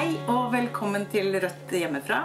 Hei 0.00 0.14
og 0.32 0.46
velkommen 0.54 1.02
til 1.12 1.34
Rødt 1.42 1.72
hjemmefra. 1.76 2.20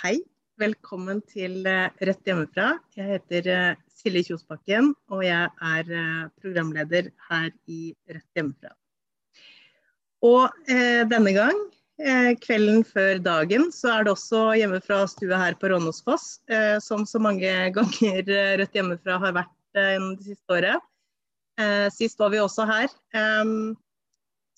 Hei, 0.00 0.16
velkommen 0.58 1.22
til 1.30 1.62
Rødt 1.62 2.26
hjemmefra. 2.26 2.72
Jeg 2.98 3.12
heter 3.12 3.52
eh, 3.54 3.78
Silje 3.94 4.26
Kjosbakken, 4.32 4.90
og 5.14 5.22
jeg 5.28 5.46
er 5.70 5.96
eh, 6.02 6.28
programleder 6.42 7.14
her 7.30 7.50
i 7.70 7.82
Rødt 8.10 8.30
hjemmefra. 8.34 8.74
Og 10.26 10.68
eh, 10.68 11.02
denne 11.08 11.32
gang, 11.32 11.58
eh, 12.00 12.32
kvelden 12.42 12.82
før 12.84 13.20
dagen, 13.24 13.70
så 13.72 13.94
er 13.94 14.04
det 14.04 14.12
også 14.12 14.42
hjemme 14.58 14.80
fra 14.84 15.02
stua 15.08 15.38
her 15.40 15.56
på 15.60 15.70
Rånåsfoss, 15.72 16.26
eh, 16.52 16.76
som 16.84 17.06
så 17.08 17.20
mange 17.22 17.48
ganger 17.76 18.32
Rødt 18.60 18.76
hjemmefra 18.76 19.20
har 19.22 19.36
vært 19.40 19.56
gjennom 19.76 20.16
det 20.18 20.32
siste 20.32 20.56
året. 20.56 20.86
sist 21.94 22.18
var 22.18 22.30
vi 22.32 22.40
også 22.40 22.64
her. 22.66 22.88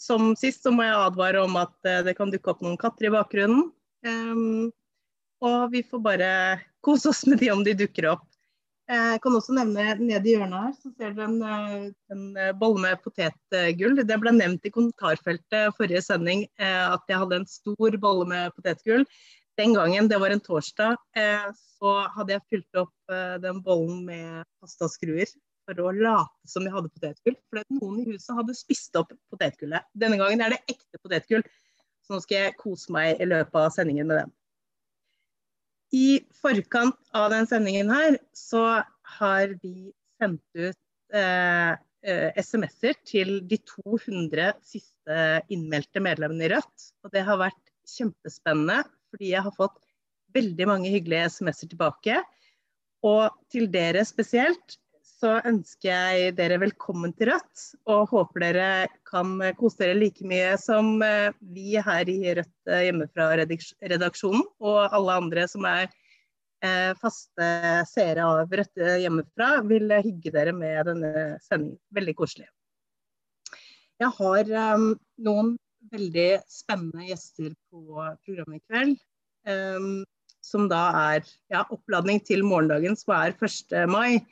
Som 0.01 0.31
sist 0.39 0.63
så 0.65 0.71
må 0.73 0.87
jeg 0.87 0.97
advare 0.97 1.43
om 1.45 1.59
at 1.61 1.75
det 2.07 2.15
kan 2.17 2.31
dukke 2.33 2.55
opp 2.55 2.63
noen 2.65 2.79
katter 2.81 3.11
i 3.11 3.13
bakgrunnen. 3.13 3.67
Og 5.45 5.59
vi 5.75 5.83
får 5.85 6.01
bare 6.01 6.31
kose 6.81 7.11
oss 7.11 7.27
med 7.29 7.43
de 7.43 7.51
om 7.53 7.61
de 7.67 7.75
dukker 7.77 8.09
opp. 8.15 8.25
Jeg 8.91 9.21
kan 9.23 9.37
også 9.39 9.55
nevne 9.55 9.85
nede 10.01 10.27
i 10.27 10.33
hjørnet 10.35 10.59
her, 10.59 10.73
så 10.75 10.91
ser 10.91 11.13
dere 11.15 11.29
en, 11.29 11.43
eh, 11.47 11.85
en 12.11 12.25
eh, 12.37 12.55
bolle 12.59 12.83
med 12.83 12.99
potetgull. 13.05 13.95
Det 14.03 14.19
ble 14.21 14.33
nevnt 14.35 14.67
i 14.67 14.73
kommentarfeltet 14.75 15.77
forrige 15.79 16.03
sending 16.03 16.43
eh, 16.59 16.89
at 16.91 17.07
jeg 17.09 17.21
hadde 17.23 17.39
en 17.41 17.47
stor 17.47 17.97
bolle 18.03 18.27
med 18.29 18.51
potetgull. 18.57 19.07
Den 19.61 19.77
gangen, 19.77 20.09
det 20.11 20.19
var 20.19 20.33
en 20.33 20.41
torsdag, 20.41 20.97
så 21.61 21.91
hadde 22.15 22.33
jeg 22.33 22.45
fylt 22.49 22.79
opp 22.81 23.13
den 23.45 23.59
bollen 23.61 23.99
med 24.07 24.47
pastaskruer 24.65 25.29
for 25.67 25.83
å 25.85 25.93
late 25.93 26.49
som 26.49 26.65
jeg 26.65 26.73
hadde 26.73 26.89
potetgull. 26.95 27.37
For 27.53 27.61
noen 27.77 27.99
i 28.01 28.07
huset 28.09 28.33
hadde 28.39 28.57
spist 28.57 28.97
opp 28.97 29.13
potetgullet. 29.29 29.85
Denne 29.93 30.17
gangen 30.17 30.41
er 30.41 30.57
det 30.57 30.63
ekte 30.73 31.03
potetgull, 31.03 31.45
så 32.01 32.17
nå 32.17 32.23
skal 32.25 32.47
jeg 32.47 32.57
kose 32.65 32.97
meg 32.97 33.21
i 33.21 33.29
løpet 33.29 33.61
av 33.61 33.75
sendingen 33.77 34.09
med 34.09 34.23
den. 34.23 34.33
I 35.93 36.23
forkant 36.41 36.99
av 37.17 37.31
den 37.33 37.47
sendingen 37.49 37.91
her, 37.93 38.17
så 38.33 38.83
har 39.19 39.55
vi 39.63 39.93
sendt 40.21 40.45
ut 40.57 40.79
eh, 41.15 41.73
eh 42.03 42.41
SMS-er 42.41 42.97
til 43.07 43.35
de 43.47 43.59
200 43.69 44.55
siste 44.65 45.19
innmeldte 45.53 46.01
medlemmene 46.03 46.49
i 46.49 46.53
Rødt. 46.55 46.89
Og 47.05 47.13
det 47.13 47.25
har 47.29 47.41
vært 47.41 47.61
kjempespennende, 47.89 48.81
fordi 49.13 49.35
jeg 49.35 49.45
har 49.45 49.55
fått 49.57 49.77
veldig 50.33 50.69
mange 50.71 50.93
hyggelige 50.95 51.29
SMS-er 51.29 51.73
tilbake. 51.75 52.23
Og 53.05 53.29
til 53.53 53.69
dere 53.71 54.07
spesielt 54.09 54.79
så 55.23 55.37
ønsker 55.47 55.89
jeg 55.89 56.35
dere 56.39 56.59
velkommen 56.63 57.13
til 57.15 57.31
Rødt. 57.31 57.65
Og 57.93 58.11
håper 58.11 58.43
dere 58.43 58.69
kan 59.09 59.37
kose 59.59 59.85
dere 59.85 59.99
like 59.99 60.27
mye 60.27 60.57
som 60.61 60.97
eh, 61.07 61.31
vi 61.55 61.77
her 61.79 62.11
i 62.11 62.35
Rødt 62.41 62.71
eh, 62.71 62.87
hjemmefra-redaksjonen, 62.89 64.43
og 64.63 64.81
alle 64.89 65.19
andre 65.23 65.47
som 65.51 65.67
er 65.69 65.87
eh, 66.65 66.91
faste 66.99 67.51
seere 67.93 68.27
av 68.27 68.51
Rødt 68.51 68.83
hjemmefra, 69.05 69.53
vil 69.71 69.95
hygge 70.03 70.35
dere 70.35 70.57
med 70.57 70.91
denne 70.91 71.13
sendingen. 71.47 71.79
Veldig 71.95 72.17
koselig. 72.19 72.51
Jeg 74.03 74.11
har 74.19 74.49
um, 74.75 74.89
noen 75.23 75.55
veldig 75.93 76.31
spennende 76.51 77.07
gjester 77.07 77.53
på 77.71 78.03
programmet 78.25 78.59
i 78.59 78.65
kveld. 78.67 78.99
Um, 79.47 80.03
som 80.43 80.67
da 80.71 80.89
er 81.15 81.27
ja, 81.53 81.63
oppladning 81.71 82.19
til 82.27 82.43
morgendagen, 82.43 82.97
som 82.99 83.15
er 83.15 83.37
1. 83.39 83.77
mai. 83.87 84.25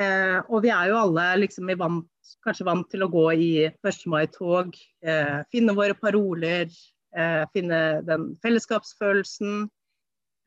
Eh, 0.00 0.38
og 0.48 0.62
vi 0.64 0.72
er 0.72 0.88
jo 0.90 0.98
alle 1.02 1.26
liksom 1.42 1.68
vant, 1.78 2.08
kanskje 2.44 2.66
vant 2.66 2.88
til 2.90 3.04
å 3.04 3.10
gå 3.12 3.26
i 3.36 3.50
1. 3.68 4.06
mai-tog, 4.10 4.74
eh, 5.04 5.42
finne 5.52 5.76
våre 5.76 5.94
paroler, 5.98 6.70
eh, 7.14 7.44
finne 7.52 8.02
den 8.06 8.32
fellesskapsfølelsen. 8.42 9.68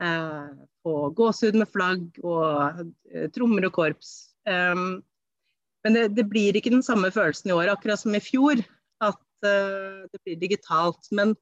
Eh, 0.04 0.48
få 0.84 1.10
gåsehud 1.16 1.56
med 1.56 1.70
flagg 1.72 2.18
og 2.24 2.82
eh, 3.12 3.30
trommer 3.32 3.68
og 3.70 3.74
korps. 3.78 4.36
Um, 4.46 5.04
men 5.86 5.96
det, 5.96 6.10
det, 6.18 6.26
blir 6.30 6.58
ikke 6.58 6.74
den 6.74 6.84
samme 6.84 7.12
følelsen 7.14 7.50
i 7.50 7.56
år, 7.56 7.72
akkurat 7.72 8.02
som 8.02 8.16
i 8.18 8.20
fjor, 8.20 8.60
at 9.02 9.22
det 9.46 10.20
blir 10.26 10.40
digitalt. 10.42 11.08
Men 11.12 11.36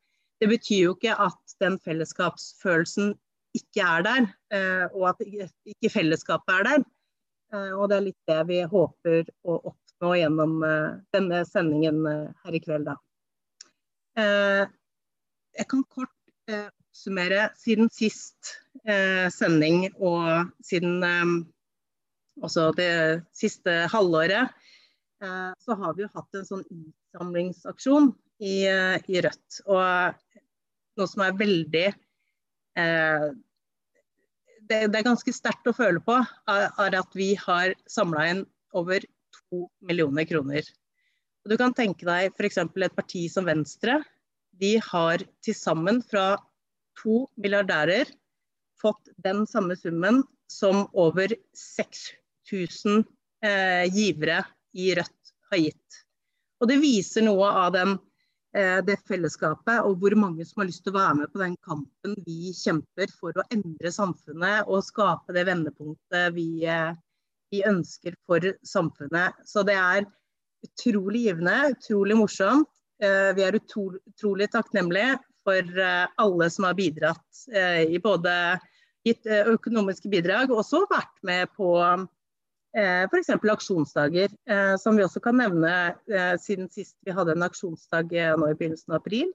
det 0.44 0.50
betyr 0.52 0.90
jo 0.90 0.96
ikke 0.97 1.16
at 1.16 1.56
den 1.63 1.80
fellesskapsfølelsen 1.80 3.13
ikke 3.56 3.86
er 3.88 4.03
der, 4.03 4.28
og 4.92 5.13
at 5.13 5.22
ikke 5.24 5.92
fellesskapet 5.94 6.58
er 6.58 6.68
der. 6.68 6.84
Eh, 7.53 7.74
og 7.78 7.90
det 7.90 7.97
er 7.97 8.06
litt 8.08 8.30
det 8.30 8.40
vi 8.50 8.59
håper 8.69 9.30
å 9.46 9.59
oppnå 9.72 10.14
gjennom 10.18 10.58
eh, 10.66 10.90
denne 11.14 11.44
sendingen 11.47 12.02
eh, 12.09 12.30
her 12.46 12.58
i 12.58 12.62
kveld. 12.64 12.90
Da. 12.90 12.97
Jeg 15.53 15.66
kan 15.72 15.81
kort 15.90 16.12
oppsummere 16.53 17.47
siden 17.58 17.88
sist 17.90 18.52
sending 19.34 19.88
og 19.96 20.52
siden 20.62 21.02
også 22.38 22.68
det 22.78 22.92
siste 23.34 23.74
halvåret, 23.90 24.53
så 25.18 25.78
har 25.80 25.96
vi 25.97 26.06
jo 26.06 26.12
hatt 26.13 26.38
en 26.38 26.46
sånn 26.46 26.62
innsamlingsaksjon 26.68 28.12
i, 28.46 28.69
i 28.69 29.25
Rødt. 29.25 29.63
Og 29.66 30.13
noe 31.02 31.09
som 31.09 31.25
er 31.25 31.42
veldig 31.42 31.88
det, 34.74 34.88
det, 34.92 35.00
er 35.00 35.10
ganske 35.10 35.34
sterkt 35.36 35.70
å 35.70 35.76
føle 35.76 36.02
på, 36.04 36.16
er 36.50 36.98
at 36.98 37.18
vi 37.18 37.34
har 37.40 37.76
samla 37.90 38.26
inn 38.32 38.42
over 38.74 39.04
to 39.36 39.68
millioner 39.86 40.26
kroner. 40.30 40.66
Og 41.44 41.54
du 41.54 41.60
kan 41.60 41.76
tenke 41.76 42.08
deg 42.08 42.34
f.eks. 42.34 42.60
et 42.64 42.98
parti 42.98 43.28
som 43.30 43.46
Venstre. 43.48 44.00
De 44.60 44.78
har 44.82 45.24
til 45.44 45.58
sammen 45.58 46.02
fra 46.06 46.38
to 47.02 47.26
milliardærer 47.42 48.10
fått 48.82 49.12
den 49.24 49.46
samme 49.50 49.76
summen 49.80 50.24
som 50.52 50.86
over 50.94 51.34
6000 51.58 53.04
eh, 53.44 53.86
givere 53.92 54.44
i 54.74 54.92
Rødt 54.98 55.34
har 55.52 55.62
gitt. 55.62 56.00
Og 56.62 56.70
det 56.72 56.80
viser 56.82 57.26
noe 57.26 57.50
av 57.66 57.74
den 57.76 57.98
det 58.53 59.00
fellesskapet, 59.09 59.80
og 59.81 59.97
hvor 59.97 60.14
mange 60.19 60.46
som 60.46 60.62
har 60.62 60.68
lyst 60.69 60.84
til 60.86 60.94
å 60.94 61.00
være 61.00 61.16
med 61.18 61.31
på 61.34 61.41
den 61.41 61.56
kampen 61.66 62.12
vi 62.22 62.52
kjemper 62.53 63.09
for 63.18 63.34
å 63.34 63.46
endre 63.53 63.91
samfunnet 63.91 64.69
og 64.69 64.86
skape 64.86 65.34
det 65.34 65.47
vendepunktet 65.47 66.36
vi, 66.36 66.66
eh, 66.69 66.92
vi 67.50 67.63
ønsker 67.66 68.13
for 68.30 68.46
samfunnet. 68.62 69.42
Så 69.50 69.66
det 69.66 69.74
er 69.80 70.06
utrolig 70.68 71.25
givende, 71.28 71.74
utrolig 71.74 72.19
morsomt. 72.19 72.69
Eh, 73.02 73.31
vi 73.34 73.47
er 73.47 73.58
utrolig, 73.58 74.52
takknemlige 74.53 75.18
for 75.44 75.81
alle 76.24 76.50
som 76.53 76.69
har 76.69 76.78
bidratt 76.78 77.42
i 77.52 77.97
både 78.00 78.31
gitt 79.03 79.28
økonomiske 79.28 80.09
bidrag 80.12 80.52
og 80.52 80.62
også 80.63 80.86
vært 80.92 81.18
med 81.28 81.52
på 81.58 81.75
eh, 81.84 82.06
f.eks. 82.74 83.30
aksjonsdager, 83.30 84.30
eh, 84.50 84.76
som 84.82 84.98
vi 84.98 85.04
også 85.06 85.22
kan 85.22 85.38
nevne 85.38 85.74
eh, 86.10 86.34
siden 86.42 86.70
sist 86.74 86.96
vi 87.06 87.14
hadde 87.14 87.36
en 87.36 87.46
aksjonsdag 87.46 88.14
eh, 88.18 88.34
nå 88.38 88.50
i 88.50 88.56
begynnelsen 88.58 88.96
av 88.96 89.02
april. 89.02 89.30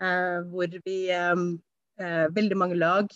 Eh, 0.00 0.38
hvor 0.52 0.78
vi 0.86 0.96
eh, 1.12 1.34
veldig 2.32 2.56
mange 2.56 2.78
lag 2.80 3.12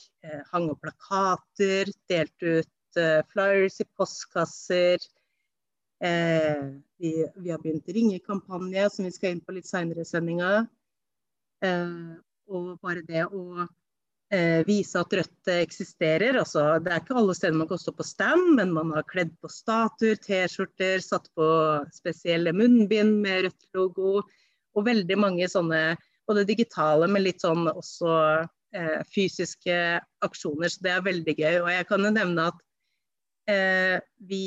hang 0.53 0.71
opp 0.73 0.85
plakater, 0.85 1.89
delte 2.09 2.61
ut 2.61 3.01
flyers 3.31 3.77
i 3.81 3.85
postkasser. 3.97 5.05
Vi, 6.01 7.11
har 7.29 7.61
begynt 7.61 7.93
ringekampanje, 7.93 8.87
som 8.91 9.05
vi 9.05 9.13
skal 9.15 9.37
inn 9.37 9.43
på 9.45 9.53
litt 9.55 9.69
seinere 9.69 10.03
i 10.03 10.09
sendinga. 10.09 10.65
og 12.49 12.81
bare 12.81 13.05
det 13.07 13.27
å 13.29 13.43
eh, 13.61 13.69
vise 14.67 14.95
at 15.01 15.15
Rødt 15.19 15.51
eksisterer. 15.57 16.37
Altså, 16.39 16.63
det 16.79 16.93
er 16.93 17.01
ikke 17.03 17.17
alle 17.19 17.35
steder 17.35 17.57
man 17.59 17.67
kan 17.71 17.81
stå 17.83 17.95
på 17.99 18.07
stand, 18.07 18.53
men 18.61 18.71
man 18.77 18.93
har 18.95 19.07
kledd 19.11 19.33
på 19.43 19.51
statuer, 19.51 20.21
T-skjorter, 20.23 21.03
satt 21.03 21.27
på 21.35 21.49
spesielle 21.97 22.53
munnbind 22.55 23.19
med 23.25 23.49
Rødt-logo. 23.49 24.23
Og 24.79 24.87
veldig 24.87 25.19
mange 25.19 25.49
sånne, 25.51 25.97
både 26.31 26.47
digitale, 26.47 27.09
men 27.11 27.25
litt 27.27 27.43
sånn 27.43 27.67
også 27.73 28.15
eh, 28.77 29.01
fysiske 29.11 29.77
aksjoner. 30.23 30.71
Så 30.71 30.87
det 30.87 30.95
er 30.95 31.07
veldig 31.07 31.35
gøy. 31.35 31.57
Og 31.65 31.71
jeg 31.75 31.89
kan 31.91 32.07
jo 32.07 32.15
nevne 32.15 32.49
at 32.53 32.63
eh, 33.51 33.97
vi 34.31 34.45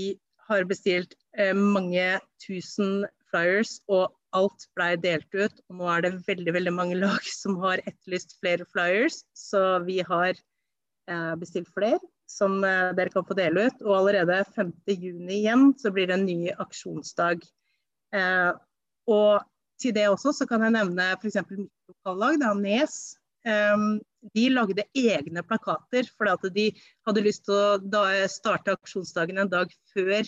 har 0.47 0.67
bestilt 0.69 1.15
eh, 1.37 1.53
mange 1.55 2.19
tusen 2.43 3.03
flyers, 3.31 3.79
og 3.91 4.13
alt 4.37 4.65
blei 4.77 4.93
delt 4.99 5.29
ut. 5.35 5.61
Og 5.69 5.79
nå 5.79 5.89
er 5.93 6.05
det 6.05 6.15
veldig 6.27 6.55
veldig 6.55 6.73
mange 6.75 6.97
lag 6.99 7.29
som 7.41 7.57
har 7.63 7.83
etterlyst 7.85 8.37
flere 8.41 8.67
flyers, 8.71 9.23
så 9.37 9.79
vi 9.87 10.01
har 10.07 10.33
eh, 10.33 11.33
bestilt 11.41 11.71
flere 11.75 12.01
som 12.29 12.61
eh, 12.65 12.91
dere 12.97 13.13
kan 13.13 13.25
få 13.27 13.37
dele 13.37 13.69
ut. 13.69 13.81
Og 13.85 13.97
allerede 14.01 14.43
5.6 14.57 15.33
igjen 15.37 15.71
så 15.79 15.93
blir 15.93 16.09
det 16.09 16.19
en 16.19 16.29
ny 16.29 16.53
aksjonsdag. 16.53 17.43
Eh, 18.15 18.51
og 19.11 19.43
til 19.81 19.95
det 19.95 20.07
også 20.09 20.31
så 20.37 20.47
kan 20.47 20.63
jeg 20.63 20.77
nevne 20.77 21.11
f.eks. 21.17 21.41
lokallag, 21.89 22.39
da, 22.39 22.53
Nes, 22.55 23.17
de 23.43 24.43
lagde 24.53 24.85
egne 24.95 25.41
plakater. 25.43 26.07
For 26.15 26.29
de 26.55 26.69
hadde 27.03 27.23
lyst 27.25 27.43
til 27.49 27.57
å 27.99 28.27
starte 28.31 28.77
aksjonsdagen 28.77 29.41
en 29.43 29.51
dag 29.51 29.73
før 29.91 30.21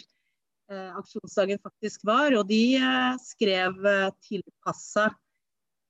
aksjonsdagen 0.71 1.61
faktisk 1.63 2.05
var. 2.07 2.35
Og 2.37 2.47
de 2.49 2.77
eh, 2.79 3.19
skrev 3.21 3.85
eh, 3.85 4.09
tilpassa 4.25 5.09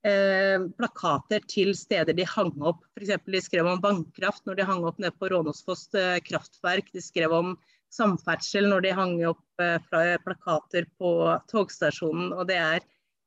eh, 0.06 0.66
plakater 0.78 1.46
til 1.50 1.72
steder 1.76 2.16
de 2.16 2.26
hang 2.28 2.52
opp. 2.60 2.84
F.eks. 2.96 3.14
de 3.26 3.42
skrev 3.44 3.70
om 3.70 3.82
vannkraft 3.84 4.46
når 4.48 4.60
de 4.60 4.68
hang 4.68 4.84
opp 4.88 5.00
nede 5.02 5.16
på 5.18 5.30
Rånåsfoss 5.32 5.88
eh, 5.98 6.18
kraftverk. 6.26 6.92
De 6.94 7.04
skrev 7.04 7.34
om 7.36 7.56
samferdsel 7.94 8.68
når 8.70 8.86
de 8.86 8.94
hang 8.98 9.16
opp 9.30 9.62
eh, 9.62 9.78
plakater 10.24 10.88
på 11.00 11.12
togstasjonen. 11.52 12.32
Og 12.36 12.46
det 12.50 12.60
er 12.60 12.86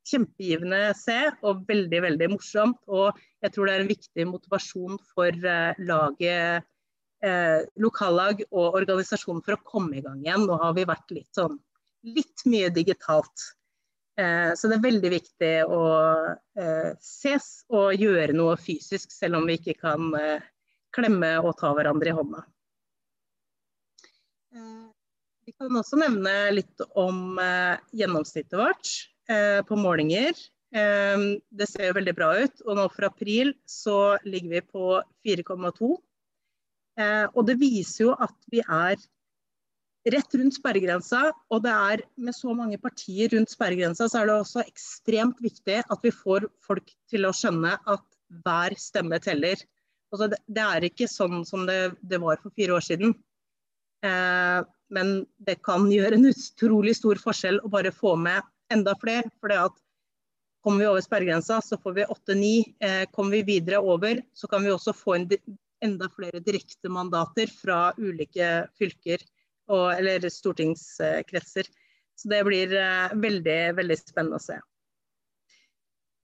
kjempegivende 0.10 0.90
å 0.90 0.98
se 0.98 1.19
og 1.45 1.66
veldig 1.69 2.04
veldig 2.07 2.31
morsomt. 2.34 2.81
Og 2.88 3.18
jeg 3.44 3.56
tror 3.56 3.69
det 3.69 3.75
er 3.75 3.86
en 3.86 3.94
viktig 3.94 4.28
motivasjon 4.30 5.00
for 5.13 5.50
eh, 5.54 5.86
laget, 5.90 6.68
eh, 7.25 7.62
lokallag 7.81 8.44
og 8.50 8.77
organisasjonen 8.80 9.44
for 9.45 9.57
å 9.57 9.63
komme 9.66 10.00
i 10.00 10.04
gang 10.06 10.21
igjen. 10.24 10.45
Nå 10.48 10.60
har 10.62 10.75
vi 10.77 10.88
vært 10.89 11.16
litt 11.16 11.31
sånn 11.36 11.57
litt 12.07 12.45
mye 12.48 12.69
digitalt. 12.74 13.50
Eh, 14.19 14.54
så 14.56 14.69
det 14.69 14.80
er 14.80 14.86
veldig 14.86 15.12
viktig 15.16 15.54
å 15.68 15.83
eh, 16.60 16.94
ses 17.04 17.50
og 17.71 18.00
gjøre 18.00 18.36
noe 18.36 18.56
fysisk, 18.60 19.12
selv 19.16 19.39
om 19.39 19.50
vi 19.50 19.60
ikke 19.60 19.77
kan 19.81 20.13
eh, 20.19 20.48
klemme 20.95 21.36
og 21.44 21.56
ta 21.60 21.74
hverandre 21.75 22.12
i 22.12 22.18
hånda. 22.18 22.45
Eh, 24.56 24.88
vi 25.50 25.56
kan 25.57 25.81
også 25.81 26.00
nevne 26.00 26.36
litt 26.54 26.83
om 27.00 27.39
gjennomsnittet 27.98 28.60
vårt. 28.60 28.92
Eh, 29.30 29.62
på 29.66 29.75
målinger. 29.75 30.33
Eh, 30.74 31.18
det 31.50 31.68
ser 31.69 31.89
jo 31.89 31.98
veldig 32.00 32.16
bra 32.18 32.31
ut. 32.42 32.63
Og 32.66 32.77
nå 32.80 32.88
for 32.94 33.06
april 33.10 33.54
så 33.69 34.18
ligger 34.25 34.56
vi 34.56 34.62
på 34.66 34.86
4,2. 35.25 35.92
Eh, 37.00 37.25
og 37.34 37.48
det 37.48 37.57
viser 37.62 38.10
jo 38.10 38.18
at 38.19 38.36
vi 38.51 38.62
er 38.66 39.00
rett 40.10 40.36
rundt 40.40 40.57
sperregrensa. 40.57 41.30
Og 41.54 41.63
det 41.66 41.74
er 41.74 42.04
med 42.19 42.36
så 42.36 42.54
mange 42.57 42.80
partier 42.81 43.31
rundt 43.36 43.51
sperregrensa, 43.54 44.10
så 44.10 44.22
er 44.22 44.30
det 44.30 44.38
også 44.38 44.66
ekstremt 44.66 45.42
viktig 45.44 45.81
at 45.81 46.06
vi 46.06 46.13
får 46.16 46.50
folk 46.66 46.92
til 47.12 47.28
å 47.28 47.36
skjønne 47.36 47.75
at 47.80 48.06
hver 48.44 48.75
stemme 48.80 49.19
teller. 49.24 49.62
Altså 50.13 50.31
det, 50.31 50.63
er 50.63 50.86
ikke 50.88 51.10
sånn 51.10 51.44
som 51.46 51.66
det, 51.69 51.96
det 52.01 52.22
var 52.22 52.40
for 52.42 52.54
fire 52.57 52.78
år 52.78 52.86
siden. 52.86 53.13
Eh, 54.06 54.62
men 54.90 55.12
det 55.45 55.60
kan 55.66 55.86
gjøre 55.92 56.18
en 56.18 56.31
utrolig 56.31 56.95
stor 56.98 57.19
forskjell 57.22 57.60
å 57.62 57.72
bare 57.72 57.94
få 57.94 58.16
med 58.18 58.42
enda 58.74 58.95
flere. 59.02 59.30
For 59.38 59.52
det 59.52 59.60
at 59.68 59.78
kommer 60.66 60.84
vi 60.84 60.90
over 60.90 61.04
sperregrensa, 61.06 61.60
så 61.62 61.78
får 61.80 61.98
vi 61.98 62.07
åtte-ni. 62.10 62.56
Eh, 62.84 63.04
kommer 63.13 63.38
vi 63.38 63.56
videre 63.56 63.80
over, 63.80 64.24
så 64.34 64.50
kan 64.50 64.66
vi 64.66 64.74
også 64.74 64.95
få 64.98 65.16
en, 65.16 65.28
enda 65.86 66.10
flere 66.14 66.42
direkte 66.44 66.92
mandater 66.92 67.52
fra 67.52 67.94
ulike 67.98 68.50
fylker 68.80 69.24
og, 69.70 69.94
eller 69.96 70.26
stortingskretser. 70.34 71.70
Så 72.20 72.31
det 72.31 72.42
blir 72.48 72.74
eh, 72.76 73.16
veldig, 73.16 73.60
veldig 73.78 73.98
spennende 74.00 74.40
å 74.40 74.44
se. 74.44 74.58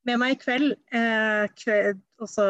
Med 0.06 0.19
meg 0.22 0.36
i 0.36 0.40
kveld, 0.42 0.74
eh, 0.94 1.46
kveld, 1.57 2.02
også 2.22 2.46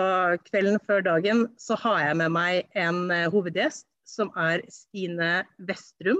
kvelden 0.49 0.79
før 0.83 1.03
dagen, 1.05 1.45
så 1.61 1.77
har 1.79 2.01
jeg 2.01 2.17
med 2.19 2.33
meg 2.35 2.71
en 2.75 3.05
eh, 3.13 3.29
hovedgjest 3.31 3.87
som 4.05 4.31
er 4.35 4.65
Stine 4.71 5.45
Vestrum. 5.69 6.19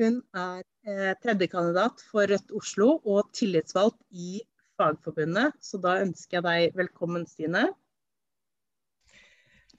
Hun 0.00 0.22
er 0.34 0.62
eh, 0.88 1.12
tredjekandidat 1.22 2.00
for 2.08 2.26
Rødt 2.30 2.54
Oslo 2.56 2.88
og 3.04 3.28
tillitsvalgt 3.36 4.00
i 4.10 4.40
Fagforbundet. 4.80 5.54
Så 5.62 5.78
da 5.84 5.98
ønsker 6.02 6.40
jeg 6.40 6.46
deg 6.48 6.80
velkommen, 6.80 7.28
Stine. 7.28 7.68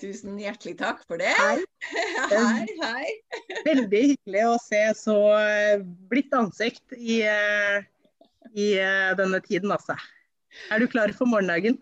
Tusen 0.02 0.40
hjertelig 0.40 0.76
takk 0.80 1.04
for 1.08 1.22
det. 1.22 1.32
Hei. 1.40 1.64
hei, 2.34 2.66
hei. 2.82 3.12
Veldig 3.68 4.02
hyggelig 4.12 4.46
å 4.50 4.56
se 4.62 4.82
så 5.00 5.18
eh, 5.40 5.84
blidt 6.12 6.36
ansikt 6.36 6.96
i, 6.98 7.22
eh, 7.24 7.80
i 8.52 8.74
eh, 8.82 9.12
denne 9.20 9.40
tiden, 9.46 9.72
altså. 9.76 9.96
Er 10.72 10.82
du 10.82 10.88
klar 10.92 11.12
for 11.16 11.30
morgendagen? 11.30 11.80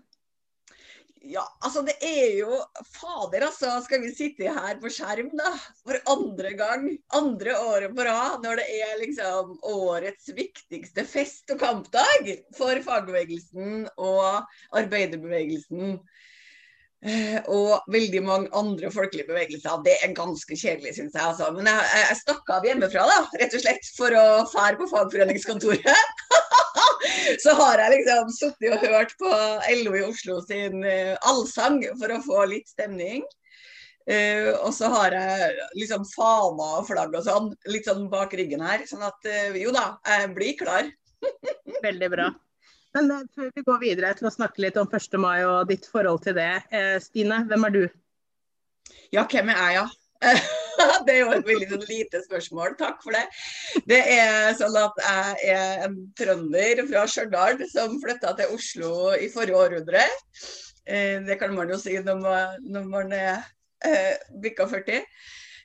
Ja, 1.24 1.44
altså 1.64 1.86
det 1.88 1.94
er 2.04 2.34
jo 2.36 2.58
Fader, 2.98 3.46
altså. 3.48 3.78
Skal 3.86 4.02
vi 4.04 4.12
sitte 4.12 4.52
her 4.52 4.76
på 4.82 4.92
skjerm, 4.92 5.30
da? 5.40 5.54
For 5.86 5.96
andre 6.12 6.52
gang. 6.60 6.90
Andre 7.16 7.56
året 7.64 7.96
på 7.96 8.06
rad. 8.06 8.44
Når 8.44 8.60
det 8.60 8.66
er 8.82 8.98
liksom 9.00 9.56
årets 9.72 10.28
viktigste 10.36 11.08
fest- 11.08 11.54
og 11.56 11.64
kampdag 11.64 12.34
for 12.58 12.84
fagbevegelsen 12.84 13.88
og 13.96 14.44
arbeiderbevegelsen. 14.76 15.96
Eh, 17.04 17.40
og 17.52 17.84
veldig 17.92 18.22
mange 18.24 18.52
andre 18.56 18.88
folkelige 18.94 19.28
bevegelser. 19.28 19.82
Det 19.84 19.98
er 20.06 20.16
ganske 20.16 20.56
kjedelig, 20.56 20.94
syns 20.96 21.18
jeg. 21.18 21.24
Altså. 21.24 21.50
Men 21.56 21.68
jeg, 21.68 21.88
jeg 22.00 22.20
stakk 22.22 22.52
av 22.56 22.68
hjemmefra, 22.68 23.04
da, 23.10 23.18
rett 23.42 23.56
og 23.58 23.64
slett 23.66 23.90
for 23.98 24.16
å 24.16 24.26
fære 24.54 24.80
på 24.80 24.88
fagforeningskontoret. 24.94 26.24
så 27.44 27.56
har 27.60 27.84
jeg 27.84 27.98
liksom 27.98 28.32
sittet 28.32 28.76
og 28.78 28.86
hørt 28.88 29.16
på 29.20 29.32
LO 29.82 29.96
i 30.00 30.06
Oslo 30.08 30.40
sin 30.48 30.80
uh, 30.88 31.16
allsang 31.28 31.82
for 32.00 32.16
å 32.16 32.22
få 32.24 32.46
litt 32.54 32.72
stemning. 32.72 33.28
Uh, 34.08 34.56
og 34.64 34.72
så 34.76 34.88
har 34.92 35.16
jeg 35.16 35.68
liksom 35.80 36.08
fana 36.08 36.70
og 36.80 36.88
flagg 36.88 37.14
og 37.16 37.24
sånn 37.24 37.52
litt 37.72 37.88
sånn 37.88 38.08
bak 38.12 38.32
ryggen 38.40 38.64
her. 38.64 38.88
Sånn 38.88 39.04
at 39.04 39.28
uh, 39.28 39.60
jo 39.60 39.76
da, 39.76 39.98
jeg 40.08 40.32
blir 40.40 40.56
klar. 40.64 40.88
Veldig 41.90 42.12
bra. 42.16 42.32
Men 42.94 43.10
før 43.34 43.50
vi 43.56 43.66
går 43.66 43.80
videre 43.82 44.14
til 44.18 44.30
å 44.30 44.34
snakke 44.34 44.62
litt 44.62 44.78
om 44.78 44.90
1. 44.90 45.18
mai 45.22 45.42
og 45.48 45.68
ditt 45.72 45.88
forhold 45.90 46.22
til 46.26 46.38
det. 46.38 46.52
Stine, 47.02 47.42
hvem 47.50 47.68
er 47.68 47.74
du? 47.74 47.84
Ja, 49.14 49.24
hvem 49.30 49.50
er 49.54 49.72
jeg, 49.78 49.90
det 51.06 51.14
er 51.14 51.20
jo 51.20 51.32
et 51.36 51.48
veldig 51.48 51.80
lite 51.88 52.22
spørsmål, 52.24 52.76
takk 52.80 53.02
for 53.04 53.16
det. 53.16 53.24
Det 53.90 54.00
er 54.16 54.56
sånn 54.58 54.76
at 54.80 55.00
jeg 55.04 55.56
er 55.56 55.86
en 55.88 55.98
trønder 56.18 56.84
fra 56.90 57.06
Stjørdal 57.10 57.64
som 57.72 58.00
flytta 58.04 58.34
til 58.40 58.56
Oslo 58.56 58.94
i 59.18 59.30
forrige 59.34 59.60
århundre. 59.60 60.04
Eh, 60.86 61.20
det 61.28 61.40
kan 61.42 61.54
man 61.56 61.72
jo 61.72 61.80
si 61.82 61.98
når 62.00 62.22
man, 62.24 62.68
når 62.76 62.92
man 62.92 63.16
er 63.18 63.46
eh, 63.86 64.14
bikka 64.44 64.68
40. 64.72 65.04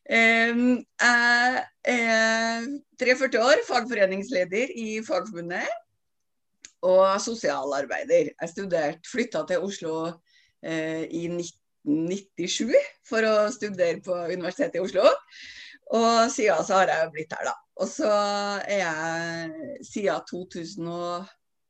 Jeg 0.09 0.85
er 1.05 2.69
43 2.97 3.43
år, 3.45 3.61
fagforeningsleder 3.69 4.73
i 4.81 5.03
Fagforbundet 5.05 5.69
og 6.87 7.21
sosialarbeider. 7.23 8.32
Jeg 8.41 8.51
studerte, 8.51 9.11
flytta 9.11 9.44
til 9.49 9.65
Oslo 9.67 9.94
eh, 10.63 11.05
i 11.11 11.25
1997 11.31 12.75
for 13.08 13.27
å 13.27 13.49
studere 13.55 14.03
på 14.05 14.15
Universitetet 14.29 14.79
i 14.79 14.85
Oslo. 14.85 15.06
Og 15.97 16.29
siden 16.32 16.67
så 16.69 16.82
har 16.82 16.93
jeg 16.93 17.11
blitt 17.15 17.32
her, 17.32 17.49
da. 17.49 17.56
Og 17.79 17.89
så 17.89 18.13
er 18.67 18.82
jeg 18.82 19.82
siden 19.87 20.29
2000 20.31 20.93
og 20.93 21.29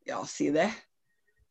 ja, 0.09 0.23
si 0.27 0.49
det, 0.53 0.69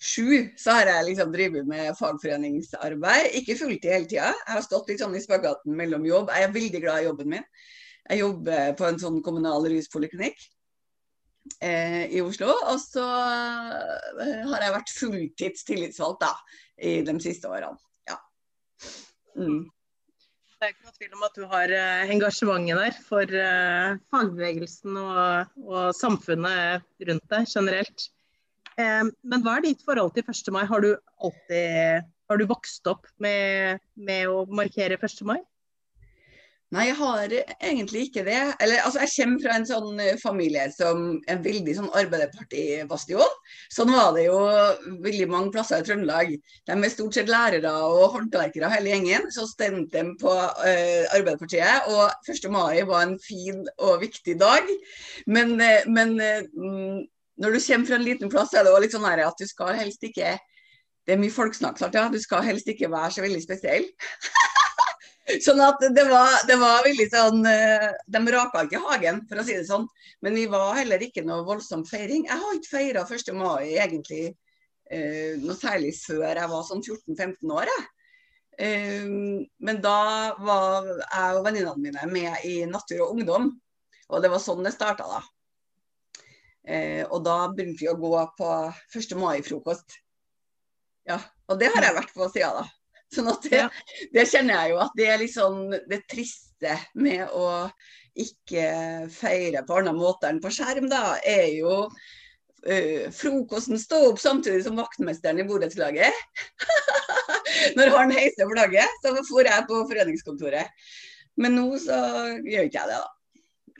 sju, 0.02 0.50
så 0.58 0.80
har 0.80 0.92
jeg 0.92 1.08
liksom 1.12 1.32
drevet 1.34 1.70
med 1.70 1.94
fagforeningsarbeid. 1.98 3.32
Ikke 3.40 3.58
fulltid 3.58 3.94
hele 3.94 4.10
tida. 4.10 4.34
Jeg 4.34 4.54
har 4.58 4.66
stått 4.66 4.92
litt 4.92 5.02
sånn 5.02 5.16
i 5.18 5.24
spagaten 5.24 5.78
mellom 5.78 6.06
jobb. 6.06 6.34
Jeg 6.34 6.48
er 6.48 6.56
veldig 6.56 6.84
glad 6.84 7.02
i 7.02 7.08
jobben 7.08 7.34
min. 7.38 7.48
Jeg 8.08 8.22
jobber 8.24 8.76
på 8.80 8.88
en 8.88 9.02
sånn 9.02 9.22
kommunal 9.24 9.66
ruspoliklinikk 9.68 10.46
i 11.63 12.22
Oslo. 12.24 12.51
Og 12.72 12.82
så 12.82 13.06
eh, 13.06 14.44
har 14.50 14.66
jeg 14.66 14.75
vært 14.75 14.94
fulltids 14.94 15.66
tillitsvalgt 15.68 16.22
da, 16.25 16.34
i 16.77 17.00
de 17.08 17.18
siste 17.24 17.50
årene. 17.51 17.77
Mm. 19.38 19.68
Det 20.58 20.66
er 20.66 20.72
ikke 20.74 20.88
noe 20.88 20.96
tvil 20.96 21.12
om 21.13 21.25
at 21.27 21.36
du 21.38 21.44
har 21.51 21.72
uh, 21.77 22.12
engasjementet 22.16 22.80
der 22.80 22.96
for 23.06 23.34
fagbevegelsen 24.10 24.96
og, 24.98 25.51
og, 25.62 25.84
samfunnet 25.94 26.88
rundt 27.06 27.27
deg 27.30 27.51
generelt. 27.51 28.08
Men 28.77 29.44
hva 29.46 29.60
er 29.60 29.68
ditt 29.68 29.84
forhold 29.86 30.16
til 30.16 30.25
1. 30.25 30.50
mai? 30.54 30.63
Har 30.70 30.82
du 30.82 30.89
alltid 31.22 32.10
har 32.27 32.42
du 32.42 32.48
vokst 32.50 32.88
opp 32.89 33.08
med, 33.24 33.80
med 33.96 34.27
å 34.30 34.44
markere 34.50 34.98
1. 35.00 35.22
mai? 35.27 35.39
Nei, 36.76 36.90
jeg 36.90 36.98
har 37.00 37.32
egentlig 37.64 38.02
ikke 38.08 38.26
det. 38.28 38.40
Eller, 38.60 38.82
altså, 38.84 39.00
jeg 39.06 39.12
kommer 39.14 39.44
fra 39.46 39.54
en 39.56 39.66
sånn 39.70 40.02
eh, 40.04 40.18
familie 40.20 40.66
som 40.76 41.04
en 41.32 41.44
veldig 41.46 41.76
sånn 41.78 41.94
Arbeiderparti-bastion. 41.96 43.38
Sånn 43.72 43.94
var 43.96 44.10
det 44.18 44.26
jo 44.26 44.42
veldig 45.06 45.30
mange 45.32 45.54
plasser 45.54 45.80
i 45.80 45.88
Trøndelag. 45.88 46.34
De 46.68 46.76
er 46.76 46.92
stort 46.92 47.16
sett 47.16 47.32
lærere 47.32 47.72
og 47.88 48.18
håndverkere 48.18 48.72
hele 48.74 48.92
gjengen. 48.92 49.30
Så 49.32 49.48
stemte 49.48 49.96
de 49.96 50.18
på 50.20 50.34
uh, 50.34 51.16
Arbeiderpartiet, 51.16 51.88
og 51.88 52.12
1. 52.36 52.50
mai 52.52 52.84
var 52.90 53.06
en 53.06 53.16
fin 53.24 53.64
og 53.78 54.02
viktig 54.04 54.36
dag. 54.42 54.68
Men, 55.24 55.56
uh, 55.64 55.88
men 55.88 56.18
uh, 56.20 57.00
når 57.40 57.56
du 57.56 57.62
kommer 57.64 57.94
fra 57.94 58.02
en 58.02 58.08
liten 58.10 58.34
plass, 58.34 58.52
er 58.52 58.68
det 58.68 58.76
også 58.76 58.84
litt 58.84 58.98
sånn 58.98 59.08
at 59.14 59.40
du 59.40 59.48
skal 59.48 59.80
helst 59.80 60.04
ikke 60.04 60.36
Det 61.08 61.16
er 61.16 61.24
mye 61.24 61.32
folksnakk, 61.32 61.80
ja. 61.96 62.10
Du 62.12 62.20
skal 62.20 62.44
helst 62.44 62.68
ikke 62.68 62.92
være 62.92 63.16
så 63.16 63.24
veldig 63.24 63.40
spesiell. 63.48 63.88
Sånn 65.43 65.60
at 65.60 65.81
det 65.91 66.05
var, 66.07 66.31
det 66.48 66.55
var, 66.55 66.86
veldig 66.86 67.05
sånn 67.12 67.41
eh, 67.50 67.89
De 68.07 68.19
raka 68.31 68.63
ikke 68.63 68.79
hagen, 68.79 69.22
for 69.27 69.41
å 69.41 69.43
si 69.43 69.57
det 69.57 69.67
sånn. 69.67 69.84
Men 70.24 70.38
vi 70.39 70.46
var 70.51 70.77
heller 70.77 71.03
ikke 71.03 71.25
noe 71.27 71.43
voldsom 71.48 71.84
feiring. 71.88 72.25
Jeg 72.29 72.39
har 72.43 72.55
ikke 72.55 72.72
feira 72.72 73.03
1. 73.03 73.34
mai 73.36 73.75
egentlig 73.75 74.24
eh, 74.29 75.36
noe 75.41 75.57
særlig 75.57 75.91
før 76.00 76.31
jeg 76.31 76.51
var 76.53 76.65
sånn 76.69 76.84
14-15 76.86 77.55
år. 77.60 77.74
Eh, 78.57 79.03
men 79.03 79.81
da 79.84 80.00
var 80.39 80.88
jeg 80.88 81.36
og 81.38 81.43
venninnene 81.46 81.84
mine 81.84 82.07
med 82.13 82.48
i 82.48 82.62
Natur 82.69 83.03
og 83.05 83.17
Ungdom, 83.17 83.51
og 84.07 84.24
det 84.24 84.31
var 84.31 84.41
sånn 84.41 84.63
det 84.63 84.74
starta 84.77 85.10
da. 85.12 85.22
Eh, 86.67 87.03
og 87.03 87.22
da 87.27 87.46
begynte 87.51 87.84
vi 87.84 87.91
å 87.91 88.00
gå 88.00 88.15
på 88.39 88.53
1. 88.96 89.13
mai-frokost. 89.19 90.00
Ja, 91.07 91.19
og 91.48 91.60
det 91.60 91.69
har 91.75 91.84
jeg 91.84 91.96
vært 91.96 92.15
på 92.15 92.31
sida 92.31 92.55
da. 92.62 92.65
Sånn 93.14 93.30
at 93.32 93.46
det, 93.48 93.64
det, 94.14 94.26
kjenner 94.28 94.62
jeg 94.62 94.74
jo 94.74 94.82
at 94.84 94.96
det 95.00 95.08
er 95.08 95.22
liksom 95.22 95.60
det 95.88 96.02
triste 96.12 96.76
med 97.00 97.32
å 97.32 97.70
ikke 98.18 98.68
feire 99.14 99.62
på 99.68 99.78
annen 99.80 99.98
måte 99.98 100.30
enn 100.30 100.42
på 100.44 100.52
skjerm, 100.52 100.90
da, 100.92 101.16
er 101.22 101.48
jo 101.56 101.86
uh, 101.88 103.04
frokosten 103.14 103.80
stå 103.80 104.02
opp 104.10 104.22
samtidig 104.22 104.66
som 104.66 104.80
vaktmesteren 104.80 105.40
i 105.40 105.48
borettslaget. 105.48 106.24
Når 107.78 107.94
han 107.94 108.16
heiser 108.16 108.50
flagget, 108.50 109.04
så 109.04 109.14
får 109.30 109.52
jeg 109.52 109.68
på 109.70 109.84
foreningskontoret. 109.92 110.90
Men 111.38 111.56
nå 111.58 111.68
så 111.82 112.00
gjør 112.42 112.68
ikke 112.68 112.82
jeg 112.82 112.92
det, 112.92 112.98
da. 112.98 113.14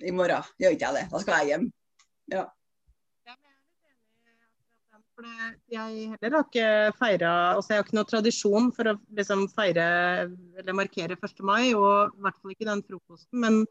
I 0.06 0.14
morgen 0.14 0.46
gjør 0.62 0.76
ikke 0.76 0.86
jeg 0.86 1.00
det. 1.00 1.06
Da 1.12 1.22
skal 1.24 1.42
jeg 1.42 1.52
hjem. 1.52 1.68
Ja. 2.34 2.46
For 5.18 5.26
jeg 5.74 6.12
heller 6.12 6.36
har 6.36 6.44
ikke 6.46 6.98
feira 7.00 7.30
altså 7.56 7.74
Jeg 7.74 7.80
har 7.80 7.88
ikke 7.88 7.98
noe 7.98 8.06
tradisjon 8.06 8.68
for 8.76 8.92
å 8.92 9.00
liksom 9.18 9.48
feire 9.50 9.86
eller 10.62 10.76
markere 10.78 11.16
1. 11.18 11.40
mai, 11.42 11.74
og 11.74 12.12
i 12.14 12.22
hvert 12.22 12.38
fall 12.38 12.54
ikke 12.54 12.68
den 12.68 12.84
frokosten. 12.86 13.40
Men 13.42 13.64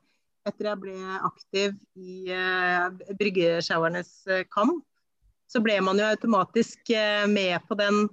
etter 0.51 0.73
jeg 0.73 0.81
ble 0.83 0.97
aktiv 1.29 1.77
i 2.03 2.33
uh, 2.35 2.89
Bryggesjauernes 3.21 4.11
uh, 4.27 4.43
kamp, 4.51 4.83
så 5.47 5.63
ble 5.63 5.77
man 5.87 6.03
jo 6.03 6.09
automatisk 6.11 6.91
uh, 6.91 7.31
med 7.31 7.63
på 7.71 7.79
den, 7.79 8.09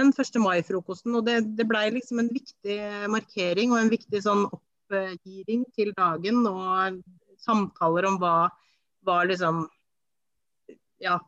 den 0.00 0.14
1. 0.16 0.40
mai-frokosten. 0.40 1.18
Og 1.20 1.26
det, 1.28 1.36
det 1.60 1.66
blei 1.68 1.90
liksom 1.92 2.22
en 2.22 2.30
viktig 2.32 2.78
markering 3.12 3.74
og 3.74 3.82
en 3.82 3.92
viktig 3.92 4.22
sånn 4.24 4.46
oppgiring 4.48 5.66
til 5.76 5.92
dagen. 6.00 6.40
Og 6.48 7.02
samtaler 7.44 8.08
om 8.08 8.16
hva, 8.24 8.38
hva 9.04 9.20
liksom 9.28 9.66
Ja, 11.00 11.18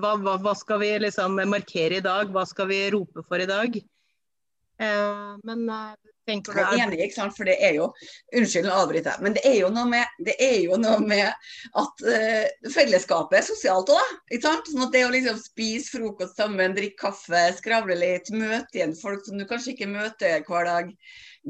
hva, 0.00 0.14
hva, 0.18 0.38
hva, 0.42 0.54
skal 0.58 0.80
vi 0.82 0.92
liksom 1.06 1.38
markere 1.50 2.00
i 2.00 2.04
dag? 2.04 2.32
Hva 2.34 2.46
skal 2.48 2.70
vi 2.70 2.80
rope 2.94 3.22
for 3.28 3.42
i 3.42 3.48
dag? 3.50 3.76
Eh, 4.82 5.34
men 5.46 5.68
eh, 5.70 5.92
tenker 6.26 6.56
du 6.56 6.58
Jeg 6.58 6.80
er 6.80 6.82
enig, 6.88 6.98
ikke 7.04 7.14
sant? 7.14 7.34
for 7.36 7.46
det 7.46 7.54
er 7.62 7.76
jo 7.76 7.90
Unnskyld 8.34 8.66
å 8.66 8.78
avbryte, 8.82 9.12
men 9.22 9.36
det 9.36 9.44
er 9.46 9.60
jo 9.60 9.68
noe 9.70 9.86
med, 9.86 10.16
det 10.26 10.34
er 10.42 10.56
jo 10.64 10.78
noe 10.80 10.98
med 11.04 11.28
at 11.78 12.04
uh, 12.08 12.70
fellesskapet 12.74 13.38
er 13.38 13.46
sosialt 13.46 13.92
òg, 13.94 14.14
ikke 14.32 14.48
sant? 14.48 14.70
Sånn 14.72 14.86
at 14.88 14.96
det 14.96 15.04
å 15.06 15.12
liksom 15.14 15.38
spise 15.38 15.94
frokost 15.94 16.40
sammen, 16.40 16.74
drikke 16.74 16.98
kaffe, 17.04 17.44
skravle 17.60 17.98
litt, 18.00 18.32
møte 18.34 18.80
igjen 18.80 18.96
folk 18.98 19.22
som 19.28 19.38
du 19.38 19.46
kanskje 19.46 19.76
ikke 19.76 19.92
møter 19.92 20.42
hver 20.48 20.66
dag, 20.70 20.90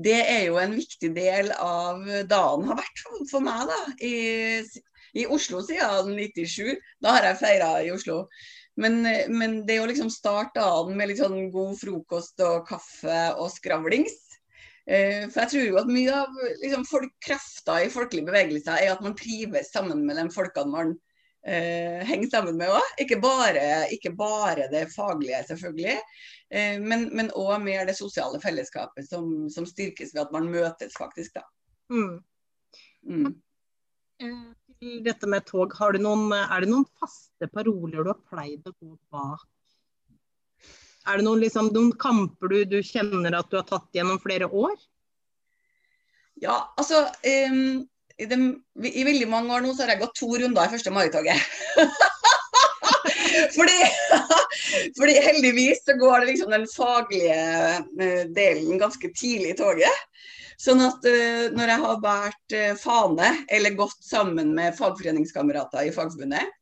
det 0.05 0.21
er 0.21 0.49
jo 0.51 0.59
en 0.61 0.75
viktig 0.77 1.15
del 1.17 1.53
av 1.55 2.03
dagen 2.29 2.69
har 2.69 2.83
vært 2.83 3.05
for 3.31 3.47
meg 3.47 3.71
da, 3.71 3.81
i 4.05 4.17
i 5.15 5.27
Oslo 5.31 5.63
siden 5.65 6.13
97. 6.19 6.75
Da 7.03 7.17
har 7.17 7.29
jeg 7.29 7.41
feira 7.41 7.71
i 7.85 7.91
Oslo. 7.95 8.25
Men, 8.81 9.05
men, 9.31 9.61
det 9.69 9.79
å 9.81 9.87
liksom 9.87 10.11
starte 10.11 10.59
dagen 10.59 10.97
med 10.99 11.11
litt 11.11 11.23
sånn 11.23 11.51
god 11.55 11.77
frokost 11.79 12.43
og 12.43 12.65
kaffe 12.67 13.19
og 13.39 13.47
skravlings 13.55 14.17
eh, 14.91 15.29
For 15.31 15.45
jeg 15.45 15.51
tror 15.53 15.69
jo 15.69 15.77
at 15.79 15.93
mye 15.95 16.17
av 16.25 16.41
liksom, 16.59 16.83
krafta 17.23 17.77
i 17.85 17.93
folkelige 17.95 18.27
bevegelser 18.33 18.81
er 18.81 18.97
at 18.97 19.05
man 19.05 19.15
trives 19.19 19.71
sammen 19.71 20.03
med 20.09 20.19
de 20.19 20.27
folkene 20.35 20.75
man 20.75 20.91
eh, 21.47 22.03
henger 22.09 22.33
sammen 22.33 22.59
med 22.59 22.75
òg. 22.75 22.91
Ikke, 22.99 23.21
ikke, 23.95 24.15
bare 24.19 24.69
det 24.73 24.89
faglige, 24.95 25.45
selvfølgelig, 25.53 25.97
eh, 26.51 26.83
men 26.83 27.31
òg 27.31 27.55
mer 27.63 27.87
det 27.87 27.97
sosiale 27.99 28.43
fellesskapet 28.43 29.07
som, 29.09 29.47
som, 29.55 29.67
styrkes 29.69 30.15
ved 30.17 30.27
at 30.27 30.35
man 30.35 30.51
møtes, 30.51 30.99
faktisk. 30.99 31.39
da. 31.39 31.47
Mm. 31.93 32.19
Mm. 33.07 33.35
Dette 35.05 35.29
med 35.31 35.47
tog, 35.49 35.73
noen, 36.03 36.33
er 36.35 36.65
det 36.65 36.69
noen 36.71 36.85
faste 37.01 37.49
paroler 37.53 38.05
du 38.05 38.11
har 38.11 38.21
pleid 38.29 38.67
å 38.69 38.75
gå 38.75 38.97
bak? 39.15 39.47
Er 41.05 41.21
det 41.21 41.27
noen, 41.27 41.41
liksom, 41.45 41.71
noen 41.73 41.93
kamper 42.01 42.53
du, 42.53 42.59
du, 42.69 42.79
kjenner 42.85 43.37
at 43.37 43.51
du 43.53 43.59
har 43.61 43.67
tatt 43.69 43.89
gjennom 43.97 44.21
flere 44.23 44.49
år? 44.49 44.77
Ja, 46.41 46.57
altså 46.81 47.05
um, 47.07 47.85
i, 48.19 48.29
de, 48.31 48.39
i, 48.89 49.05
veldig 49.07 49.29
mange 49.31 49.55
år 49.55 49.65
nå 49.65 49.75
så 49.75 49.85
har 49.85 49.95
jeg 49.95 50.03
gått 50.05 50.17
to 50.19 50.31
runder 50.33 50.65
i 50.65 50.73
første 50.73 50.93
mai-toget. 50.95 51.39
fordi, 53.53 53.79
fordi, 54.99 55.15
heldigvis 55.27 55.85
så 55.85 55.97
går 56.01 56.21
det 56.21 56.33
liksom 56.33 56.51
den 56.55 56.67
faglige 56.71 57.37
eh, 58.01 58.25
delen 58.37 58.81
ganske 58.81 59.11
tidlig 59.13 59.55
i 59.55 59.59
toget. 59.59 60.05
Sånn 60.61 60.83
at 60.85 61.03
uh, 61.03 61.51
når 61.55 61.73
jeg 61.73 61.83
har 61.83 62.03
båret 62.03 62.55
uh, 62.57 62.75
fane, 62.79 63.31
eller 63.53 63.79
gått 63.79 64.05
sammen 64.07 64.55
med 64.57 64.77
fagforeningskamerater 64.79 65.89
i 65.89 65.95
Fagforbundet, 65.95 66.53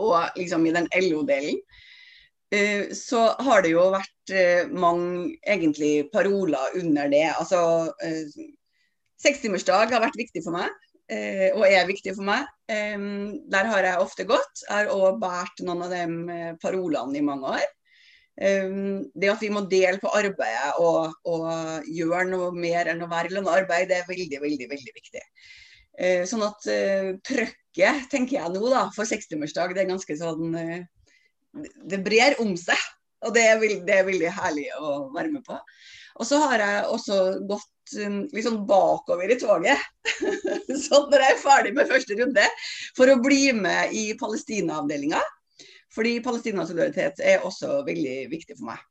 og 0.00 0.38
liksom 0.38 0.64
i 0.66 0.72
den 0.74 0.88
LO-delen, 1.04 1.60
uh, 2.54 2.84
så 2.96 3.26
har 3.44 3.64
det 3.64 3.74
jo 3.74 3.90
vært 3.94 4.10
mange 4.72 5.34
egentlig 5.44 6.06
paroler 6.08 6.78
under 6.78 7.10
det. 7.12 7.26
Altså 7.36 7.90
Sekstimersdag 9.20 9.92
har 9.92 10.00
vært 10.00 10.16
viktig 10.16 10.40
for 10.46 10.56
meg, 10.56 10.72
og 11.04 11.64
er 11.68 11.88
viktig 11.88 12.14
for 12.16 12.24
meg. 12.24 12.46
der 12.66 13.66
har 13.68 13.84
jeg 13.84 14.00
ofte 14.00 14.24
gått. 14.24 14.62
Jeg 14.64 14.72
har 14.72 14.92
òg 14.92 15.18
båret 15.20 15.60
noen 15.66 15.82
av 15.84 15.92
de 15.92 16.54
parolene 16.62 17.18
i 17.18 17.24
mange 17.24 17.50
år. 17.58 17.66
Det 18.34 19.28
at 19.30 19.42
vi 19.44 19.50
må 19.52 19.66
dele 19.70 20.00
på 20.00 20.10
arbeidet 20.16 20.72
og, 20.80 21.12
og 21.28 21.90
gjøre 21.92 22.24
noe 22.30 22.48
mer 22.56 22.88
enn 22.90 23.04
å 23.04 23.10
være 23.10 23.30
i 23.30 23.36
lønnet 23.36 23.60
arbeid, 23.60 23.90
det 23.90 24.00
er 24.00 24.08
veldig, 24.08 24.40
veldig, 24.46 24.70
veldig 24.72 24.96
viktig. 24.96 25.22
Eh, 25.94 26.24
sånn 26.26 26.42
at 26.42 26.66
trøkket, 27.28 28.08
tenker 28.10 28.40
jeg 28.40 28.54
nå, 28.56 28.64
da, 28.72 28.88
for 28.96 29.06
60-årsdag, 29.06 29.76
det 29.76 29.84
er 29.84 29.92
ganske 29.92 30.18
sånn 30.18 30.56
Det 31.92 32.00
brer 32.02 32.40
om 32.42 32.56
seg. 32.58 32.80
Og 33.24 33.32
det 33.34 33.44
er, 33.48 33.58
veldig, 33.60 33.82
det 33.86 33.96
er, 33.96 34.06
veldig, 34.06 34.30
herlig 34.36 34.66
å 34.78 34.94
være 35.14 35.32
med 35.32 35.44
på. 35.46 35.56
Og 36.14 36.26
så 36.28 36.38
har 36.44 36.62
jeg 36.62 36.82
også 36.94 37.18
gått 37.48 37.94
um, 37.98 38.20
sånn 38.30 38.60
bakover 38.68 39.32
i 39.34 39.38
toget. 39.40 39.80
sånn 40.86 41.08
når 41.10 41.24
jeg 41.24 41.34
er 41.34 41.40
ferdig 41.42 41.72
med 41.74 41.90
første 41.90 42.18
runde, 42.20 42.44
for 42.96 43.10
å 43.10 43.20
bli 43.22 43.48
med 43.56 43.94
i 43.96 44.04
Palestina-avdelinga. 44.18 45.22
Fordi 45.94 46.18
Palestina-solidaritet 46.22 47.22
er 47.22 47.46
også 47.46 47.82
veldig 47.86 48.18
viktig 48.30 48.58
for 48.58 48.72
meg. 48.72 48.82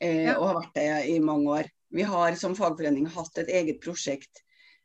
Eh, 0.00 0.24
ja. 0.28 0.38
Og 0.38 0.48
har 0.48 0.58
vært 0.60 0.78
det 0.78 0.88
i 1.12 1.18
mange 1.22 1.60
år. 1.60 1.70
Vi 1.94 2.04
har 2.08 2.36
som 2.40 2.56
fagforening 2.58 3.06
hatt 3.14 3.40
et 3.40 3.52
eget 3.54 3.80
prosjekt 3.84 4.42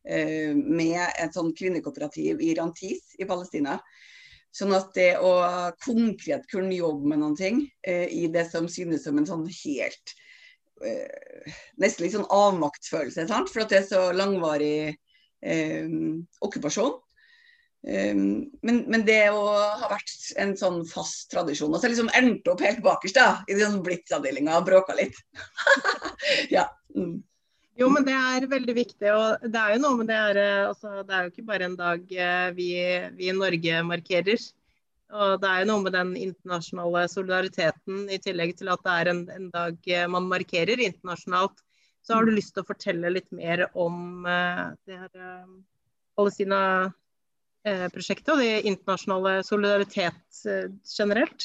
eh, 0.08 0.54
med 0.54 1.02
et 1.02 1.36
sånn 1.36 1.54
kvinnekooperativ 1.58 2.44
i 2.46 2.54
Rantis 2.60 3.16
i 3.20 3.28
Palestina. 3.30 3.80
Sånn 4.56 4.74
at 4.74 4.92
det 4.98 5.12
å 5.22 5.32
konkret 5.84 6.48
kunne 6.50 6.74
jobbe 6.76 7.12
med 7.12 7.38
ting 7.38 7.62
eh, 7.86 8.08
i 8.10 8.28
det 8.34 8.48
som 8.50 8.68
synes 8.72 9.06
som 9.06 9.20
en 9.20 9.28
sånn 9.30 9.46
helt 9.48 10.16
Nesten 11.80 12.06
litt 12.06 12.16
sånn 12.16 12.30
avmaktsfølelse, 12.34 13.28
sant? 13.30 13.52
for 13.52 13.64
at 13.64 13.74
det 13.74 13.82
er 13.82 13.88
så 13.88 14.02
langvarig 14.16 14.90
eh, 14.90 15.88
okkupasjon. 16.46 16.98
Um, 17.80 18.50
men, 18.60 18.82
men, 18.92 19.06
det 19.08 19.30
å 19.32 19.44
ha 19.56 19.88
vært 19.88 20.12
en 20.44 20.50
sånn 20.60 20.82
fast 20.84 21.30
tradisjon 21.32 21.72
Og 21.72 21.80
så 21.80 21.88
liksom 21.88 22.10
endte 22.12 22.52
opp 22.52 22.60
helt 22.60 22.82
bakerst 22.84 23.16
da, 23.16 23.28
i 23.48 23.56
den 23.56 23.78
Blitz-avdelinga 23.86 24.58
og 24.60 24.66
bråka 24.68 24.98
litt. 24.98 25.16
ja. 26.56 26.66
Mm. 26.92 27.22
Jo, 27.80 27.88
men 27.94 28.04
det 28.04 28.18
er 28.18 28.48
veldig 28.52 28.76
viktig. 28.76 29.12
Og 29.16 29.48
det 29.48 29.62
er 29.62 29.78
jo 29.78 29.84
noe 29.86 30.00
med 30.02 30.10
det 30.12 30.20
her 30.20 30.42
eh, 30.42 30.68
altså, 30.68 31.06
Det 31.08 31.16
er 31.16 31.26
jo 31.26 31.32
ikke 31.32 31.48
bare 31.54 31.70
en 31.70 31.78
dag 31.80 32.12
eh, 32.12 32.50
vi, 32.58 32.70
vi, 33.16 33.30
i 33.32 33.36
Norge 33.38 33.84
markerer. 33.88 34.44
Og 35.10 35.40
det 35.42 35.50
er 35.50 35.64
jo 35.64 35.70
noe 35.72 35.86
med 35.88 35.96
den 35.98 36.14
internasjonale 36.20 37.08
solidariteten, 37.10 38.04
i 38.14 38.20
tillegg 38.22 38.54
til 38.60 38.70
at 38.70 38.84
det 38.86 38.94
er 38.94 39.12
en, 39.14 39.24
en 39.34 39.50
dag 39.54 39.90
eh, 39.90 40.06
man 40.12 40.30
markerer 40.30 40.82
internasjonalt. 40.86 41.64
Så 42.06 42.16
har 42.16 42.26
du 42.26 42.32
lyst 42.34 42.54
til 42.56 42.64
å 42.64 42.70
fortelle 42.70 43.12
litt 43.12 43.28
mer 43.36 43.66
om 43.78 44.24
uh, 44.26 44.70
det 44.88 45.02
her 45.02 45.18
uh, 45.20 46.94
Eh, 47.68 47.88
prosjektet 47.92 48.32
og 48.32 48.40
det 48.40 48.62
internasjonale 48.70 49.42
solidaritet 49.44 50.44
uh, 50.48 50.70
generelt? 50.88 51.44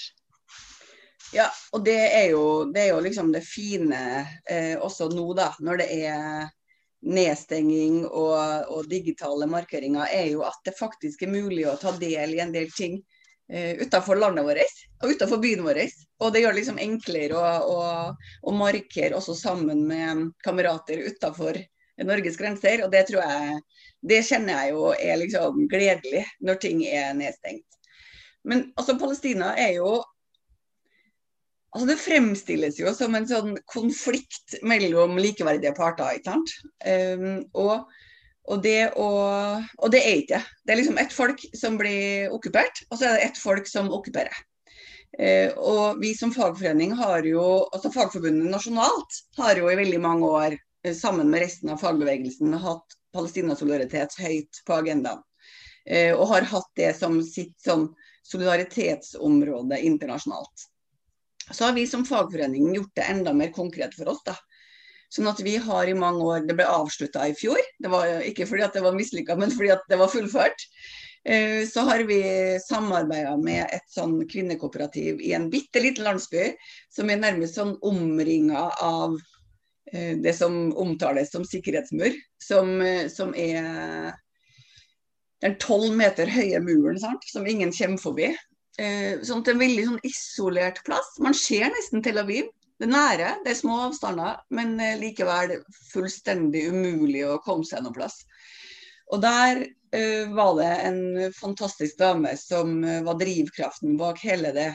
Ja, 1.35 1.49
og 1.75 1.83
det 1.87 1.99
er 1.99 2.29
jo, 2.31 2.45
det 2.71 2.85
er 2.85 2.93
jo 2.93 3.01
liksom 3.03 3.33
det 3.35 3.43
fine 3.43 3.99
eh, 4.47 4.77
også 4.79 5.09
nå, 5.11 5.25
da, 5.35 5.49
når 5.59 5.81
det 5.83 5.89
er 6.07 6.53
nedstenging 7.05 8.05
og, 8.07 8.39
og, 8.71 8.87
digitale 8.89 9.49
markeringer, 9.51 10.07
er 10.07 10.29
jo 10.31 10.45
at 10.47 10.61
det 10.65 10.77
faktisk 10.79 11.25
er 11.27 11.35
mulig 11.35 11.67
å 11.67 11.75
ta 11.81 11.91
del 11.99 12.37
i 12.37 12.43
en 12.45 12.55
del 12.55 12.71
ting 12.77 13.01
utenfor 13.53 14.17
landet 14.17 14.47
vårt 14.47 14.79
og 15.03 15.11
utenfor 15.13 15.41
byen 15.43 15.65
vår. 15.67 15.81
Og 16.25 16.33
det 16.33 16.41
gjør 16.45 16.55
det 16.55 16.61
liksom 16.63 16.81
enklere 16.81 17.37
å, 17.37 17.51
å, 17.69 17.83
å 18.49 18.55
markere 18.57 19.19
også 19.19 19.37
sammen 19.37 19.85
med 19.89 20.31
kamerater 20.45 21.03
utenfor 21.11 21.59
Norges 22.03 22.39
grenser. 22.41 22.85
Og 22.85 22.93
det 22.95 23.07
tror 23.11 23.23
jeg 23.23 23.61
Det 24.05 24.21
kjenner 24.27 24.59
jeg 24.59 24.75
jo 24.75 24.89
er 24.93 25.17
liksom 25.17 25.63
gledelig 25.73 26.25
når 26.45 26.59
ting 26.61 26.83
er 26.85 27.15
nedstengt. 27.17 27.79
Men 28.45 28.67
altså, 28.77 28.99
Palestina 29.01 29.55
er 29.57 29.79
jo 29.79 30.03
Altså 31.75 31.89
Det 31.89 31.99
fremstilles 31.99 32.77
jo 32.79 32.93
som 32.95 33.17
en 33.19 33.25
sånn 33.27 33.57
konflikt 33.67 34.61
mellom 34.63 35.17
likeverdige 35.19 35.73
parter. 35.75 36.21
ikke 36.21 36.31
sant? 36.31 36.53
Um, 36.87 37.41
og, 37.59 37.89
og, 38.45 38.63
det 38.65 38.93
å, 39.01 39.09
og, 39.79 39.87
det 39.93 40.01
er 40.03 40.19
ikke 40.21 40.39
det. 40.39 40.57
Det 40.65 40.75
er 40.75 40.81
liksom 40.81 40.99
ett 41.01 41.15
folk 41.15 41.45
som 41.57 41.79
blir 41.81 42.33
okkupert, 42.35 42.85
og 42.91 42.99
så 42.99 43.09
er 43.09 43.17
det 43.17 43.29
ett 43.31 43.41
folk 43.41 43.69
som 43.71 43.93
okkuperer. 43.95 44.43
Eh, 45.19 45.55
og 45.55 46.01
vi 46.03 46.11
som 46.19 46.33
fagforening 46.35 46.97
har 46.99 47.27
jo, 47.29 47.45
altså 47.71 47.93
Fagforbundet 47.95 48.51
nasjonalt 48.51 49.21
har 49.39 49.61
jo 49.61 49.71
i 49.71 49.79
veldig 49.79 50.01
mange 50.03 50.27
år 50.27 50.57
uh, 50.59 50.95
sammen 50.97 51.31
med 51.31 51.45
resten 51.45 51.71
av 51.71 51.79
fagbevegelsen 51.79 52.57
hatt 52.59 52.97
Palestina-solidaritet 53.15 54.19
høyt 54.19 54.65
på 54.67 54.75
agendaen. 54.81 55.23
Eh, 55.87 56.11
og 56.17 56.27
har 56.33 56.51
hatt 56.51 56.71
det 56.81 56.91
som 56.99 57.21
sitt 57.23 57.55
sånn 57.63 57.87
solidaritetsområde 58.27 59.79
internasjonalt 59.87 60.69
så 61.53 61.65
har 61.65 61.73
vi 61.73 61.87
som 61.87 62.05
fagforening 62.07 62.75
gjort 62.75 62.95
det 62.97 63.03
enda 63.03 63.33
mer 63.33 63.53
konkret 63.53 63.95
for 63.95 64.09
oss. 64.09 64.23
da. 64.25 64.37
Sånn 65.15 65.31
at 65.31 65.41
vi 65.47 65.55
har 65.63 65.87
i 65.87 65.95
mange 65.95 66.27
år 66.27 66.47
Det 66.49 66.57
ble 66.59 66.67
avslutta 66.67 67.29
i 67.31 67.37
fjor. 67.39 67.61
Det 67.79 67.91
var 67.93 68.27
ikke 68.27 68.49
fordi 68.51 68.67
at 68.67 68.75
det 68.75 68.83
var 68.83 68.97
mislykka, 68.97 69.37
men 69.39 69.53
fordi 69.55 69.71
at 69.77 69.85
det 69.91 69.99
var 70.01 70.11
fullført. 70.11 70.65
Eh, 71.25 71.69
så 71.69 71.81
har 71.81 71.99
vi 72.05 72.21
samarbeida 72.61 73.37
med 73.41 73.65
et 73.73 73.87
sånn 73.89 74.19
kvinnekooperativ 74.29 75.23
i 75.25 75.33
en 75.33 75.47
bitte 75.53 75.81
liten 75.81 76.05
landsby 76.05 76.51
som 76.93 77.09
er 77.09 77.23
nærmest 77.23 77.57
sånn 77.57 77.73
omringa 77.81 78.67
av 78.85 79.15
eh, 79.93 80.19
det 80.21 80.35
som 80.37 80.75
omtales 80.77 81.33
som 81.33 81.47
sikkerhetsmur. 81.49 82.13
Som, 82.45 82.77
eh, 82.85 83.07
som 83.09 83.33
er 83.41 84.13
den 85.41 85.57
tolv 85.61 85.95
meter 85.97 86.29
høye 86.29 86.61
muren 86.61 87.01
sant? 87.01 87.25
som 87.29 87.47
ingen 87.47 87.73
kommer 87.73 88.01
forbi 88.01 88.35
sånn 88.75 89.45
at 89.45 89.49
en 89.53 89.61
veldig 89.61 89.83
sånn 89.87 89.99
isolert 90.03 90.81
plass. 90.83 91.13
Man 91.23 91.37
ser 91.39 91.69
nesten 91.71 92.03
Tel 92.03 92.19
Aviv. 92.19 92.49
Det 92.85 92.91
er 92.91 92.99
nære, 92.99 93.29
det 93.41 93.49
er 93.55 93.57
små 93.57 93.79
avstander, 93.87 94.41
men 94.53 94.75
eh, 94.77 94.99
likevel 95.01 95.55
fullstendig 95.89 96.67
umulig 96.69 97.23
å 97.25 97.39
komme 97.41 97.65
seg 97.65 97.81
noen 97.81 97.95
plass. 97.97 98.19
Og 99.09 99.23
der 99.25 99.63
uh, 99.65 100.25
var 100.37 100.59
det 100.59 100.73
en 100.85 100.99
fantastisk 101.33 101.97
dame 101.97 102.35
som 102.37 102.83
eh, 102.85 103.01
var 103.07 103.17
drivkraften 103.17 103.95
bak 103.97 104.21
hele 104.21 104.51
det 104.53 104.67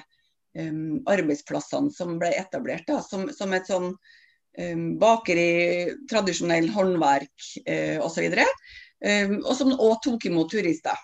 um, 0.58 1.04
arbeidsplassene 1.06 1.94
som 1.94 2.16
ble 2.18 2.32
etablert. 2.34 2.88
Da, 2.88 2.98
som, 3.06 3.28
som 3.30 3.54
et 3.54 3.70
sånn 3.70 3.92
um, 3.94 4.88
bakeri, 5.02 5.94
tradisjonell 6.10 6.72
håndverk 6.74 7.50
uh, 7.68 8.00
osv. 8.08 8.26
Eh, 9.06 9.36
og 9.44 9.54
som 9.54 9.76
òg 9.76 10.00
tok 10.08 10.26
imot 10.32 10.50
turister. 10.56 10.98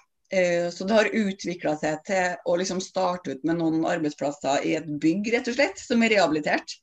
Så 0.74 0.84
det 0.90 0.96
har 0.98 1.08
utvikla 1.16 1.76
seg 1.78 2.00
til 2.04 2.50
å 2.50 2.56
liksom 2.58 2.80
starte 2.82 3.36
ut 3.36 3.44
med 3.46 3.60
noen 3.60 3.86
arbeidsplasser 3.88 4.66
i 4.68 4.74
et 4.76 4.88
bygg, 5.00 5.30
rett 5.32 5.48
og 5.48 5.56
slett, 5.56 5.78
som 5.80 6.02
er 6.04 6.12
rehabilitert. 6.16 6.74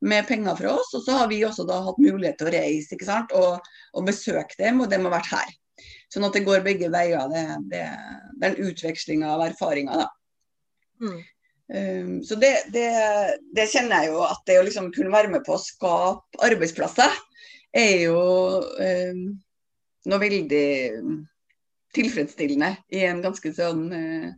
Med 0.00 0.28
penger 0.28 0.58
fra 0.58 0.74
oss. 0.78 0.92
Og 0.94 1.02
så 1.06 1.16
har 1.20 1.30
vi 1.30 1.40
også 1.46 1.66
da 1.68 1.80
hatt 1.86 2.02
mulighet 2.02 2.38
til 2.38 2.50
å 2.50 2.54
reise 2.54 2.94
ikke 2.94 3.08
sant? 3.08 3.34
Og, 3.38 3.64
og 3.94 4.06
besøke 4.06 4.58
dem, 4.60 4.82
og 4.82 4.92
de 4.92 5.00
har 5.00 5.16
vært 5.16 5.32
her. 5.32 5.56
Sånn 6.12 6.26
at 6.28 6.36
det 6.36 6.46
går 6.46 6.64
begge 6.66 6.90
veier. 6.92 7.26
Det, 7.32 7.42
det, 7.72 7.82
det 8.38 8.46
er 8.46 8.54
en 8.54 8.70
utveksling 8.70 9.24
av 9.26 9.44
erfaringer, 9.48 10.04
da. 10.04 10.08
Mm. 11.02 11.18
Um, 11.68 12.12
så 12.24 12.38
det, 12.40 12.54
det, 12.72 12.86
det, 13.52 13.66
kjenner 13.68 14.02
jeg 14.06 14.14
jo 14.14 14.22
at 14.24 14.40
det 14.48 14.56
å 14.56 14.64
liksom 14.64 14.88
kunne 14.94 15.12
være 15.12 15.28
med 15.34 15.44
på 15.44 15.52
å 15.52 15.60
skape 15.60 16.40
arbeidsplasser, 16.46 17.12
er 17.76 18.06
jo 18.06 18.20
um, 18.80 19.20
noe 20.08 20.20
veldig 20.22 20.68
tilfredsstillende 21.96 22.72
i 22.96 23.04
en 23.08 23.20
ganske 23.24 23.52
sånn 23.52 23.84
uh, 23.92 24.28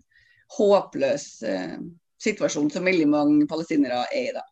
håpløs 0.57 1.27
uh, 1.47 1.79
situasjon 2.21 2.71
som 2.75 2.91
veldig 2.91 3.07
mange 3.11 3.47
palestinere 3.51 4.03
er 4.11 4.25
i 4.25 4.35
da. 4.35 4.43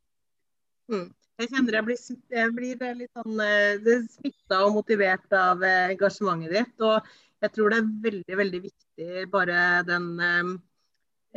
Mm. 0.93 1.09
Jeg 1.39 1.53
kjenner 1.53 1.77
jeg 1.79 1.87
blir, 1.87 2.01
jeg 2.35 2.55
blir 2.57 2.97
litt 2.99 3.13
sånn 3.15 3.43
eh, 3.45 3.91
smitta 4.11 4.63
og 4.67 4.75
motivert 4.81 5.37
av 5.37 5.63
eh, 5.63 5.93
engasjementet 5.93 6.55
ditt. 6.57 6.83
Og 6.83 7.45
jeg 7.45 7.55
tror 7.55 7.71
det 7.71 7.79
er 7.79 7.93
veldig, 8.09 8.39
veldig 8.41 8.63
viktig 8.65 9.29
bare 9.31 9.61
den 9.87 10.09
eh, 10.19 10.51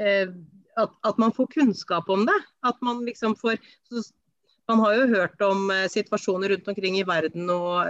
eh, 0.01 0.33
at, 0.79 0.95
at, 1.05 1.21
man 1.21 1.35
får 1.35 1.51
kunnskap 1.53 2.09
om 2.09 2.25
det. 2.25 2.39
At 2.65 2.81
man 2.81 3.05
liksom 3.05 3.37
får 3.37 3.61
så, 3.89 4.03
Man 4.69 4.79
har 4.85 4.93
jo 4.95 5.07
hørt 5.09 5.41
om 5.43 5.71
situasjoner 5.89 6.53
rundt 6.53 6.67
omkring 6.71 6.95
i 6.95 7.03
verden 7.03 7.49
og 7.51 7.89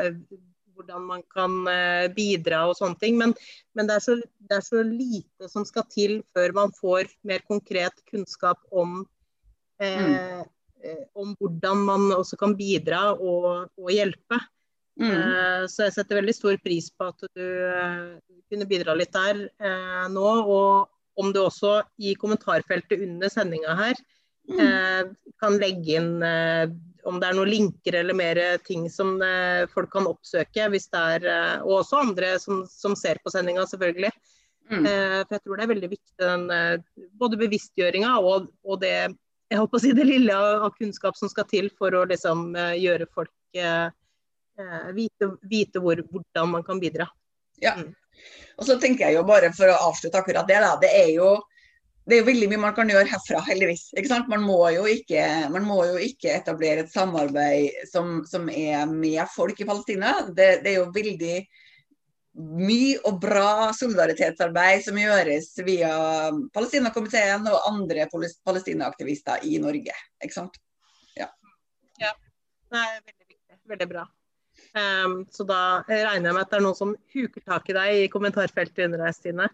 hvordan 0.82 1.06
man 1.06 1.24
kan 1.30 1.68
eh, 1.70 2.08
bidra 2.16 2.66
og 2.70 2.78
sånne 2.80 3.00
ting. 3.02 3.18
Men, 3.20 3.36
men 3.78 3.90
det, 3.90 3.98
er 3.98 4.06
så, 4.06 4.18
det, 4.18 4.58
er 4.58 4.66
så, 4.66 4.84
lite 4.86 5.50
som 5.52 5.66
skal 5.68 5.86
til 5.92 6.20
før 6.36 6.56
man 6.58 6.74
får 6.78 7.12
mer 7.28 7.44
konkret 7.48 8.02
kunnskap 8.10 8.62
om, 8.72 9.04
eh, 9.82 10.02
mm. 10.02 10.50
Eh, 10.84 11.04
om 11.14 11.36
hvordan 11.40 11.84
man 11.86 12.08
også 12.16 12.38
kan 12.40 12.56
bidra 12.58 13.12
og, 13.14 13.70
og 13.78 13.92
hjelpe. 13.94 14.40
Mm. 15.00 15.12
Eh, 15.12 15.64
så 15.72 15.88
jeg 15.88 15.96
setter 15.96 16.20
veldig 16.20 16.36
stor 16.36 16.58
pris 16.64 16.90
på 16.94 17.10
at 17.12 17.28
du 17.38 17.46
eh, 17.46 18.40
kunne 18.52 18.70
bidra 18.70 18.96
litt 18.98 19.14
der 19.16 19.46
nå. 20.12 20.28
Og 20.42 21.22
om 21.22 21.34
du 21.34 21.44
også 21.44 21.82
i 22.02 22.16
kommentarfeltet 22.20 23.04
under 23.04 23.30
sendinga 23.30 23.76
her 23.78 23.98
mm. 24.50 25.12
kan 25.44 25.58
legge 25.60 25.98
inn 26.00 26.14
om 27.08 27.18
det 27.20 27.28
er 27.28 27.36
noen 27.36 27.52
linker 27.52 27.98
eller 28.00 28.16
mer 28.16 28.40
ting 28.66 28.88
som 28.90 29.20
folk 29.74 29.92
kan 29.94 30.08
oppsøke. 30.10 30.70
hvis 30.72 30.88
det 30.94 31.02
er, 31.18 31.26
Og 31.66 31.82
også 31.82 32.00
andre 32.00 32.38
som, 32.40 32.64
som 32.68 32.96
ser 32.96 33.20
på 33.24 33.34
sendinga, 33.34 33.68
selvfølgelig. 33.70 34.12
Mm. 34.72 34.88
For 34.88 35.36
jeg 35.36 35.44
tror 35.44 35.60
det 35.60 35.66
er 35.66 35.74
veldig 35.74 35.92
viktig 35.92 36.16
den, 36.24 36.48
både 37.20 37.40
bevisstgjøringa 37.44 38.16
og, 38.24 38.48
og, 38.64 38.80
det 38.82 39.12
jeg 39.52 39.60
håper 39.60 39.78
å 39.78 39.84
si 39.84 39.92
det 39.96 40.08
lille 40.08 40.36
av, 40.36 40.68
av 40.68 40.76
kunnskap 40.80 41.18
som 41.20 41.30
skal 41.32 41.48
til 41.52 41.68
for 41.76 41.96
å 41.98 42.06
liksom, 42.08 42.54
gjøre 42.80 43.10
folk 43.12 43.60
vite, 44.96 45.32
vite 45.52 45.82
hvor, 45.84 46.00
hvordan 46.08 46.54
man 46.56 46.64
kan 46.64 46.80
bidra. 46.80 47.10
Ja. 47.62 47.76
Mm. 47.76 47.92
Og 48.58 48.68
så 48.68 48.78
tenker 48.80 49.08
jeg 49.08 49.20
jo 49.20 49.26
bare 49.28 49.52
for 49.56 49.72
å 49.72 49.80
avslutte 49.90 50.22
akkurat 50.22 50.48
det, 50.48 50.60
da. 50.64 50.76
Det 50.80 50.92
er 51.04 51.10
jo 51.16 51.34
det 52.02 52.16
er 52.16 52.24
jo 52.24 52.30
veldig 52.32 52.48
mye 52.50 52.62
man 52.64 52.74
kan 52.76 52.90
gjøre 52.90 53.10
herfra, 53.12 53.40
heldigvis. 53.46 53.92
Man 54.28 54.42
må, 54.42 54.58
ikke, 54.90 55.22
man, 55.54 55.66
må 55.68 55.84
jo 55.86 56.00
ikke, 56.02 56.34
etablere 56.34 56.86
et 56.86 56.94
samarbeid 56.94 57.86
som, 57.92 58.24
som 58.28 58.50
er 58.50 58.90
med 58.90 59.22
folk 59.36 59.62
i 59.62 59.68
Palestina. 59.70 60.16
Det, 60.28 60.64
det, 60.66 60.74
er 60.74 60.80
jo 60.80 60.88
veldig 60.96 61.36
mye 62.40 62.96
og 63.08 63.20
bra 63.24 63.72
solidaritetsarbeid 63.76 64.86
som 64.86 65.00
gjøres 65.00 65.50
via 65.68 65.92
Palestinakomiteen 66.56 67.48
og 67.52 67.68
andre 67.68 68.08
palestinaaktivister 68.12 69.44
i 69.48 69.58
Norge. 69.64 69.96
Ikke 70.24 70.38
sant? 70.38 70.56
Ja. 71.18 71.28
ja. 72.00 72.14
Nei, 72.72 72.88
veldig 73.04 73.28
viktig. 73.28 73.60
Veldig 73.72 73.90
bra. 73.92 74.06
Um, 74.72 75.18
så 75.32 75.44
da 75.48 75.60
regner 75.90 76.30
jeg 76.30 76.38
med 76.38 76.42
at 76.46 76.54
det 76.54 76.60
er 76.62 76.64
noen 76.64 76.78
som 76.78 76.96
huker 77.12 77.44
tak 77.44 77.70
i 77.72 77.76
deg 77.76 78.06
i 78.06 78.10
kommentarfeltet 78.14 78.88
under 78.88 79.04
deg, 79.04 79.18
Stine. 79.18 79.50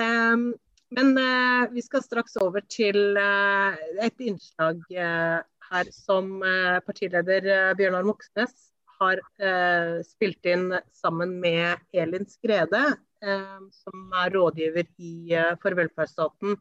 Um, 0.00 0.50
men 0.92 1.14
uh, 1.16 1.70
vi 1.72 1.84
skal 1.84 2.02
straks 2.04 2.34
over 2.42 2.64
til 2.66 3.14
uh, 3.16 3.78
et 4.02 4.26
innslag 4.26 4.82
uh, 4.90 5.38
her 5.72 5.88
som 5.94 6.42
partileder 6.84 7.46
Bjørnar 7.78 8.04
Moxnes 8.04 8.71
har 9.02 9.20
spilt 10.06 10.46
inn 10.48 10.70
sammen 10.96 11.34
med 11.42 11.82
Elin 11.92 12.24
Skrede, 12.30 12.80
som 13.74 14.14
er 14.18 14.32
rådgiver 14.34 14.88
i, 14.98 15.34
for 15.62 15.76
velferdsstaten. 15.78 16.56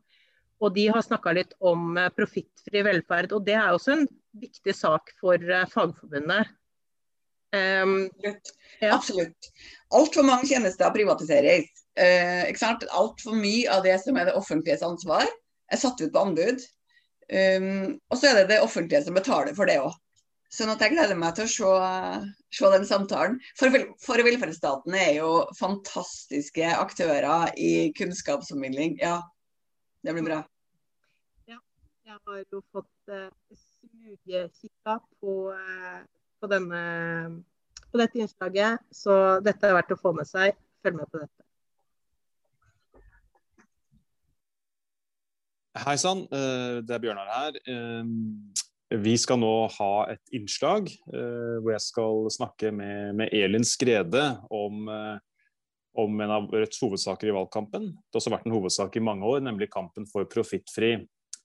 Og 0.62 0.74
de 0.76 0.88
har 0.94 1.02
snakka 1.06 1.34
litt 1.38 1.56
om 1.58 1.96
profittfri 2.18 2.84
velferd. 2.86 3.34
Og 3.34 3.46
det 3.48 3.56
er 3.58 3.72
også 3.74 3.96
en 3.96 4.04
viktig 4.42 4.76
sak 4.78 5.14
for 5.22 5.42
Fagforbundet. 5.72 6.52
Um. 7.52 8.10
Ja. 8.80 8.96
Absolutt. 8.96 9.50
Altfor 9.92 10.24
mange 10.24 10.48
tjenester 10.48 10.94
privatiseres. 10.96 11.68
Eh, 12.00 12.48
Altfor 12.90 13.36
mye 13.36 13.68
av 13.72 13.84
det 13.84 13.98
som 14.04 14.18
er 14.18 14.30
det 14.30 14.38
offentliges 14.40 14.86
ansvar, 14.86 15.28
er 15.72 15.82
satt 15.82 16.00
ut 16.02 16.14
på 16.14 16.24
anbud. 16.24 16.64
Um, 17.32 18.00
og 18.12 18.18
så 18.20 18.28
er 18.28 18.42
det 18.42 18.48
det 18.50 18.64
offentlige 18.64 19.04
som 19.06 19.16
betaler 19.16 19.56
for 19.56 19.70
det 19.70 19.78
òg. 19.80 19.94
Sånn 20.52 20.72
at 20.74 20.82
jeg 20.84 20.92
gleder 20.92 21.16
meg 21.16 21.36
til 21.38 21.46
å 21.48 21.52
se, 21.52 21.68
se 22.52 22.70
den 22.74 22.88
samtalen. 22.88 23.38
For, 23.56 23.72
for, 24.04 24.20
velferdsstaten 24.28 24.96
er 25.00 25.14
jo 25.22 25.30
fantastiske 25.56 26.74
aktører 26.76 27.54
i 27.56 27.92
kunnskapsformidling. 27.96 28.98
Ja, 29.00 29.22
det 30.04 30.16
blir 30.18 30.26
bra. 30.28 30.42
Ja, 31.48 31.62
jeg 32.04 32.18
har 32.20 32.42
jo 32.44 32.60
fått 32.76 33.14
uh, 33.14 33.30
smugekikka 33.56 34.98
på, 35.24 35.36
uh, 35.56 36.02
på, 36.44 36.50
denne, 36.52 36.82
på 37.88 38.02
dette 38.02 38.20
innslaget, 38.20 38.84
så 38.92 39.40
dette 39.46 39.70
er 39.70 39.78
verdt 39.80 39.96
å 39.96 40.00
få 40.02 40.12
med 40.18 40.28
seg. 40.28 40.60
Følg 40.84 41.00
med 41.00 41.08
på 41.14 41.22
dette. 41.22 41.48
Hei 45.80 45.96
sann, 45.96 46.26
eh, 46.36 46.82
det 46.84 46.98
er 46.98 47.00
Bjørnar 47.00 47.30
her. 47.32 47.62
Eh, 48.92 49.00
vi 49.00 49.16
skal 49.18 49.40
nå 49.42 49.54
ha 49.78 49.92
et 50.12 50.36
innslag 50.36 50.92
eh, 50.92 51.58
hvor 51.62 51.74
jeg 51.76 51.86
skal 51.88 52.26
snakke 52.34 52.74
med, 52.76 53.16
med 53.22 53.36
Elin 53.36 53.66
Skrede 53.68 54.26
om, 54.52 54.90
om, 55.98 56.20
en 56.26 56.36
av 56.40 56.50
Rødts 56.52 56.84
hovedsaker 56.84 57.32
i 57.32 57.38
valgkampen. 57.38 57.92
Det 57.96 58.16
har 58.16 58.24
også 58.24 58.36
vært 58.36 58.50
en 58.50 58.58
hovedsak 58.58 59.00
i 59.00 59.06
mange 59.06 59.28
år, 59.28 59.42
nemlig 59.48 59.72
kampen 59.74 60.10
for 60.10 60.30
profittfri 60.30 60.98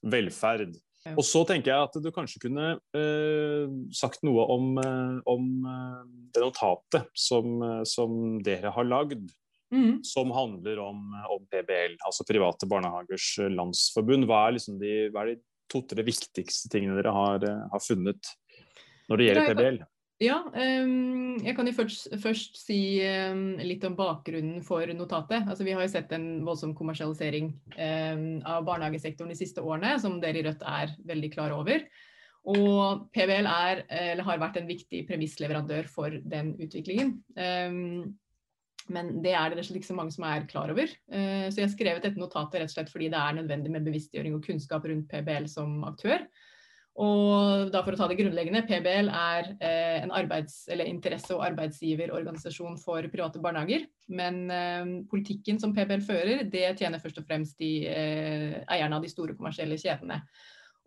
velferd. 0.05 0.77
Og 1.15 1.23
så 1.25 1.43
tenker 1.47 1.71
jeg 1.71 1.87
at 1.87 1.97
du 2.03 2.09
kanskje 2.13 2.41
kunne 2.43 2.69
eh, 2.97 3.67
sagt 3.95 4.23
noe 4.27 4.43
om, 4.51 4.71
eh, 4.81 5.17
om 5.29 5.51
eh, 5.71 5.99
det 6.35 6.43
notatet 6.43 7.11
som, 7.15 7.59
eh, 7.63 7.83
som 7.87 8.39
dere 8.43 8.73
har 8.75 8.87
lagd. 8.87 9.29
Mm. 9.67 9.99
Som 10.07 10.31
handler 10.31 10.79
om, 10.79 10.99
om, 11.27 11.41
PBL, 11.51 11.97
altså 12.07 12.23
Private 12.27 12.69
barnehagers 12.71 13.33
landsforbund. 13.51 14.23
Hva 14.29 14.45
er, 14.47 14.55
liksom 14.55 14.77
de, 14.79 14.93
hva 15.11 15.25
er 15.25 15.33
de 15.33 15.41
to-tre 15.71 16.05
viktigste 16.07 16.71
tingene 16.71 16.97
dere 16.99 17.13
har, 17.15 17.45
har 17.71 17.83
funnet 17.83 18.33
når 19.07 19.19
det 19.19 19.29
gjelder 19.29 19.53
PBL? 19.53 19.79
Ja, 20.17 20.39
um, 20.49 21.37
jeg 21.45 21.53
kan 21.53 21.67
jo 21.69 21.75
først, 21.77 22.07
først 22.23 22.55
si 22.57 22.79
um, 23.05 23.51
litt 23.61 23.83
om 23.85 23.93
bakgrunnen 23.97 24.63
for 24.65 24.89
notatet. 24.97 25.45
Altså, 25.45 25.65
vi 25.67 25.75
har 25.77 25.85
jo 25.85 25.91
sett 25.93 26.13
en 26.15 26.41
voldsom 26.47 26.73
kommersialisering 26.77 27.51
um, 27.77 28.23
av 28.41 28.65
barnehagesektoren 28.65 29.29
de 29.29 29.37
siste 29.37 29.61
årene, 29.61 29.93
som 30.01 30.17
dere 30.23 30.41
i 30.41 30.45
Rødt 30.47 30.65
er 30.65 30.95
veldig 31.05 31.31
klar 31.35 31.53
over. 31.53 31.85
Og 32.49 33.05
PBL 33.13 33.49
er, 33.51 33.83
har 34.23 34.41
vært 34.41 34.57
en 34.57 34.69
viktig 34.69 35.03
premissleverandør 35.09 35.89
for 35.91 36.15
den 36.31 36.53
utviklingen. 36.63 37.17
Men 38.93 39.17
det 39.23 39.33
er 39.37 39.53
det 39.53 39.65
ikke 39.67 39.87
så 39.87 39.97
mange 39.97 40.15
som 40.15 40.25
er 40.27 40.47
klar 40.49 40.73
over. 40.73 40.91
Uh, 41.11 41.47
så 41.47 41.61
jeg 41.61 41.67
har 41.67 41.73
skrevet 41.75 42.05
dette 42.05 42.21
notatet 42.21 42.61
rett 42.61 42.71
og 42.71 42.75
slett 42.75 42.93
fordi 42.93 43.09
det 43.13 43.21
er 43.21 43.39
nødvendig 43.39 43.73
med 43.73 43.87
bevisstgjøring 43.87 44.37
og 44.37 44.45
kunnskap 44.45 44.87
rundt 44.87 45.09
PBL 45.11 45.49
som 45.51 45.81
aktør. 45.87 46.27
Og 46.97 47.69
da 47.69 47.83
for 47.85 47.93
å 47.93 47.97
ta 47.99 48.07
det 48.09 48.17
grunnleggende, 48.17 48.63
PBL 48.65 49.11
er 49.13 49.51
eh, 49.61 49.99
en 50.01 50.13
arbeids- 50.17 50.63
eller 50.73 50.89
interesse- 50.89 51.35
og 51.35 51.43
arbeidsgiverorganisasjon 51.45 52.79
for 52.81 53.05
private 53.13 53.41
barnehager. 53.43 53.85
Men 54.09 54.39
eh, 54.49 54.89
politikken 55.11 55.61
som 55.61 55.75
PBL 55.77 56.01
fører, 56.07 56.41
det 56.49 56.71
tjener 56.79 57.01
først 57.03 57.21
og 57.21 57.27
fremst 57.29 57.61
de 57.61 57.71
eh, 57.91 58.57
eierne 58.65 58.97
av 58.97 59.05
de 59.05 59.13
store 59.13 59.37
kommersielle 59.37 59.77
kjedene. 59.77 60.23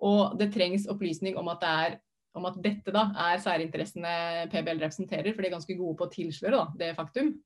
Og 0.02 0.34
det 0.40 0.50
trengs 0.56 0.88
opplysning 0.90 1.38
om 1.38 1.52
at, 1.52 1.62
det 1.62 1.72
er, 1.84 1.96
om 2.34 2.50
at 2.50 2.58
dette 2.64 2.94
da 2.96 3.06
er 3.30 3.42
særinteressene 3.44 4.14
PBL 4.50 4.82
representerer, 4.82 5.30
for 5.30 5.44
de 5.44 5.52
er 5.52 5.58
ganske 5.60 5.78
gode 5.78 5.98
på 6.00 6.08
å 6.08 6.14
tilsløre 6.16 6.58
da, 6.58 6.66
det 6.80 6.94
faktum. 6.98 7.36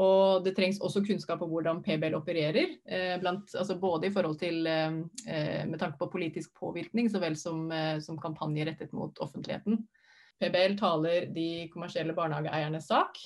Og 0.00 0.40
det 0.44 0.54
trengs 0.56 0.78
også 0.80 1.02
kunnskap 1.04 1.42
om 1.44 1.50
hvordan 1.52 1.82
PBL 1.84 2.14
opererer, 2.16 2.76
eh, 2.88 3.16
blant, 3.20 3.50
altså 3.58 3.76
både 3.80 4.08
i 4.08 4.12
forhold 4.12 4.38
til 4.40 4.66
eh, 4.66 4.94
eh, 5.28 5.64
med 5.68 5.78
tanke 5.80 5.98
på 6.00 6.08
politisk 6.14 6.54
påvirkning, 6.56 7.10
så 7.12 7.20
vel 7.20 7.36
som, 7.36 7.66
som 8.00 8.20
kampanje 8.20 8.64
rettet 8.70 8.94
mot 8.96 9.18
offentligheten. 9.20 9.82
PBL 10.42 10.78
taler 10.80 11.26
de 11.30 11.68
kommersielle 11.70 12.16
barnehageeiernes 12.16 12.88
sak, 12.88 13.18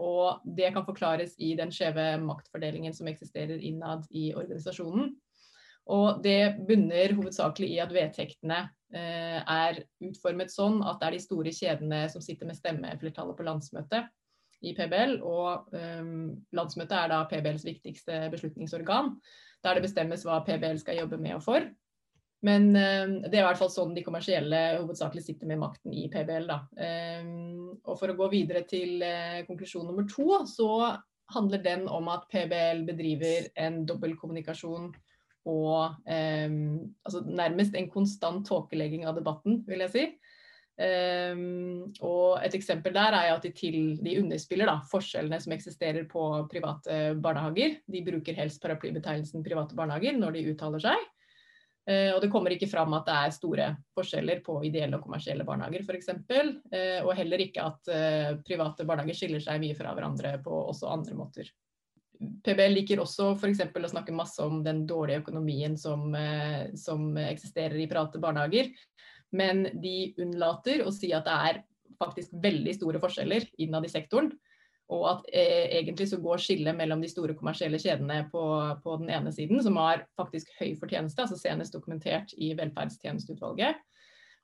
og 0.00 0.46
det 0.56 0.70
kan 0.72 0.86
forklares 0.86 1.34
i 1.44 1.50
den 1.58 1.68
skjeve 1.74 2.14
maktfordelingen 2.22 2.94
som 2.96 3.10
eksisterer 3.10 3.58
innad 3.60 4.06
i 4.08 4.30
organisasjonen. 4.32 5.10
Og 5.92 6.22
det 6.24 6.56
bunner 6.64 7.12
hovedsakelig 7.18 7.68
i 7.74 7.82
at 7.84 7.92
vedtektene 7.92 8.62
er 8.88 9.82
utformet 10.08 10.54
sånn 10.54 10.80
at 10.80 11.02
det 11.02 11.10
er 11.10 11.18
de 11.18 11.26
store 11.26 11.52
kjedene 11.52 12.00
som 12.14 12.24
sitter 12.24 12.48
med 12.48 12.56
stemmeflertallet 12.56 13.36
på 13.36 13.44
landsmøtet 13.50 14.08
i 14.66 14.74
PBL. 14.76 15.18
Og 15.24 15.74
um, 15.74 16.30
landsmøtet 16.56 16.96
er 16.98 17.12
da 17.12 17.24
PBLs 17.30 17.66
viktigste 17.66 18.26
beslutningsorgan, 18.32 19.12
der 19.64 19.78
det 19.78 19.84
bestemmes 19.86 20.24
hva 20.26 20.40
PBL 20.46 20.80
skal 20.82 21.02
jobbe 21.02 21.20
med 21.20 21.38
og 21.38 21.44
for. 21.46 21.68
Men 22.46 22.68
um, 22.70 23.14
det 23.24 23.34
er 23.34 23.42
i 23.42 23.46
hvert 23.48 23.60
fall 23.60 23.72
sånn 23.74 23.96
de 23.96 24.04
kommersielle 24.06 24.62
hovedsakelig 24.76 25.24
sitter 25.26 25.50
med 25.50 25.62
makten 25.62 25.94
i 25.94 26.06
PBL. 26.12 26.48
Da. 26.50 26.60
Um, 26.78 27.74
og 27.82 27.98
for 27.98 28.12
å 28.12 28.18
gå 28.18 28.30
videre 28.34 28.64
til 28.68 29.02
uh, 29.02 29.44
konklusjon 29.48 29.88
nummer 29.88 30.06
to, 30.10 30.44
så 30.50 30.70
handler 31.34 31.60
den 31.64 31.84
om 31.92 32.08
at 32.08 32.24
PBL 32.32 32.86
bedriver 32.88 33.50
en 33.60 33.82
dobbeltkommunikasjon 33.88 34.94
og 35.48 36.08
altså 36.08 37.20
nærmest 37.24 37.76
en 37.76 37.86
konstant 37.88 38.42
tåkelegging 38.44 39.06
av 39.08 39.16
debatten, 39.16 39.62
vil 39.68 39.80
jeg 39.80 39.92
si. 39.94 40.02
Um, 40.78 41.88
og 42.06 42.38
et 42.46 42.54
eksempel 42.54 42.94
der 42.94 43.10
er 43.18 43.32
at 43.32 43.42
de, 43.42 43.50
til, 43.50 43.96
de 43.98 44.12
underspiller 44.20 44.68
da, 44.70 44.76
forskjellene 44.86 45.40
som 45.42 45.54
eksisterer 45.56 46.04
på 46.10 46.22
private 46.50 47.16
barnehager. 47.18 47.80
De 47.90 48.02
bruker 48.06 48.36
helst 48.38 48.62
paraplybetegnelsen 48.62 49.42
private 49.42 49.74
barnehager 49.78 50.14
når 50.20 50.36
de 50.36 50.44
uttaler 50.52 50.84
seg. 50.84 51.08
Uh, 51.88 52.12
og 52.14 52.20
det 52.22 52.30
kommer 52.30 52.54
ikke 52.54 52.70
fram 52.70 52.94
at 52.94 53.08
det 53.08 53.16
er 53.16 53.34
store 53.34 53.68
forskjeller 53.96 54.42
på 54.46 54.60
ideelle 54.68 55.00
og 55.00 55.06
kommersielle 55.08 55.46
barnehager 55.48 55.82
f.eks. 55.82 56.12
Uh, 56.14 57.00
og 57.02 57.14
heller 57.18 57.42
ikke 57.42 57.64
at 57.64 57.90
uh, 57.90 58.36
private 58.46 58.86
barnehager 58.86 59.18
skiller 59.18 59.42
seg 59.42 59.58
mye 59.64 59.78
fra 59.78 59.96
hverandre 59.96 60.36
på 60.44 60.62
også 60.68 60.92
andre 60.94 61.18
måter. 61.18 61.50
PBL 62.46 62.76
liker 62.76 63.02
også 63.02 63.32
f.eks. 63.34 63.64
å 63.66 63.90
snakke 63.96 64.14
masse 64.14 64.46
om 64.46 64.62
den 64.62 64.84
dårlige 64.86 65.24
økonomien 65.24 65.76
som, 65.78 66.10
som 66.74 67.12
eksisterer 67.22 67.78
i 67.78 67.86
private 67.86 68.18
barnehager. 68.18 68.72
Men 69.36 69.66
de 69.82 70.12
unnlater 70.22 70.84
å 70.86 70.92
si 70.94 71.10
at 71.16 71.26
det 71.28 71.38
er 71.50 71.62
faktisk 71.98 72.36
veldig 72.42 72.74
store 72.76 73.00
forskjeller 73.02 73.48
innad 73.64 73.86
i 73.86 73.92
sektoren. 73.92 74.30
Og 74.88 75.02
at 75.10 75.26
eh, 75.36 75.66
egentlig 75.76 76.06
så 76.08 76.16
går 76.22 76.40
skillet 76.40 76.76
mellom 76.76 77.02
de 77.04 77.10
store 77.12 77.34
kommersielle 77.36 77.80
kjedene 77.80 78.22
på, 78.32 78.42
på, 78.84 78.94
den 79.02 79.10
ene 79.18 79.32
siden, 79.34 79.60
som 79.64 79.76
har 79.80 80.06
faktisk 80.16 80.48
høy 80.60 80.72
fortjeneste, 80.80 81.26
altså 81.26 81.36
senest 81.36 81.76
dokumentert 81.76 82.32
i 82.40 82.54
velferdstjenesteutvalget, 82.56 83.82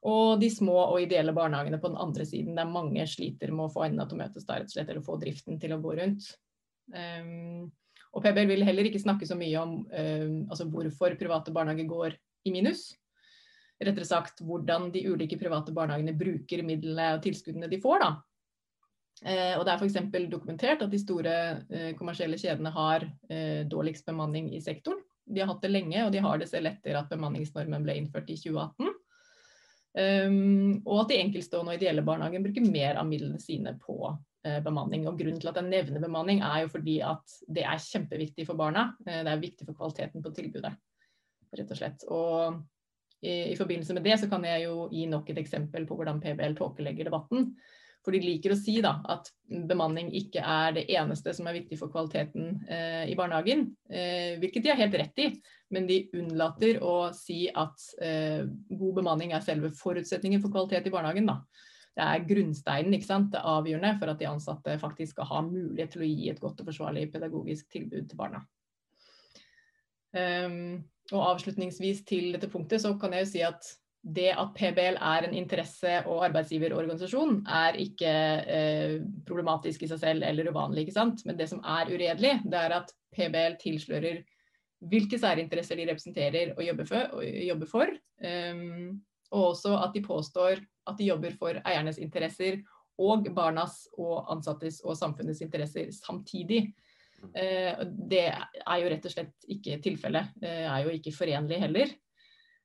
og 0.04 0.42
de 0.42 0.50
små 0.52 0.76
og 0.82 0.98
ideelle 1.00 1.32
barnehagene 1.32 1.78
på 1.80 1.88
den 1.88 2.02
andre 2.02 2.26
siden, 2.28 2.58
der 2.58 2.68
mange 2.68 3.06
sliter 3.08 3.54
med 3.54 3.70
å 3.70 3.72
få 3.72 3.86
endene 3.86 4.04
til 4.10 4.18
å 4.18 4.20
møtes, 4.20 4.44
rett 4.50 4.68
og 4.68 4.74
slett, 4.74 4.90
eller 4.92 5.06
få 5.06 5.16
driften 5.22 5.56
til 5.62 5.72
å 5.72 5.80
gå 5.80 5.94
rundt. 5.96 6.26
Um, 6.92 7.70
og 8.12 8.20
PBL 8.26 8.50
vil 8.52 8.66
heller 8.68 8.90
ikke 8.90 9.00
snakke 9.00 9.24
så 9.24 9.38
mye 9.40 9.62
om 9.62 9.78
um, 9.80 10.36
altså 10.52 10.68
hvorfor 10.68 11.16
private 11.16 11.54
barnehager 11.56 11.88
går 11.88 12.18
i 12.44 12.52
minus 12.52 12.90
rettere 13.82 14.06
sagt 14.06 14.42
hvordan 14.44 14.90
de 14.94 15.02
ulike 15.10 15.38
private 15.40 15.74
barnehagene 15.74 16.14
bruker 16.16 16.62
midlene 16.66 17.14
og 17.16 17.24
tilskuddene 17.24 17.70
de 17.70 17.80
får. 17.82 18.04
Da. 18.04 18.12
Eh, 19.22 19.54
og 19.58 19.64
Det 19.64 19.72
er 19.72 19.80
f.eks. 19.80 20.28
dokumentert 20.30 20.82
at 20.84 20.90
de 20.92 21.00
store 21.00 21.34
eh, 21.70 21.92
kommersielle 21.98 22.38
kjedene 22.40 22.72
har 22.74 23.06
eh, 23.30 23.62
dårligst 23.70 24.06
bemanning 24.08 24.50
i 24.54 24.62
sektoren. 24.62 25.00
De 25.24 25.40
har 25.40 25.48
hatt 25.48 25.62
det 25.64 25.72
lenge, 25.72 26.02
og 26.04 26.12
de 26.12 26.20
har 26.20 26.40
det 26.40 26.50
selv 26.50 26.68
etter 26.68 26.98
at 26.98 27.08
bemanningsnormen 27.08 27.86
ble 27.86 27.96
innført 27.96 28.28
i 28.28 28.36
2018. 28.36 28.90
Um, 29.94 30.02
ehm, 30.02 30.72
og 30.82 31.04
at 31.04 31.12
de 31.14 31.20
enkeltstående 31.22 31.72
og 31.72 31.78
ideelle 31.78 32.02
barnehagene 32.04 32.44
bruker 32.44 32.66
mer 32.66 32.98
av 33.00 33.06
midlene 33.08 33.40
sine 33.40 33.72
på 33.80 33.96
uh, 34.10 34.58
bemanning. 34.66 35.06
Og 35.08 35.16
Grunnen 35.16 35.40
til 35.40 35.48
at 35.48 35.62
jeg 35.62 35.70
nevner 35.70 36.04
bemanning, 36.04 36.42
er 36.44 36.66
jo 36.66 36.74
fordi 36.74 36.98
at 37.06 37.38
det 37.48 37.64
er 37.64 37.80
kjempeviktig 37.80 38.44
for 38.50 38.60
barna. 38.60 38.90
Uh, 39.06 39.22
det 39.22 39.32
er 39.32 39.40
viktig 39.46 39.70
for 39.70 39.78
kvaliteten 39.78 40.26
på 40.26 40.34
tilbudet, 40.36 40.74
rett 41.56 41.72
og 41.72 41.80
slett. 41.80 42.04
Og 42.12 42.60
i, 43.24 43.56
forbindelse 43.56 43.96
med 43.96 44.04
det 44.06 44.18
så 44.20 44.28
kan 44.30 44.44
jeg 44.46 44.66
jo 44.66 44.88
gi 44.92 45.06
nok 45.10 45.30
et 45.32 45.40
eksempel 45.40 45.86
på 45.88 45.96
hvordan 45.98 46.20
PBL 46.22 46.56
tåkelegger 46.58 47.08
debatten. 47.08 47.50
For 48.04 48.12
de 48.12 48.20
liker 48.20 48.52
å 48.52 48.58
si 48.58 48.76
da, 48.84 48.98
at 49.08 49.30
bemanning 49.48 50.10
ikke 50.12 50.42
er 50.44 50.74
det 50.76 50.84
eneste 50.92 51.32
som 51.32 51.46
er 51.48 51.56
viktig 51.56 51.78
for 51.80 51.92
kvaliteten 51.92 52.58
eh, 52.68 53.04
i 53.08 53.16
barnehagen. 53.16 53.70
Eh, 53.88 54.34
hvilket 54.42 54.66
de 54.66 54.72
har 54.72 54.82
helt 54.82 54.98
rett 55.00 55.22
i, 55.24 55.30
men 55.72 55.88
de 55.88 56.02
unnlater 56.20 56.82
å 56.84 57.14
si 57.16 57.46
at 57.48 57.86
eh, 58.04 58.44
god 58.68 58.98
bemanning 59.00 59.32
er 59.32 59.44
selve 59.44 59.72
forutsetningen 59.78 60.44
for 60.44 60.52
kvalitet 60.52 60.90
i 60.90 60.92
barnehagen. 60.92 61.32
Da. 61.32 61.38
Det 61.96 62.04
er 62.04 62.26
grunnsteinen, 62.28 62.98
ikke 62.98 63.08
sant? 63.08 63.30
det 63.32 63.40
avgjørende 63.40 63.96
for 64.00 64.12
at 64.12 64.20
de 64.20 64.28
ansatte 64.28 64.76
faktisk 64.82 65.16
skal 65.16 65.30
ha 65.30 65.44
mulighet 65.46 65.94
til 65.96 66.04
å 66.04 66.10
gi 66.10 66.28
et 66.32 66.42
godt 66.42 66.60
og 66.60 66.68
forsvarlig 66.68 67.06
pedagogisk 67.14 67.70
tilbud 67.72 68.10
til 68.10 68.20
barna. 68.20 68.44
Um, 70.14 70.84
og 71.12 71.24
avslutningsvis 71.34 72.04
til 72.08 72.32
dette 72.32 72.48
punktet 72.52 72.82
så 72.82 72.94
kan 73.00 73.12
jeg 73.12 73.26
jo 73.26 73.30
si 73.32 73.42
at 73.44 73.72
det 74.04 74.30
at 74.36 74.52
PBL 74.56 74.98
er 75.00 75.24
en 75.24 75.34
interesse- 75.36 76.02
og 76.04 76.26
arbeidsgiverorganisasjon, 76.26 77.38
er 77.48 77.78
ikke 77.80 78.12
eh, 78.52 78.98
problematisk 79.24 79.82
i 79.82 79.88
seg 79.88 80.00
selv 80.02 80.26
eller 80.28 80.50
uvanlig. 80.52 80.84
ikke 80.84 80.98
sant? 80.98 81.24
Men 81.24 81.38
det 81.38 81.48
som 81.48 81.62
er 81.64 81.88
uredelig, 81.88 82.34
det 82.44 82.60
er 82.60 82.76
at 82.82 82.92
PBL 83.16 83.56
tilslører 83.62 84.20
hvilke 84.84 85.16
særinteresser 85.16 85.80
de 85.80 85.88
representerer 85.88 86.52
og 86.52 86.62
jobber 86.66 86.88
for. 86.90 87.16
Og, 87.16 87.24
jobber 87.24 87.70
for. 87.70 87.96
Um, 88.20 89.00
og 89.32 89.50
også 89.54 89.72
at 89.80 89.96
de 89.96 90.04
påstår 90.04 90.60
at 90.60 90.98
de 90.98 91.08
jobber 91.08 91.32
for 91.38 91.56
eiernes 91.64 91.98
interesser 91.98 92.60
og 93.00 93.24
barnas 93.34 93.86
og 93.98 94.28
ansattes 94.32 94.82
og 94.84 94.98
samfunnets 94.98 95.40
interesser 95.40 95.88
samtidig. 95.96 96.74
Eh, 97.32 97.84
det 98.10 98.26
er 98.30 98.80
jo 98.82 98.90
rett 98.92 99.08
og 99.08 99.14
slett 99.14 99.48
ikke 99.56 99.78
tilfellet. 99.84 100.34
Det 100.40 100.54
er 100.64 100.84
jo 100.84 100.94
ikke 100.94 101.14
forenlig 101.16 101.60
heller. 101.62 101.94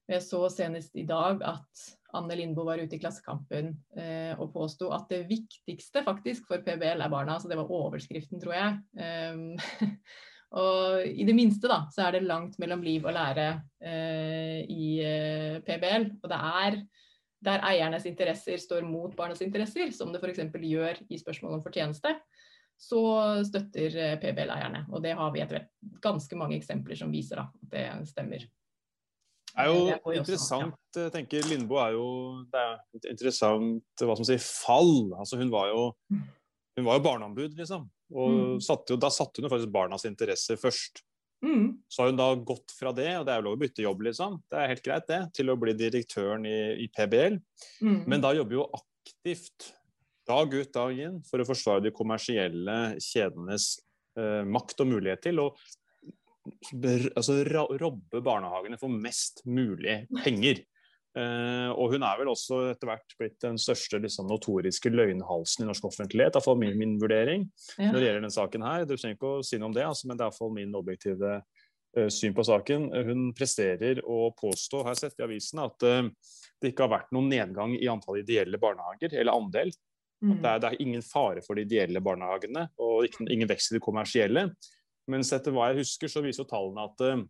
Jeg 0.10 0.26
så 0.26 0.42
senest 0.50 0.96
i 0.98 1.06
dag 1.06 1.44
at 1.46 1.90
Anne 2.18 2.34
Lindboe 2.34 2.66
var 2.66 2.82
ute 2.82 2.98
i 2.98 3.02
Klassekampen 3.02 3.76
eh, 3.94 4.34
og 4.40 4.50
påsto 4.56 4.90
at 4.96 5.06
det 5.12 5.28
viktigste 5.30 6.02
faktisk 6.06 6.48
for 6.50 6.64
PBL 6.66 7.04
er 7.06 7.12
barna. 7.14 7.38
Så 7.38 7.52
det 7.52 7.60
var 7.60 7.70
overskriften, 7.70 8.42
tror 8.42 8.56
jeg. 8.56 8.80
Um, 8.98 9.92
og 10.64 11.06
i 11.06 11.28
det 11.28 11.36
minste 11.38 11.70
da, 11.70 11.84
så 11.94 12.08
er 12.08 12.18
det 12.18 12.26
langt 12.26 12.58
mellom 12.62 12.82
liv 12.86 13.06
og 13.06 13.14
lære 13.14 13.52
eh, 13.86 14.66
i 14.66 14.90
eh, 15.06 15.60
PBL. 15.66 16.10
Og 16.24 16.34
det 16.34 16.42
er 16.66 16.82
der 17.46 17.64
eiernes 17.70 18.10
interesser 18.10 18.58
står 18.60 18.84
mot 18.84 19.14
barnas 19.16 19.46
interesser, 19.46 19.94
som 19.96 20.10
det 20.12 20.24
f.eks. 20.24 20.42
gjør 20.50 21.06
i 21.06 21.22
spørsmålet 21.22 21.60
om 21.60 21.64
fortjeneste 21.64 22.18
så 22.80 23.02
støtter 23.48 23.98
eh, 24.00 24.16
PBL-eierne. 24.22 24.86
Og 24.94 25.04
det 25.04 25.12
har 25.20 25.34
vi 25.36 25.44
etter 25.44 25.60
hvert 25.60 26.00
ganske 26.04 26.40
mange 26.40 26.56
eksempler 26.58 26.98
som 27.00 27.12
viser 27.12 27.42
da, 27.42 27.50
at 27.52 27.74
det 27.74 27.86
stemmer. 28.10 28.46
Det 29.50 29.66
er 29.66 29.68
jo 29.68 29.80
Det 29.82 29.94
er 29.96 30.04
også, 30.04 30.20
interessant, 30.22 30.76
jeg 30.96 31.12
tenker 31.12 31.48
Lindboe 31.50 31.82
er 31.82 31.96
jo 31.96 32.04
Det 32.54 32.60
er 32.62 32.76
et 33.00 33.08
interessant 33.10 34.04
hva 34.06 34.16
som 34.16 34.28
sier, 34.28 34.40
fall. 34.40 35.10
Altså 35.18 35.40
hun 35.42 35.50
var 35.52 35.72
jo 35.74 35.88
hun 36.78 36.86
var 36.86 37.00
jo 37.00 37.04
barneombud, 37.04 37.58
liksom. 37.58 37.90
Og 38.16 38.30
Mm. 38.32 38.62
satte 38.64 38.94
jo, 38.94 38.98
da 38.98 39.10
satte 39.12 39.42
hun 39.42 39.50
jo 39.50 39.52
faktisk 39.52 39.72
barnas 39.74 40.06
interesser 40.08 40.56
først. 40.56 41.02
Mm. 41.44 41.82
Så 41.92 42.02
har 42.02 42.10
hun 42.10 42.20
da 42.20 42.36
gått 42.36 42.72
fra 42.72 42.94
det, 42.96 43.10
og 43.18 43.26
det 43.26 43.34
er 43.34 43.42
jo 43.42 43.48
lov 43.50 43.58
å 43.58 43.60
bytte 43.60 43.84
jobb, 43.84 44.02
liksom. 44.08 44.38
Det 44.50 44.60
er 44.60 44.72
helt 44.72 44.84
greit, 44.86 45.08
det, 45.08 45.20
til 45.36 45.52
å 45.52 45.58
bli 45.60 45.74
direktøren 45.74 46.46
i, 46.48 46.86
i 46.86 46.88
PBL. 46.88 47.36
Mm. 47.82 48.00
Men 48.08 48.22
da 48.24 48.32
jobber 48.38 48.56
jo 48.62 48.70
aktivt 48.80 49.74
dag 50.30 50.54
ut, 50.54 50.72
dag 50.76 51.04
inn 51.08 51.20
for 51.28 51.42
å 51.42 51.48
forsvare 51.48 51.86
de 51.88 51.94
kommersielle 51.96 52.80
kjedenes 53.04 53.74
eh, 54.20 54.44
makt 54.46 54.86
og 54.86 54.92
mulighet 54.94 55.24
til 55.26 55.42
å 55.44 55.50
altså, 57.16 57.40
robbe 57.80 58.22
barnehagene 58.26 58.80
for 58.82 58.94
mest 58.94 59.44
mulig 59.50 60.04
penger. 60.24 60.64
Eh, 61.18 61.70
og 61.74 61.96
hun 61.96 62.06
er 62.06 62.20
vel 62.20 62.30
også 62.30 62.60
etter 62.70 62.92
hvert 62.92 63.16
blitt 63.18 63.40
den 63.42 63.58
største 63.62 63.98
liksom, 64.02 64.28
notoriske 64.30 64.92
løgnhalsen 64.94 65.66
i 65.66 65.70
norsk 65.70 65.90
offentlighet. 65.90 66.38
Iallfall 66.38 66.60
min, 66.62 66.78
min 66.78 67.00
vurdering 67.02 67.48
Ja. 67.78 67.90
når 67.90 67.98
det 67.98 68.06
gjelder 68.06 68.22
denne 68.22 68.36
saken 68.38 68.68
her. 68.68 68.86
Du 68.86 68.96
trenger 68.96 69.18
ikke 69.18 69.34
å 69.40 69.42
si 69.46 69.58
noe 69.58 69.72
om 69.72 69.76
det, 69.76 69.88
altså, 69.88 70.08
men 70.08 70.20
det 70.20 70.26
er 70.26 70.32
iallfall 70.32 70.54
min 70.56 70.78
objektive 70.78 71.34
uh, 71.42 72.10
syn 72.14 72.38
på 72.38 72.46
saken. 72.46 72.90
Hun 73.10 73.30
presterer 73.38 74.04
å 74.06 74.30
påstå, 74.38 74.84
har 74.86 74.96
jeg 74.96 75.04
sett 75.08 75.22
i 75.24 75.26
avisen, 75.26 75.64
at 75.66 75.88
uh, 75.88 76.12
det 76.62 76.74
ikke 76.74 76.86
har 76.86 76.98
vært 77.00 77.14
noen 77.16 77.32
nedgang 77.32 77.74
i 77.80 77.90
antall 77.90 78.22
ideelle 78.22 78.62
barnehager, 78.62 79.18
eller 79.18 79.34
andel. 79.34 79.74
Mm. 80.20 80.36
Det 80.44 80.50
er, 80.52 80.60
det 80.60 80.70
er 80.70 80.84
ingen 80.84 81.04
fare 81.06 81.42
for 81.46 81.56
de 81.56 81.64
ideelle 81.64 82.02
barnehagene, 82.04 82.68
og 82.84 83.08
ikke, 83.08 83.28
ingen 83.32 83.50
vekst 83.50 83.72
i 83.72 83.78
de 83.78 83.84
kommersielle. 83.84 84.50
Mens 85.10 85.32
etter 85.34 85.56
hva 85.56 85.70
jeg 85.70 85.86
husker, 85.86 86.12
så 86.12 86.24
viser 86.26 86.44
jo 86.44 86.50
tallene 86.52 86.86
at, 86.90 87.04
eh, 87.08 87.24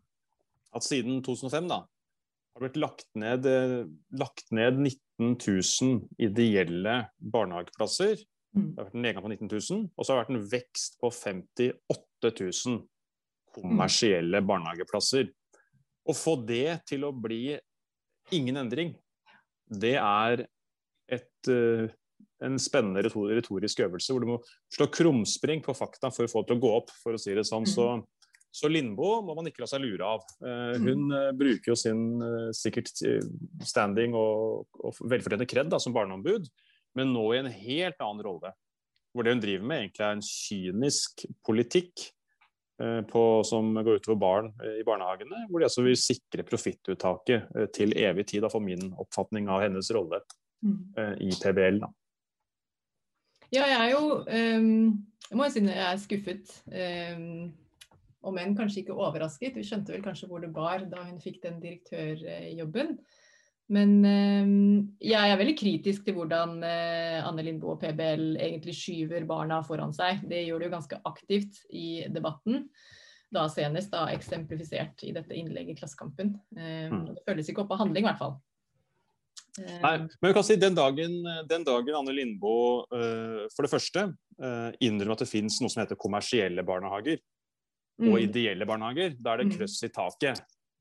at 0.75 0.85
siden 0.85 1.21
2005 1.25 1.69
da, 1.69 1.83
har 1.83 2.63
det 2.63 2.65
blitt 2.65 2.81
lagt 2.81 3.07
ned, 3.19 3.45
eh, 3.45 3.85
lagt 4.19 4.51
ned 4.55 4.81
19 4.81 5.37
000 5.37 6.01
ideelle 6.17 6.95
barnehageplasser. 7.19 8.23
Mm. 8.57 8.71
Det 8.73 8.81
har 8.81 8.87
vært 8.87 8.97
en 8.97 9.05
nedgang 9.05 9.25
på 9.25 9.33
19 9.35 9.51
000, 9.53 9.89
og 9.95 10.05
så 10.05 10.11
har 10.11 10.17
det 10.17 10.23
vært 10.23 10.35
en 10.35 10.49
vekst 10.55 10.97
på 10.99 11.11
58 11.13 12.33
000 12.41 12.81
kommersielle 13.59 14.41
barnehageplasser. 14.45 15.29
Å 16.09 16.15
få 16.17 16.35
det 16.47 16.81
til 16.89 17.05
å 17.05 17.13
bli 17.13 17.53
ingen 18.33 18.57
endring, 18.61 18.95
det 19.69 19.95
er 20.01 20.47
et, 21.09 21.47
eh, 21.47 21.89
en 22.45 22.59
spennende 22.61 23.03
retorisk 23.05 23.83
øvelse 23.85 24.13
hvor 24.13 24.23
du 24.23 24.31
må 24.33 24.37
slå 24.73 24.87
krumspring 24.93 25.63
på 25.65 25.75
fakta 25.77 26.11
for 26.13 26.25
å 26.25 26.31
få 26.31 26.43
det 26.43 26.51
til 26.51 26.59
å 26.59 26.63
gå 26.63 26.71
opp, 26.81 26.93
for 27.01 27.15
å 27.15 27.21
si 27.21 27.35
det 27.35 27.45
sånn. 27.47 27.67
Mm. 27.67 27.71
Så, 27.71 27.87
så 28.61 28.71
Lindboe 28.71 29.21
må 29.25 29.35
man 29.37 29.49
ikke 29.49 29.63
la 29.63 29.69
seg 29.71 29.83
lure 29.83 30.13
av. 30.15 30.25
Eh, 30.43 30.77
hun 30.83 31.15
eh, 31.15 31.31
bruker 31.37 31.73
jo 31.73 31.79
sin 31.79 32.05
eh, 32.25 32.51
sikkert 32.55 32.91
standing 33.65 34.17
og, 34.17 34.69
og 34.79 35.01
velfortjente 35.11 35.49
kred 35.49 35.75
som 35.81 35.95
barneombud, 35.95 36.47
men 36.97 37.13
nå 37.13 37.25
i 37.33 37.41
en 37.43 37.51
helt 37.51 37.99
annen 38.05 38.25
rolle. 38.25 38.53
Hvor 39.13 39.25
det 39.25 39.33
hun 39.33 39.41
driver 39.41 39.65
med, 39.65 39.83
egentlig 39.83 40.05
er 40.05 40.15
en 40.15 40.25
kynisk 40.25 41.23
politikk 41.45 42.11
på, 42.79 43.21
som 43.43 43.73
går 43.73 43.97
utover 43.99 44.19
barn 44.21 44.51
i 44.77 44.83
barnehagene. 44.87 45.47
Hvor 45.49 45.59
de 45.59 45.65
altså 45.65 45.81
vil 45.83 45.97
sikre 45.99 46.45
profittuttaket 46.47 47.49
til 47.75 47.95
evig 47.97 48.27
tid, 48.29 48.45
for 48.53 48.63
min 48.63 48.93
oppfatning 49.01 49.49
av 49.51 49.65
hennes 49.65 49.89
rolle 49.97 50.21
Mm. 50.63 51.21
i 51.21 51.31
PBL. 51.31 51.79
Da. 51.79 51.89
Ja, 53.49 53.65
jeg 53.65 53.79
er 53.79 53.89
jo 53.95 54.01
um, 54.21 54.99
Jeg 55.29 55.37
må 55.37 55.45
jo 55.47 55.53
si 55.53 55.63
jeg 55.65 55.85
er 55.85 56.01
skuffet. 56.01 56.51
Um, 56.69 57.49
om 58.29 58.37
enn 58.37 58.55
kanskje 58.57 58.83
ikke 58.83 58.97
overrasket. 58.97 59.55
Vi 59.55 59.63
skjønte 59.63 59.93
vel 59.93 60.03
kanskje 60.03 60.27
hvor 60.29 60.43
det 60.43 60.51
bar 60.53 60.83
da 60.91 61.05
hun 61.05 61.21
fikk 61.23 61.39
den 61.45 61.59
direktørjobben. 61.63 62.97
Men 63.69 63.91
um, 64.01 64.53
jeg 64.97 65.31
er 65.31 65.37
veldig 65.37 65.55
kritisk 65.59 66.07
til 66.07 66.17
hvordan 66.17 66.57
uh, 66.65 67.27
Anne 67.29 67.45
Lindboe 67.45 67.75
og 67.75 67.83
PBL 67.83 68.39
egentlig 68.41 68.73
skyver 68.75 69.27
barna 69.29 69.61
foran 69.65 69.93
seg. 69.95 70.25
Det 70.29 70.41
gjør 70.47 70.63
de 70.63 70.69
jo 70.69 70.73
ganske 70.73 71.01
aktivt 71.09 71.61
i 71.69 71.89
debatten. 72.09 72.65
Da 73.29 73.45
senest 73.51 73.93
da 73.93 74.07
eksemplifisert 74.09 75.05
i 75.05 75.13
dette 75.13 75.37
innlegget 75.37 75.77
i 75.77 75.79
Klassekampen. 75.83 76.33
Um. 76.57 77.11
Det 77.13 77.25
føles 77.27 77.51
ikke 77.51 77.63
opp 77.63 77.75
av 77.75 77.83
handling, 77.83 78.07
i 78.07 78.09
hvert 78.09 78.21
fall. 78.21 78.39
Nei, 79.81 79.97
men 79.97 80.29
vi 80.29 80.33
kan 80.33 80.43
si 80.43 80.55
den 80.55 80.75
dagen, 80.77 81.17
den 81.49 81.63
dagen 81.67 81.95
Anne 81.99 82.13
Lindboe 82.15 82.85
eh, 82.95 83.47
for 83.55 83.65
det 83.65 83.71
første 83.71 84.05
eh, 84.41 84.71
innrømmer 84.85 85.17
at 85.17 85.23
det 85.25 85.29
finnes 85.31 85.59
noe 85.61 85.69
som 85.69 85.81
heter 85.83 85.99
kommersielle 85.99 86.63
barnehager 86.65 87.19
og 87.99 88.15
Mm. 88.15 88.21
ideelle 88.29 88.65
barnehager, 88.65 89.17
da 89.19 89.33
er 89.33 89.37
det 89.43 89.47
Mm. 89.49 89.57
krøss 89.57 89.83
i 89.83 89.89
taket. 89.89 90.39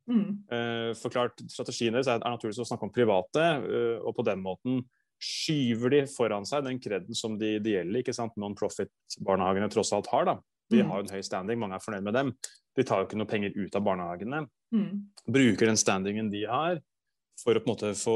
Mm. 0.08 0.38
Eh, 0.50 0.92
forklart 0.94 1.40
Strategien 1.50 1.92
deres 1.92 2.06
er, 2.06 2.20
er 2.22 2.30
naturligvis 2.30 2.62
å 2.62 2.68
snakke 2.68 2.84
om 2.86 2.92
private, 2.94 3.42
eh, 3.66 3.98
og 4.06 4.14
på 4.16 4.24
den 4.24 4.40
måten 4.40 4.84
skyver 5.20 5.90
de 5.90 6.02
foran 6.06 6.46
seg 6.46 6.62
den 6.64 6.78
kreden 6.78 7.14
som 7.14 7.36
de 7.36 7.56
ideelle 7.58 7.98
ikke 8.04 8.14
sant, 8.14 8.32
non-profit-barnehagene 8.38 9.68
tross 9.70 9.92
alt 9.92 10.06
har. 10.06 10.24
da. 10.24 10.38
De 10.70 10.82
Mm. 10.82 10.90
har 10.90 11.00
en 11.00 11.08
høy 11.08 11.22
standing, 11.24 11.58
mange 11.58 11.74
er 11.74 11.80
fornøyd 11.80 12.02
med 12.04 12.14
dem. 12.14 12.32
De 12.76 12.82
tar 12.84 13.00
jo 13.00 13.06
ikke 13.06 13.16
noe 13.18 13.26
penger 13.26 13.52
ut 13.56 13.74
av 13.74 13.82
barnehagene. 13.82 14.46
Mm. 14.72 15.06
Bruker 15.28 15.66
den 15.66 15.76
standingen 15.76 16.30
de 16.30 16.44
har 16.44 16.80
for 17.38 17.54
å 17.54 17.62
på 17.62 17.68
en 17.68 17.72
måte 17.72 17.90
få 17.94 18.14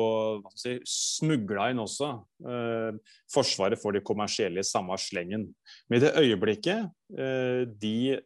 si, 0.59 0.77
smugla 0.89 1.69
inn 1.71 1.79
også 1.83 2.09
eh, 2.49 2.97
Forsvaret 3.33 3.79
for 3.81 3.95
de 3.95 4.01
kommersielle 4.05 4.61
i 4.63 4.67
samme 4.67 4.97
slengen. 4.99 5.49
Men 5.89 5.99
i 6.01 6.03
det 6.05 6.15
øyeblikket 6.19 6.91
eh, 7.19 7.63
de 7.83 8.19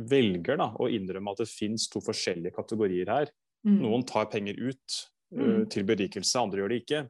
velger 0.00 0.56
da, 0.60 0.70
å 0.80 0.88
innrømme 0.92 1.32
at 1.34 1.42
det 1.42 1.50
fins 1.50 1.88
to 1.92 2.02
forskjellige 2.04 2.54
kategorier 2.56 3.10
her, 3.12 3.32
Mm. 3.60 3.74
noen 3.82 4.02
tar 4.08 4.24
penger 4.32 4.56
ut 4.56 4.94
eh, 5.36 5.38
Mm. 5.44 5.66
til 5.68 5.84
berikelse, 5.84 6.36
andre 6.40 6.62
gjør 6.62 6.68
det 6.72 6.78
ikke. 6.80 7.00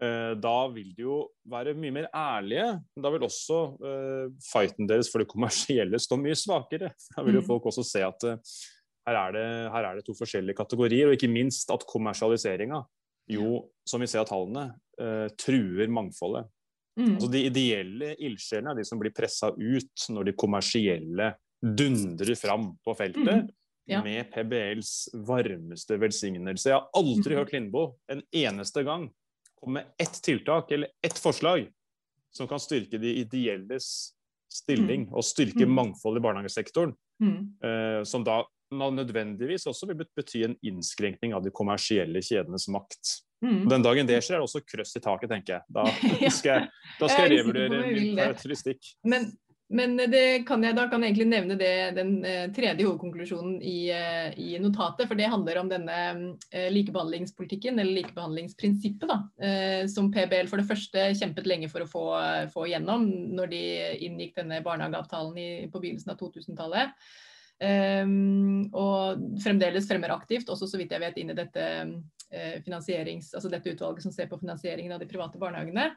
Eh, 0.00 0.34
da 0.38 0.68
vil 0.70 0.92
de 0.94 1.02
jo 1.02 1.16
være 1.44 1.74
mye 1.74 1.90
mer 1.90 2.06
ærlige, 2.14 2.68
men 2.94 3.02
da 3.02 3.10
vil 3.10 3.24
også 3.26 3.58
eh, 3.82 4.28
fighten 4.46 4.86
deres 4.86 5.10
for 5.10 5.18
det 5.18 5.26
kommersielle 5.28 5.98
stå 5.98 6.14
mye 6.22 6.36
svakere. 6.38 6.92
Da 7.16 7.22
vil 7.26 7.34
jo 7.34 7.40
Mm. 7.42 7.46
folk 7.48 7.64
også 7.66 7.82
se 7.84 8.04
at 8.06 8.22
eh, 8.30 8.36
her, 9.08 9.18
er 9.18 9.34
det, 9.34 9.48
her 9.74 9.88
er 9.88 9.98
det 9.98 10.06
to 10.06 10.14
forskjellige 10.16 10.58
kategorier, 10.58 11.08
og 11.08 11.16
ikke 11.16 11.30
minst 11.32 11.70
at 11.74 11.86
kommersialiseringa 11.88 12.82
jo, 13.28 13.66
som 13.84 14.00
vi 14.00 14.08
ser 14.08 14.22
av 14.22 14.30
tallene, 14.30 14.70
eh, 15.00 15.26
truer 15.36 15.90
mangfoldet. 15.92 16.48
Mm. 16.98 17.14
Altså 17.14 17.28
De 17.30 17.44
ideelle 17.46 18.14
ildsjelene 18.24 18.72
er 18.72 18.80
de 18.80 18.86
som 18.88 19.00
blir 19.00 19.14
pressa 19.14 19.52
ut 19.52 20.08
når 20.14 20.30
de 20.30 20.34
kommersielle 20.38 21.28
dundrer 21.62 22.38
fram 22.38 22.72
på 22.84 22.94
feltet. 22.98 23.44
Mm. 23.44 23.54
Ja. 23.88 24.02
Med 24.04 24.28
PBLs 24.32 25.08
varmeste 25.24 25.96
velsignelse. 25.96 26.68
Jeg 26.68 26.76
har 26.76 26.90
aldri 26.98 27.32
mm. 27.32 27.38
hørt 27.38 27.54
Lindboe 27.54 27.94
en 28.12 28.20
eneste 28.36 28.82
gang 28.84 29.06
komme 29.58 29.80
med 29.80 29.94
ett 29.98 30.22
tiltak 30.22 30.70
eller 30.76 30.88
ett 31.02 31.18
forslag 31.18 31.70
som 32.36 32.48
kan 32.48 32.60
styrke 32.60 32.98
de 33.00 33.14
ideelles 33.22 34.12
stilling 34.52 35.08
og 35.08 35.24
styrke 35.24 35.64
mangfoldet 35.64 35.74
mangfold 35.74 36.20
i 36.20 36.24
barnehagesektoren. 36.24 36.92
Mm. 37.22 37.38
Eh, 37.64 38.02
som 38.04 38.24
da 38.24 38.42
nødvendigvis 38.70 39.66
også 39.70 39.88
vil 39.90 40.04
bety 40.16 40.44
en 40.44 40.58
innskrenkning 40.66 41.34
av 41.36 41.44
de 41.44 41.54
kommersielle 41.54 42.22
kjedenes 42.24 42.68
makt. 42.72 43.18
Mm. 43.44 43.68
Den 43.70 43.84
dagen 43.86 44.08
det 44.08 44.18
skjer, 44.24 44.38
er 44.38 44.42
det 44.42 44.48
også 44.48 44.64
krøss 44.66 44.96
i 44.98 45.02
taket, 45.02 45.30
tenker 45.30 45.58
jeg. 45.58 45.66
Da 45.70 45.84
skal 46.38 46.54
jeg, 46.54 46.70
da 46.98 47.10
skal 47.10 47.28
Jeg 47.28 47.28
er 47.28 47.36
revurdere 47.36 47.84
min 47.86 48.16
karakteristikk. 48.18 48.88
Men, 49.06 49.28
men 49.70 49.94
det 50.10 50.24
kan 50.48 50.64
jeg, 50.64 50.74
da 50.74 50.88
kan 50.90 51.04
jeg 51.04 51.12
egentlig 51.12 51.28
nevne 51.30 51.58
det, 51.60 51.70
den 51.94 52.12
eh, 52.26 52.48
tredje 52.56 52.82
hovedkonklusjonen 52.82 53.60
i, 53.62 53.76
eh, 53.94 54.34
i 54.42 54.48
notatet. 54.62 55.06
For 55.06 55.18
det 55.18 55.30
handler 55.30 55.62
om 55.62 55.70
denne 55.70 56.00
eh, 56.50 56.66
likebehandlingspolitikken, 56.74 57.78
eller 57.78 58.00
likebehandlingsprinsippet, 58.00 59.06
da, 59.06 59.20
eh, 59.38 59.84
som 59.92 60.10
PBL 60.14 60.50
for 60.50 60.58
det 60.58 60.66
første 60.72 61.06
kjempet 61.20 61.46
lenge 61.46 61.70
for 61.70 61.86
å 61.86 61.90
få, 61.94 62.04
få 62.54 62.66
igjennom 62.66 63.06
når 63.38 63.54
de 63.54 63.62
inngikk 64.08 64.34
denne 64.40 64.60
barnehageavtalen 64.66 65.38
i, 65.38 65.48
på 65.70 65.84
begynnelsen 65.84 66.16
av 66.16 66.20
2000-tallet. 66.24 67.08
Um, 67.58 68.68
og 68.70 69.24
fremdeles 69.42 69.88
fremmer 69.88 70.12
aktivt, 70.14 70.50
også 70.52 70.68
så 70.70 70.78
vidt 70.78 70.92
jeg 70.94 71.02
vet, 71.02 71.18
inn 71.18 71.32
i 71.32 71.36
dette, 71.38 71.64
eh, 72.30 72.56
finansierings, 72.62 73.32
altså 73.34 73.50
dette 73.50 73.72
utvalget 73.74 74.04
som 74.04 74.14
ser 74.14 74.28
på 74.30 74.38
finansieringen 74.38 74.94
av 74.94 75.02
de 75.02 75.08
private 75.10 75.40
barnehagene. 75.42 75.88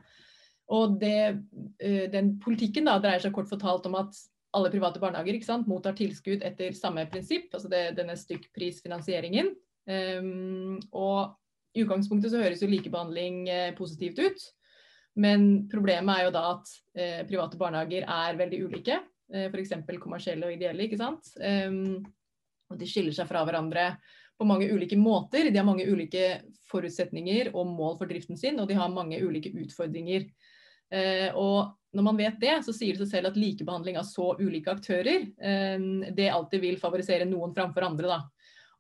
Og 0.72 0.98
det, 1.02 1.44
eh, 1.84 2.08
den 2.10 2.38
politikken 2.42 2.88
da 2.90 2.98
dreier 3.04 3.22
seg 3.22 3.36
kort 3.36 3.52
fortalt 3.52 3.86
om 3.90 4.00
at 4.00 4.18
alle 4.58 4.72
private 4.72 5.00
barnehager 5.00 5.38
ikke 5.38 5.48
sant, 5.48 5.70
mottar 5.70 5.96
tilskudd 5.96 6.44
etter 6.48 6.74
samme 6.76 7.06
prinsipp, 7.12 7.52
altså 7.54 7.70
det, 7.72 7.84
denne 8.00 8.18
stykkprisfinansieringen. 8.20 9.54
Um, 9.90 10.80
og 10.92 11.38
i 11.76 11.86
utgangspunktet 11.86 12.34
så 12.34 12.42
høres 12.42 12.62
jo 12.62 12.70
likebehandling 12.70 13.46
eh, 13.50 13.70
positivt 13.78 14.20
ut. 14.20 14.44
Men 15.20 15.68
problemet 15.72 16.20
er 16.20 16.28
jo 16.28 16.34
da 16.36 16.44
at 16.54 16.74
eh, 16.96 17.22
private 17.28 17.60
barnehager 17.60 18.06
er 18.08 18.38
veldig 18.40 18.60
ulike. 18.68 19.00
Eh, 19.34 19.48
F.eks. 19.50 19.76
kommersielle 20.02 20.48
og 20.48 20.56
ideelle. 20.56 20.88
ikke 20.88 21.00
sant? 21.00 21.34
Og 22.72 22.80
de 22.80 22.88
skiller 22.88 23.16
seg 23.16 23.28
fra 23.28 23.44
hverandre 23.48 23.94
på 24.40 24.48
mange 24.48 24.72
ulike 24.72 24.98
måter. 24.98 25.52
De 25.52 25.60
har 25.60 25.68
mange 25.68 25.86
ulike 25.86 26.42
forutsetninger 26.72 27.52
og 27.54 27.68
mål 27.70 28.00
for 28.00 28.10
driften 28.10 28.40
sin, 28.40 28.60
og 28.60 28.70
de 28.70 28.78
har 28.80 28.94
mange 28.94 29.20
ulike 29.22 29.52
utfordringer. 29.54 30.26
Eh, 30.92 31.30
og 31.38 31.76
når 31.94 32.06
man 32.08 32.20
vet 32.20 32.40
det, 32.42 32.56
så 32.66 32.74
sier 32.74 32.96
det 32.96 33.06
seg 33.06 33.12
selv 33.12 33.32
at 33.32 33.40
likebehandling 33.40 34.00
av 34.00 34.08
så 34.08 34.32
ulike 34.40 34.72
aktører, 34.72 35.26
det 36.16 36.30
alltid 36.32 36.64
vil 36.64 36.80
favorisere 36.80 37.28
noen 37.28 37.52
framfor 37.56 37.84
andre. 37.84 38.08
da. 38.08 38.20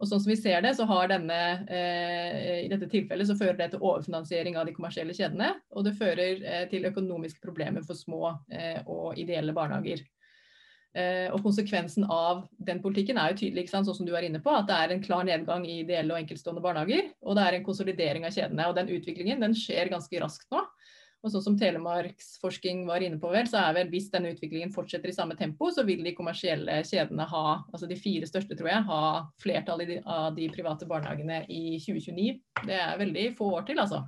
Og 0.02 0.08
sånn 0.10 0.22
som 0.24 0.32
vi 0.32 0.38
ser 0.40 0.64
det, 0.64 0.72
så 0.78 0.88
har 0.90 1.12
denne, 1.12 1.42
eh, 1.70 2.64
I 2.64 2.70
dette 2.72 2.88
tilfellet 2.90 3.28
så 3.28 3.36
fører 3.38 3.60
det 3.60 3.70
til 3.74 3.84
overfinansiering 3.84 4.56
av 4.58 4.66
de 4.66 4.74
kommersielle 4.74 5.14
kjedene. 5.14 5.52
Og 5.76 5.86
det 5.86 5.98
fører 6.00 6.70
til 6.72 6.88
økonomiske 6.90 7.44
problemer 7.44 7.84
for 7.86 8.00
små 8.00 8.32
og 8.88 9.20
ideelle 9.20 9.54
barnehager. 9.54 10.02
Eh, 10.91 11.30
og 11.32 11.39
konsekvensen 11.45 12.04
av 12.12 12.43
den 12.60 12.82
politikken 12.84 13.19
er 13.19 13.32
jo 13.32 13.41
tydelig, 13.45 13.69
sånn 13.71 13.86
som 13.88 14.08
du 14.08 14.12
er 14.17 14.27
inne 14.27 14.41
på, 14.43 14.51
at 14.51 14.67
det 14.67 14.75
er 14.75 14.93
en 14.93 15.04
klar 15.04 15.23
nedgang 15.27 15.63
i 15.63 15.82
ideelle 15.86 16.12
og 16.12 16.19
enkeltstående 16.19 16.63
barnehager. 16.63 17.13
Og 17.23 17.38
det 17.38 17.45
er 17.45 17.58
en 17.58 17.67
konsolidering 17.67 18.27
av 18.27 18.36
kjedene. 18.36 18.67
Og 18.67 18.75
den 18.75 18.91
utviklingen 18.97 19.43
den 19.43 19.56
skjer 19.58 19.91
ganske 19.93 20.23
raskt 20.23 20.51
nå. 20.51 20.65
Og 21.21 21.30
sånn 21.30 21.43
som 21.45 21.56
Telemarksforsking 21.58 22.82
var 22.88 23.04
inne 23.06 23.19
på, 23.21 23.30
vel, 23.30 23.45
så 23.49 23.60
er 23.62 23.75
vel 23.77 23.91
hvis 23.91 24.10
denne 24.10 24.32
utviklingen 24.34 24.71
fortsetter 24.73 25.12
i 25.12 25.13
samme 25.13 25.36
tempo, 25.38 25.69
så 25.69 25.86
vil 25.86 26.01
de 26.01 26.15
kommersielle 26.17 26.80
kjedene 26.88 27.27
ha, 27.30 27.43
altså 27.69 27.89
de 27.89 27.97
fire 27.99 28.25
største, 28.25 28.58
tror 28.58 28.71
jeg, 28.71 28.88
ha 28.88 29.01
flertall 29.43 29.86
av 30.01 30.32
de 30.34 30.49
private 30.49 30.89
barnehagene 30.89 31.43
i 31.45 31.77
2029. 31.77 32.39
Det 32.65 32.80
er 32.80 32.97
veldig 33.04 33.27
få 33.38 33.51
år 33.60 33.69
til, 33.69 33.84
altså. 33.86 34.01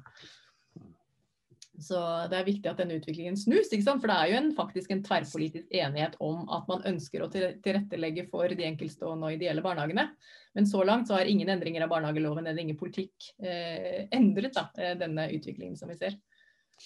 Så 1.82 1.98
det 2.30 2.38
er 2.38 2.46
viktig 2.46 2.70
at 2.70 2.78
denne 2.78 3.00
utviklingen 3.00 3.38
snus. 3.40 3.72
For 3.72 4.06
det 4.10 4.16
er 4.16 4.30
jo 4.30 4.38
en, 4.38 4.52
faktisk 4.58 4.92
en 4.94 5.02
tverrpolitisk 5.06 5.72
enighet 5.74 6.16
om 6.22 6.44
at 6.54 6.68
man 6.70 6.86
ønsker 6.94 7.24
å 7.26 7.30
tilrettelegge 7.34 8.28
for 8.30 8.54
de 8.54 8.68
enkeltstående 8.68 9.30
og 9.30 9.38
ideelle 9.40 9.64
barnehagene. 9.66 10.06
Men 10.54 10.70
så 10.70 10.84
langt 10.86 11.10
så 11.10 11.18
har 11.18 11.30
ingen 11.30 11.50
endringer 11.50 11.86
av 11.86 11.90
barnehageloven 11.96 12.46
eller 12.46 12.62
ingen 12.62 12.78
politikk 12.78 13.32
eh, 13.42 14.06
endret 14.14 14.54
da, 14.54 14.68
eh, 14.78 14.94
denne 15.00 15.26
utviklingen 15.34 15.80
som 15.80 15.90
vi 15.90 15.98
ser. 15.98 16.20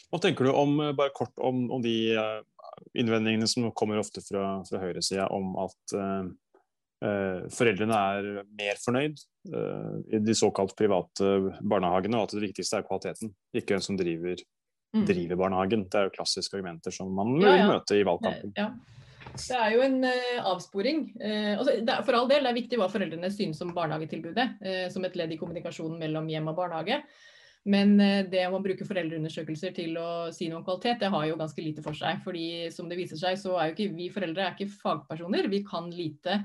Hva 0.07 0.21
tenker 0.23 0.47
du 0.47 0.53
om, 0.55 0.79
eh, 0.79 0.95
bare 0.95 1.15
kort 1.15 1.35
om, 1.43 1.65
om 1.75 1.83
de 1.83 1.97
uh, 2.15 2.39
innvendingene 2.95 3.47
som 3.51 3.67
kommer 3.75 3.99
ofte 3.99 4.23
fra, 4.23 4.61
fra 4.69 4.83
høyresida 4.85 5.27
om 5.35 5.55
at 5.67 5.97
uh, 5.99 6.29
foreldrene 7.53 7.97
er 8.15 8.27
mer 8.57 8.79
fornøyd 8.81 9.19
i 9.47 10.17
de 10.25 10.33
såkalt 10.33 10.73
private 10.79 11.27
barnehagene, 11.61 12.17
og 12.17 12.25
at 12.25 12.33
det 12.33 12.47
viktigste 12.47 12.79
er 12.79 12.87
kvaliteten, 12.87 13.29
ikke 13.53 13.75
hvem 13.75 13.83
som 13.85 13.99
driver. 13.99 14.41
Driver 15.05 15.43
barnehagen. 15.43 15.87
Det 15.91 15.99
er 15.99 16.07
jo 16.09 16.15
klassiske 16.17 16.57
argumenter 16.57 16.93
som 16.95 17.11
man 17.13 17.35
ja, 17.43 17.57
ja. 17.61 17.67
møter 17.73 17.99
i 17.99 18.05
valgkampen. 18.07 18.55
Ja. 18.57 18.71
Det 19.37 19.57
er 19.57 19.73
jo 19.75 19.85
en 19.85 20.01
uh, 20.05 20.49
avsporing. 20.53 21.07
Uh, 21.21 21.55
altså, 21.57 21.77
er, 21.77 22.03
for 22.05 22.17
all 22.17 22.29
del, 22.29 22.45
det 22.45 22.51
er 22.51 22.59
viktig 22.61 22.81
hva 22.81 22.89
foreldrene 22.91 23.31
synes 23.33 23.61
om 23.63 23.73
barnehagetilbudet, 23.75 24.51
uh, 24.63 24.85
som 24.93 25.05
et 25.05 25.17
ledd 25.19 25.33
i 25.35 25.39
kommunikasjonen 25.39 25.99
mellom 26.01 26.29
hjem 26.31 26.53
og 26.53 26.57
barnehage. 26.59 27.01
Men 27.67 27.97
det 28.31 28.45
om 28.47 28.53
å 28.55 28.61
bruke 28.63 28.85
foreldreundersøkelser 28.87 29.73
til 29.75 29.97
å 29.99 30.29
si 30.31 30.45
noe 30.47 30.61
om 30.61 30.63
kvalitet, 30.63 31.01
det 31.01 31.09
har 31.11 31.25
jo 31.27 31.35
ganske 31.35 31.59
lite 31.65 31.81
for 31.83 31.97
seg. 31.99 32.21
fordi 32.23 32.69
som 32.71 32.87
det 32.87 32.95
viser 32.95 33.19
seg, 33.19 33.35
så 33.41 33.57
er 33.59 33.67
jo 33.67 33.73
ikke 33.73 33.97
vi 33.97 34.05
foreldre 34.13 34.45
er 34.45 34.53
ikke 34.53 34.71
fagpersoner. 34.85 35.49
Vi 35.51 35.59
kan 35.67 35.89
lite 35.91 36.37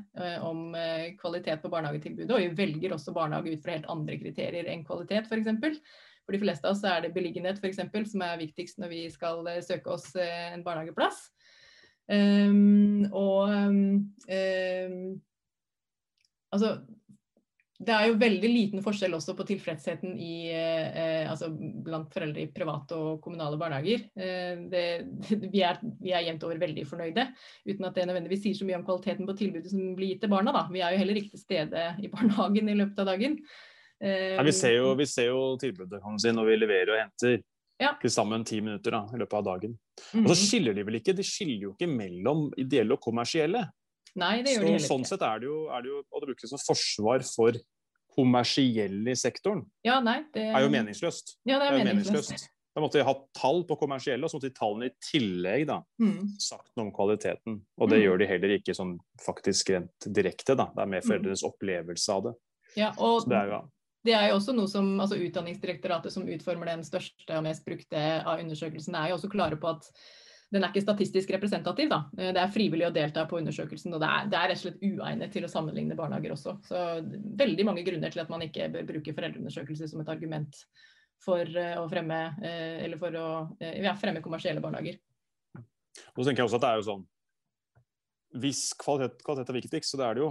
om 0.42 0.74
kvalitet 1.20 1.62
på 1.62 1.70
barnehagetilbudet, 1.70 2.32
og 2.34 2.42
vi 2.42 2.64
velger 2.64 2.96
også 2.96 3.14
barnehage 3.14 3.54
ut 3.54 3.62
fra 3.62 3.76
helt 3.76 3.86
andre 3.94 4.18
kriterier 4.18 4.72
enn 4.72 4.82
kvalitet, 4.88 5.30
f.eks. 5.30 5.94
For, 6.22 6.34
de 6.36 6.42
fleste 6.42 6.68
av 6.68 6.76
oss 6.76 6.84
er 6.86 7.04
det 7.04 7.14
beliggenhet 7.14 7.60
for 7.60 7.70
eksempel, 7.70 8.06
som 8.08 8.24
er 8.26 8.40
viktigst 8.40 8.80
når 8.82 8.92
vi 8.92 9.02
skal 9.12 9.42
uh, 9.46 9.58
søke 9.64 9.92
oss 9.94 10.12
en 10.16 10.64
barnehageplass. 10.66 11.26
Um, 12.12 13.04
og 13.14 13.52
um, 13.52 15.12
altså 16.52 16.76
det 17.82 17.94
er 17.94 18.08
jo 18.08 18.18
veldig 18.20 18.50
liten 18.50 18.82
forskjell 18.84 19.14
også 19.16 19.34
på 19.38 19.46
tilfredsheten 19.48 20.14
i, 20.20 20.34
eh, 20.54 21.26
altså 21.30 21.48
blant 21.50 22.12
foreldre 22.14 22.44
i 22.44 22.50
private 22.54 22.98
og 22.98 23.18
kommunale 23.24 23.58
barnehager. 23.58 24.04
Eh, 24.14 24.62
det, 24.70 24.84
vi, 25.54 25.64
er, 25.66 25.80
vi, 25.82 26.12
er, 26.12 26.22
jevnt 26.28 26.46
over 26.46 26.60
veldig 26.62 26.86
fornøyde, 26.88 27.26
uten 27.66 27.88
at 27.88 27.98
det 27.98 28.06
nødvendigvis 28.10 28.44
sier 28.44 28.60
så 28.60 28.68
mye 28.68 28.78
om 28.78 28.86
kvaliteten 28.86 29.28
på 29.28 29.36
tilbudet 29.40 29.72
som 29.72 29.96
blir 29.98 30.14
gitt 30.14 30.22
til 30.26 30.32
barna. 30.32 30.54
Da. 30.54 30.64
Vi 30.70 30.84
er 30.84 30.94
jo 30.94 31.02
heller 31.02 31.18
ikke 31.18 31.34
til 31.34 31.42
stede 31.42 31.86
i 31.98 32.12
barnehagen 32.12 32.70
i 32.70 32.78
løpet 32.78 33.02
av 33.02 33.12
dagen. 33.14 33.38
Eh, 34.02 34.34
ja, 34.34 34.42
vi, 34.42 34.54
ser 34.56 34.76
jo, 34.76 34.92
vi, 34.98 35.06
ser 35.06 35.30
jo, 35.30 35.42
tilbudet 35.62 36.02
kan 36.02 36.18
si, 36.20 36.32
når 36.34 36.50
vi 36.50 36.56
leverer 36.58 36.94
og 36.94 37.02
henter. 37.04 37.42
Ja. 37.82 37.94
Til 37.98 38.12
sammen 38.14 38.44
ti 38.46 38.60
minutter 38.62 38.94
da, 38.94 39.02
i 39.10 39.18
løpet 39.18 39.38
av 39.40 39.46
dagen. 39.46 39.76
Og 39.98 40.26
så 40.28 40.34
mhm. 40.34 40.40
skiller 40.44 40.76
de 40.76 40.84
vel 40.86 41.00
ikke, 41.00 41.14
de 41.18 41.26
skiller 41.26 41.68
jo 41.68 41.74
ikke 41.74 41.90
mellom 41.90 42.48
ideelle 42.60 42.94
og 42.94 43.02
kommersielle. 43.02 43.64
Nei, 44.18 44.34
det 44.44 44.54
gjør 44.54 44.60
så, 44.60 44.66
de 44.66 44.72
heller 44.74 44.84
sånn 44.84 45.02
ikke. 45.02 45.08
Sånn 45.08 45.08
sett 45.08 45.24
er 45.26 45.42
det 45.42 45.48
jo, 45.48 45.58
er 45.72 45.84
det 45.84 45.90
jo 45.90 46.00
og 46.02 46.22
det 46.22 46.30
brukes 46.30 46.52
som 46.52 46.62
forsvar 46.62 47.24
for 47.26 47.58
kommersielle 48.12 49.14
i 49.14 49.16
sektoren, 49.16 49.62
ja, 49.86 49.94
nei, 50.04 50.18
det... 50.34 50.50
er 50.52 50.64
jo 50.66 50.72
meningsløst. 50.72 51.38
Ja, 51.48 51.56
det 51.56 51.68
er, 51.68 51.78
det 51.78 51.80
er 51.80 51.88
meningsløst. 51.94 52.50
Da 52.72 52.80
måtte 52.80 53.00
de 53.00 53.04
ha 53.04 53.12
tall 53.36 53.62
på 53.68 53.76
kommersielle, 53.80 54.24
og 54.24 54.32
så 54.32 54.38
måtte 54.38 54.48
de 54.48 54.56
tallene 54.56 54.88
i 54.88 54.94
tillegg 55.04 55.66
da, 55.68 55.78
mm. 56.00 56.38
sagt 56.40 56.70
noe 56.76 56.86
om 56.86 56.92
kvaliteten. 56.96 57.58
Og 57.76 57.90
det 57.92 57.98
mm. 58.00 58.04
gjør 58.06 58.22
de 58.22 58.28
heller 58.30 58.54
ikke 58.56 58.76
sånn 58.76 58.94
faktisk 59.20 59.74
rent 59.74 60.08
direkte. 60.08 60.56
da. 60.56 60.70
Det 60.72 60.84
er 60.84 60.92
mer 60.94 61.04
mm. 61.04 61.08
foreldrenes 61.10 61.44
mm. 61.44 61.50
opplevelse 61.50 62.16
av 62.16 62.24
det. 62.28 62.32
Ja, 62.80 62.88
og 62.96 63.28
det 63.28 63.36
er, 63.36 63.52
ja. 63.52 63.60
Det 64.06 64.16
er, 64.16 64.28
jo 64.30 64.38
også 64.38 64.54
noe 64.56 64.70
som 64.70 64.88
altså 65.00 65.18
Utdanningsdirektoratet, 65.20 66.14
som 66.14 66.26
utformer 66.26 66.72
den 66.72 66.82
største 66.86 67.38
og 67.38 67.46
mest 67.46 67.64
brukte 67.66 68.02
av 68.20 68.42
undersøkelsene, 68.42 68.98
er 68.98 69.12
jo 69.12 69.18
også 69.20 69.30
klare 69.32 69.58
på 69.60 69.70
at 69.70 69.88
den 70.52 70.66
er 70.66 70.72
ikke 70.72 70.84
statistisk 70.84 71.30
representativ. 71.32 71.88
Da. 71.88 72.02
Det 72.12 72.36
er 72.36 72.50
frivillig 72.52 72.84
å 72.90 72.92
delta 72.92 73.24
på 73.28 73.38
undersøkelsen, 73.38 73.94
og 73.96 74.02
det 74.02 74.08
er, 74.10 74.26
det 74.28 74.36
er, 74.36 74.50
rett 74.50 74.60
og 74.60 74.64
slett 74.66 74.82
uegnet 74.84 75.32
til 75.32 75.46
å 75.46 75.52
sammenligne 75.52 75.96
barnehager 75.96 76.34
også. 76.34 76.58
Så 76.66 76.82
veldig 77.40 77.64
mange 77.70 77.84
grunner 77.86 78.12
til 78.12 78.20
at 78.24 78.32
man 78.32 78.44
ikke 78.44 78.68
bør 78.74 78.90
bruke 78.90 79.14
foreldreundersøkelser 79.16 79.88
som 79.88 80.02
et 80.02 80.12
argument 80.12 80.60
for 81.22 81.46
eh, 81.46 81.78
å 81.78 81.86
fremme, 81.90 82.20
eh, 82.42 82.82
eller 82.84 83.00
for 83.00 83.16
å 83.16 83.26
eh, 83.62 83.80
ja, 83.84 83.94
fremme 83.98 84.22
kommersielle 84.24 84.62
barnehager. 84.62 84.98
Og 86.12 86.22
så 86.22 86.28
tenker 86.28 86.42
jeg 86.42 86.50
også 86.50 86.58
at 86.58 86.64
det 86.64 86.70
er 86.70 86.78
jo 86.80 86.86
sånn 86.86 87.02
Hvis 88.42 88.60
kvalitet, 88.80 89.24
kvalitet 89.24 89.50
er 89.52 89.58
viktigst, 89.58 89.92
så 89.92 90.00
det 90.00 90.06
er 90.06 90.16
det 90.16 90.22
jo, 90.22 90.30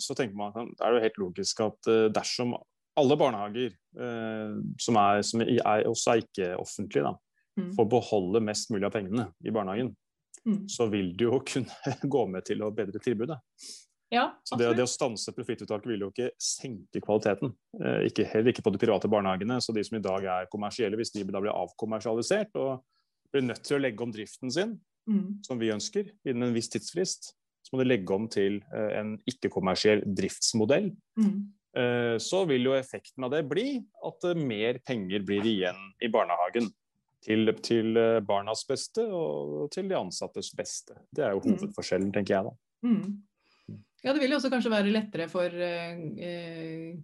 så 0.00 0.16
tenker 0.16 0.38
man, 0.38 0.70
det 0.72 0.86
er 0.86 0.94
jo 0.96 1.02
helt 1.04 1.18
logisk 1.20 1.60
at 1.60 1.90
dersom 2.16 2.54
alle 3.00 3.16
barnehager 3.18 3.72
som, 4.80 4.96
er, 4.98 5.20
som 5.26 5.42
er, 5.42 5.86
også 5.88 6.12
er 6.12 6.22
ikke-offentlige, 6.24 7.10
mm. 7.58 7.72
får 7.76 7.88
beholde 7.90 8.42
mest 8.44 8.70
mulig 8.74 8.88
av 8.88 8.94
pengene 8.94 9.28
i 9.44 9.52
barnehagen, 9.54 9.92
mm. 10.46 10.60
så 10.70 10.86
vil 10.92 11.12
du 11.18 11.26
jo 11.28 11.40
kunne 11.46 11.94
gå 12.14 12.26
med 12.30 12.46
til 12.46 12.62
å 12.62 12.72
bedre 12.74 13.02
tilbudet. 13.02 13.38
Ja, 14.14 14.28
så 14.46 14.56
det, 14.58 14.68
det, 14.78 14.84
å 14.84 14.90
stanse 14.90 15.32
profittuttaket 15.34 15.88
vil 15.90 16.04
jo 16.04 16.10
ikke 16.12 16.30
senke 16.40 17.00
kvaliteten. 17.02 17.54
Eh, 17.80 18.04
ikke, 18.10 18.26
heller 18.30 18.52
ikke 18.52 18.62
på 18.66 18.72
de 18.74 18.80
private 18.82 19.10
barnehagene. 19.10 19.56
Så 19.64 19.74
de 19.74 19.82
som 19.86 19.96
i 19.98 20.02
dag 20.04 20.26
er 20.30 20.50
kommersielle, 20.52 20.98
hvis 21.00 21.14
de 21.14 21.24
da 21.26 21.42
blir 21.42 21.54
avkommersialisert 21.54 22.54
og 22.60 22.84
blir 23.34 23.46
nødt 23.48 23.64
til 23.66 23.78
å 23.78 23.82
legge 23.82 24.04
om 24.04 24.12
driften 24.14 24.52
sin, 24.54 24.76
mm. 25.10 25.26
som 25.46 25.58
vi 25.58 25.72
ønsker, 25.74 26.12
innen 26.28 26.50
en 26.50 26.54
viss 26.54 26.70
tidsfrist, 26.70 27.32
så 27.64 27.74
må 27.74 27.80
de 27.80 27.88
legge 27.88 28.14
om 28.14 28.28
til 28.30 28.60
eh, 28.76 28.90
en 29.00 29.16
ikke-kommersiell 29.30 30.04
driftsmodell. 30.06 30.92
Mm. 31.18 31.38
Eh, 31.74 32.16
så 32.22 32.44
vil 32.46 32.68
jo 32.68 32.74
effekten 32.76 33.26
av 33.26 33.32
det 33.34 33.42
bli 33.50 33.80
at 34.06 34.26
eh, 34.30 34.38
mer 34.38 34.78
penger 34.86 35.24
blir 35.26 35.46
igjen 35.50 35.80
i 35.98 36.10
barnehagen 36.12 36.68
til, 37.24 37.50
til, 37.64 37.96
eh, 37.98 38.20
barnas 38.22 38.62
beste 38.68 39.02
og 39.08 39.66
til 39.74 39.88
de 39.90 39.96
ansattes 39.98 40.52
beste. 40.54 40.94
Det 41.10 41.24
er 41.26 41.34
jo 41.34 41.42
mm. 41.42 41.48
hovedforskjellen, 41.48 42.12
tenker 42.14 42.36
jeg 42.36 42.46
da. 42.46 42.54
Mm. 42.86 43.80
Ja, 44.04 44.12
det 44.12 44.20
vil 44.20 44.34
jo 44.34 44.38
også 44.38 44.52
kanskje 44.52 44.70
være 44.70 44.92
lettere 44.92 45.26
for 45.32 45.64
eh, 45.66 46.94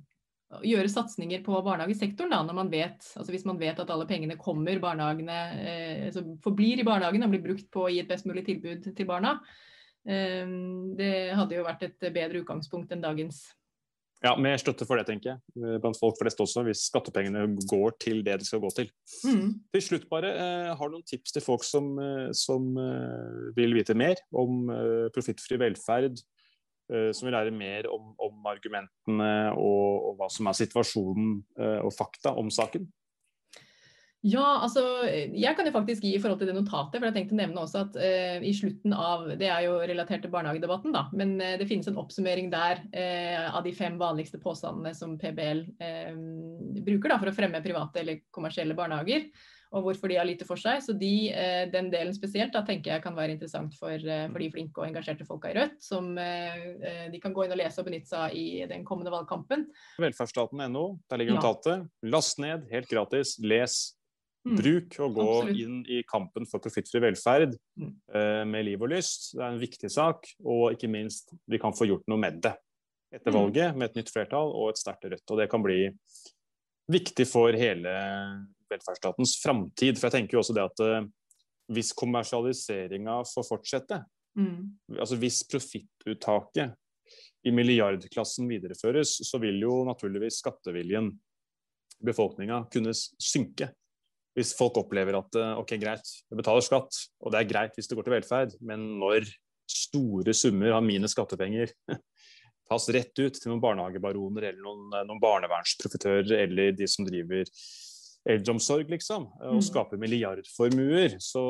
å 0.51 0.63
gjøre 0.67 0.91
satsinger 0.93 1.43
på 1.47 1.59
barnehagesektoren, 1.65 2.33
da, 2.35 2.43
når 2.47 2.59
man 2.59 2.73
vet, 2.73 3.07
altså 3.17 3.33
hvis 3.33 3.47
man 3.49 3.59
vet 3.61 3.79
at 3.81 3.91
alle 3.91 4.07
pengene 4.07 4.39
kommer 4.39 4.83
barnehagene, 4.83 5.39
eh, 5.63 6.09
altså 6.11 6.27
forblir 6.45 6.83
i 6.83 6.87
barnehagen 6.87 7.27
og 7.27 7.35
blir 7.35 7.47
brukt 7.49 7.71
på 7.73 7.87
å 7.87 7.91
gi 7.91 8.03
et 8.05 8.11
best 8.11 8.29
mulig 8.29 8.45
tilbud 8.47 8.91
til 8.95 9.09
barna. 9.09 9.39
Eh, 10.07 10.45
det 10.99 11.15
hadde 11.39 11.59
jo 11.59 11.67
vært 11.67 11.89
et 11.89 12.13
bedre 12.13 12.45
utgangspunkt 12.45 12.93
enn 12.95 13.03
dagens 13.03 13.49
ja, 14.21 14.35
mer 14.37 14.59
støtte 14.61 14.85
for 14.85 15.01
det, 15.01 15.07
tenker 15.09 15.33
jeg. 15.33 15.41
Blant 15.81 15.97
folk 15.97 16.19
flest 16.21 16.41
også, 16.45 16.65
hvis 16.67 16.85
skattepengene 16.91 17.47
går 17.71 17.95
til 18.03 18.21
det 18.27 18.41
de 18.43 18.49
skal 18.49 18.61
gå 18.61 18.71
til. 18.77 18.91
Mm. 19.25 19.55
Til 19.73 19.85
slutt 19.87 20.09
bare, 20.11 20.35
eh, 20.35 20.75
Har 20.77 20.89
du 20.89 20.99
noen 20.99 21.07
tips 21.09 21.33
til 21.33 21.43
folk 21.43 21.65
som, 21.65 21.99
eh, 21.99 22.29
som 22.33 22.77
eh, 22.77 23.57
vil 23.57 23.75
vite 23.75 23.97
mer 23.97 24.21
om 24.33 24.69
profittfri 25.15 25.59
velferd? 25.61 26.21
Som 26.91 27.29
vil 27.29 27.37
lære 27.37 27.53
mer 27.55 27.87
om, 27.87 28.17
om 28.19 28.47
argumentene 28.51 29.53
og, 29.55 30.09
og, 30.09 30.17
hva 30.19 30.27
som 30.27 30.49
er 30.51 30.57
situasjonen 30.59 31.37
og 31.87 31.93
fakta 31.95 32.33
om 32.35 32.49
saken? 32.51 32.89
Ja, 34.21 34.61
altså 34.61 34.83
jeg 35.09 35.57
kan 35.57 35.65
jo 35.65 35.73
faktisk 35.73 36.05
gi 36.05 36.11
i 36.13 36.19
forhold 36.21 36.43
til 36.43 36.51
det 36.51 36.57
notatet, 36.59 36.99
for 36.99 37.09
jeg 37.09 37.15
tenkte 37.15 37.33
å 37.33 37.39
nevne 37.39 37.63
også 37.63 37.85
at 37.87 37.95
eh, 38.05 38.43
i 38.45 38.53
slutten 38.53 38.93
av 38.93 39.31
Det 39.41 39.49
er 39.49 39.63
jo 39.65 39.79
relatert 39.81 40.21
til 40.27 40.33
barnehagedebatten, 40.33 40.93
da, 40.93 41.07
men 41.17 41.39
eh, 41.41 41.55
det 41.61 41.69
finnes 41.71 41.89
en 41.89 41.97
oppsummering 42.01 42.51
der 42.53 42.83
eh, 42.93 43.47
av 43.49 43.65
de 43.65 43.73
fem 43.73 43.97
vanligste 44.01 44.41
påstandene 44.43 44.93
som 44.97 45.15
PBL 45.21 45.63
eh, 45.81 46.11
bruker 46.85 47.15
da, 47.15 47.17
for 47.17 47.31
å 47.31 47.35
fremme 47.39 47.63
private 47.65 48.03
eller 48.03 48.21
kommersielle 48.35 48.77
barnehager. 48.77 49.31
Og 49.71 49.85
hvorfor 49.87 50.11
de 50.11 50.17
har 50.19 50.27
lite 50.27 50.43
for 50.43 50.59
seg. 50.59 50.81
Så 50.83 50.93
de, 50.99 51.31
eh, 51.31 51.63
den 51.71 51.93
delen 51.93 52.11
spesielt 52.13 52.51
da, 52.53 52.65
tenker 52.67 52.91
jeg 52.91 53.05
kan 53.05 53.15
være 53.15 53.37
interessant 53.37 53.77
for, 53.79 53.95
eh, 53.95 54.25
for 54.27 54.43
de 54.43 54.49
flinke 54.51 54.83
og 54.83 54.89
engasjerte 54.89 55.25
folka 55.29 55.53
i 55.53 55.55
Rødt. 55.57 55.79
Som 55.87 56.11
de 56.19 57.21
kan 57.23 57.33
gå 57.33 57.47
inn 57.47 57.55
og 57.55 57.61
lese 57.63 57.81
og 57.81 57.87
benytte 57.87 58.11
seg 58.11 58.27
av 58.27 58.35
i 58.37 58.67
den 58.69 58.85
kommende 58.85 59.15
valgkampen. 59.15 59.65
Velferdsstaten.no, 60.03 60.85
der 61.09 61.23
ligger 61.23 61.39
notatet. 61.39 61.87
Ja. 61.87 62.13
Last 62.19 62.43
ned, 62.43 62.67
helt 62.75 62.91
gratis. 62.91 63.39
Les. 63.41 63.79
Bruk 64.41 64.95
og 65.05 65.17
gå 65.19 65.25
Absolutt. 65.27 65.59
inn 65.61 65.81
i 65.85 66.01
kampen 66.09 66.47
for 66.49 66.63
profittfri 66.65 67.03
velferd 67.05 67.59
mm. 67.77 67.91
uh, 68.15 68.45
med 68.49 68.65
liv 68.71 68.81
og 68.81 68.89
lyst. 68.95 69.35
Det 69.35 69.43
er 69.45 69.53
en 69.53 69.61
viktig 69.61 69.91
sak, 69.93 70.31
og 70.41 70.77
ikke 70.77 70.89
minst, 70.89 71.35
vi 71.51 71.61
kan 71.61 71.77
få 71.77 71.91
gjort 71.91 72.07
noe 72.09 72.21
med 72.23 72.41
det. 72.47 72.55
etter 73.11 73.35
valget, 73.35 73.75
med 73.75 73.91
et 73.91 73.97
nytt 73.99 74.13
flertall 74.15 74.53
og 74.55 74.71
et 74.71 74.79
sterkt 74.79 75.09
Rødt. 75.11 75.27
Og 75.35 75.41
det 75.41 75.49
kan 75.51 75.63
bli 75.65 75.81
viktig 76.91 77.27
for 77.27 77.53
hele 77.59 77.91
velferdsstatens 78.71 79.35
framtid. 79.43 79.99
For 79.99 80.07
jeg 80.07 80.15
tenker 80.15 80.39
jo 80.39 80.45
også 80.45 80.55
det 80.57 80.67
at 80.69 80.83
uh, 80.87 81.01
hvis 81.75 81.91
kommersialiseringa 81.99 83.21
får 83.29 83.47
fortsette, 83.49 83.99
mm. 84.39 84.95
altså 84.97 85.19
hvis 85.21 85.43
profittuttaket 85.51 86.79
i 87.45 87.53
milliardklassen 87.55 88.49
videreføres, 88.51 89.19
så 89.27 89.41
vil 89.43 89.61
jo 89.63 89.83
naturligvis 89.89 90.41
skatteviljen 90.43 91.13
befolkninga 92.05 92.65
kunne 92.73 92.95
synke. 92.95 93.71
Hvis 94.39 94.53
folk 94.57 94.79
opplever 94.79 95.19
at 95.19 95.39
uh, 95.39 95.59
ok, 95.61 95.75
greit, 95.83 96.07
du 96.31 96.39
betaler 96.39 96.65
skatt, 96.65 97.01
og 97.21 97.35
det 97.35 97.41
er 97.41 97.51
greit 97.51 97.79
hvis 97.79 97.91
det 97.91 97.99
går 97.99 98.07
til 98.07 98.15
velferd, 98.15 98.55
men 98.63 98.85
når 99.01 99.27
store 99.71 100.35
summer 100.35 100.77
av 100.77 100.85
mine 100.87 101.09
skattepenger 101.11 101.73
tas 102.71 102.89
rett 102.95 103.13
ut 103.19 103.37
til 103.37 103.51
noen 103.51 103.63
barnehagebaroner 103.63 104.51
eller 104.51 104.63
noen, 104.63 104.91
eh, 104.95 105.07
noen 105.09 105.23
barnevernsprofitører 105.23 106.35
eller 106.45 106.75
de 106.79 106.89
som 106.91 107.07
driver 107.07 107.49
eldreomsorg, 108.31 108.91
liksom, 108.93 109.27
eh, 109.41 109.49
og 109.51 109.61
mm. 109.61 109.67
skaper 109.71 110.01
milliardformuer, 110.01 111.17
så 111.23 111.43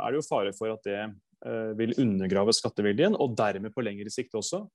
er 0.00 0.12
det 0.12 0.20
jo 0.20 0.26
fare 0.28 0.52
for 0.56 0.74
at 0.74 0.88
det 0.88 0.98
uh, 1.46 1.72
vil 1.78 1.96
undergrave 2.02 2.54
skatteviljen, 2.56 3.16
og 3.16 3.36
dermed 3.38 3.74
på 3.74 3.84
lengre 3.86 4.12
sikt 4.12 4.36
også 4.36 4.66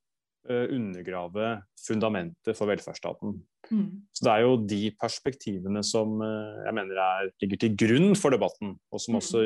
undergrave 0.50 1.62
fundamentet 1.78 2.58
for 2.58 2.66
velferdsstaten. 2.66 3.36
Mm. 3.70 4.02
Så 4.12 4.26
Det 4.26 4.32
er 4.32 4.42
jo 4.42 4.56
de 4.66 4.80
perspektivene 4.98 5.84
som 5.86 6.16
uh, 6.18 6.64
jeg 6.66 6.74
mener 6.74 6.98
er, 6.98 7.30
ligger 7.44 7.62
til 7.62 7.76
grunn 7.78 8.16
for 8.18 8.34
debatten, 8.34 8.74
og 8.90 9.04
som 9.04 9.14
mm. 9.14 9.20
også 9.20 9.44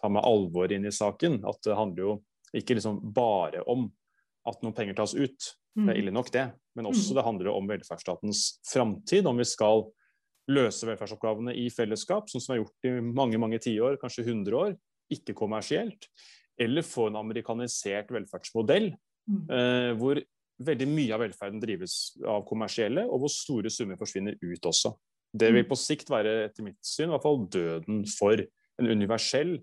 tar 0.00 0.14
med 0.14 0.24
alvor 0.24 0.72
inn 0.72 0.88
i 0.88 0.94
saken. 0.94 1.42
At 1.44 1.60
det 1.66 1.76
handler 1.76 2.06
jo 2.06 2.14
ikke 2.56 2.76
liksom 2.78 3.00
bare 3.14 3.64
om 3.68 3.90
at 4.48 4.64
noen 4.64 4.74
penger 4.76 4.96
tas 4.98 5.14
ut. 5.14 5.52
Det 5.72 5.86
er 5.86 5.94
mm. 5.94 5.98
ille 6.02 6.14
nok, 6.14 6.32
det. 6.34 6.46
Men 6.76 6.88
også 6.90 7.12
mm. 7.12 7.16
det 7.16 7.26
handler 7.28 7.52
om 7.52 7.70
velferdsstatens 7.70 8.44
framtid. 8.68 9.28
Om 9.28 9.40
vi 9.40 9.48
skal 9.48 9.86
løse 10.52 10.88
velferdsoppgavene 10.88 11.54
i 11.56 11.68
fellesskap, 11.72 12.28
sånn 12.28 12.42
som 12.42 12.52
vi 12.52 12.58
har 12.58 12.64
gjort 12.64 12.88
i 12.88 12.94
mange 13.06 13.40
mange 13.40 13.60
tiår, 13.62 14.00
kanskje 14.00 14.26
100 14.26 14.58
år, 14.58 14.76
ikke 15.12 15.36
kommersielt. 15.38 16.08
Eller 16.60 16.84
få 16.84 17.08
en 17.08 17.20
amerikanisert 17.22 18.12
velferdsmodell 18.12 18.90
mm. 19.28 19.42
eh, 19.56 19.90
hvor 19.98 20.20
veldig 20.62 20.88
mye 20.90 21.14
av 21.16 21.24
velferden 21.24 21.62
drives 21.62 21.96
av 22.28 22.44
kommersielle, 22.48 23.04
og 23.08 23.24
hvor 23.24 23.32
store 23.32 23.72
summer 23.72 23.98
forsvinner 24.00 24.38
ut 24.42 24.70
også. 24.70 24.92
Det 25.32 25.48
vil 25.54 25.66
på 25.68 25.78
sikt 25.80 26.10
være, 26.12 26.42
etter 26.48 26.66
mitt 26.66 26.80
syn, 26.84 27.08
i 27.08 27.14
hvert 27.14 27.24
fall 27.24 27.44
døden 27.52 28.02
for 28.10 28.42
en 28.80 28.90
universell 28.90 29.56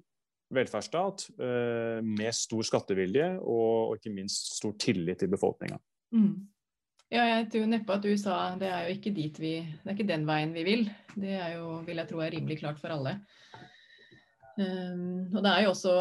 velferdsstat 0.53 1.27
eh, 1.37 1.99
med 2.05 2.33
stor 2.35 2.65
skattevilje 2.65 3.27
og, 3.37 3.91
og, 3.91 3.97
ikke 3.99 4.13
minst 4.13 4.55
stor 4.57 4.73
tillit 4.81 5.21
til 5.21 5.29
befolkninga. 5.31 5.77
Mm. 6.15 6.47
Ja, 7.09 7.25
jeg 7.25 7.47
tror 7.53 7.69
neppe 7.69 7.95
at 7.95 8.05
USA 8.05 8.37
det 8.61 8.69
er 8.69 8.85
jo 8.85 8.95
ikke 8.97 9.13
dit 9.13 9.37
vi 9.41 9.53
Det 9.65 9.87
er 9.87 9.95
ikke 9.95 10.09
den 10.11 10.27
veien 10.29 10.51
vi 10.53 10.65
vil. 10.65 10.83
Det 11.15 11.37
er 11.37 11.55
jo, 11.57 11.79
vil 11.85 12.01
jeg 12.01 12.09
tro 12.09 12.21
er 12.21 12.33
rimelig 12.35 12.59
klart 12.61 12.81
for 12.81 12.93
alle. 12.93 13.15
Um, 14.59 15.29
og 15.33 15.41
det 15.41 15.51
er 15.53 15.63
jo 15.63 15.71
også 15.71 15.93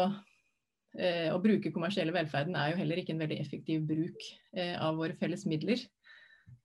uh, 0.97 1.29
Å 1.35 1.39
bruke 1.43 1.73
kommersielle 1.75 2.15
velferden 2.15 2.57
er 2.57 2.73
jo 2.73 2.81
heller 2.81 3.01
ikke 3.01 3.13
en 3.15 3.23
veldig 3.23 3.39
effektiv 3.43 3.85
bruk 3.89 4.27
eh, 4.55 4.75
av 4.79 4.97
våre 4.97 5.17
felles 5.19 5.45
midler. 5.49 5.85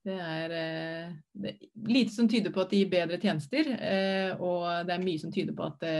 Det 0.05 0.13
er, 0.21 0.51
eh, 0.53 1.13
det 1.33 1.49
er, 1.49 1.69
lite 1.89 2.13
som 2.13 2.27
tyder 2.29 2.53
på 2.53 2.61
at 2.61 2.69
de 2.69 2.83
gir 2.83 2.91
bedre 2.91 3.17
tjenester, 3.21 3.71
eh, 3.73 4.35
og 4.37 4.85
det 4.85 4.93
er 4.93 5.01
mye 5.01 5.21
som 5.21 5.31
tyder 5.33 5.55
på 5.57 5.65
at 5.65 5.79
det 5.81 5.95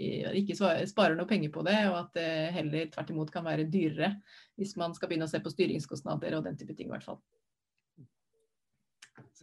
eh, 0.00 0.38
ikke 0.40 0.56
sparer 0.88 1.18
noe 1.18 1.28
penger 1.28 1.52
på 1.52 1.64
det, 1.66 1.76
og 1.90 1.98
at 1.98 2.16
det 2.16 2.30
heller 2.56 2.88
tvert 2.94 3.12
imot 3.12 3.32
kan 3.34 3.44
være 3.44 3.68
dyrere 3.68 4.14
hvis 4.56 4.72
man 4.80 4.96
skal 4.96 5.10
begynne 5.10 5.28
å 5.28 5.32
se 5.32 5.42
på 5.44 5.52
styringskostnader 5.52 6.38
og 6.38 6.48
den 6.48 6.56
type 6.56 6.72
ting 6.78 6.88
i 6.88 6.94
hvert 6.94 7.04
fall. 7.04 7.20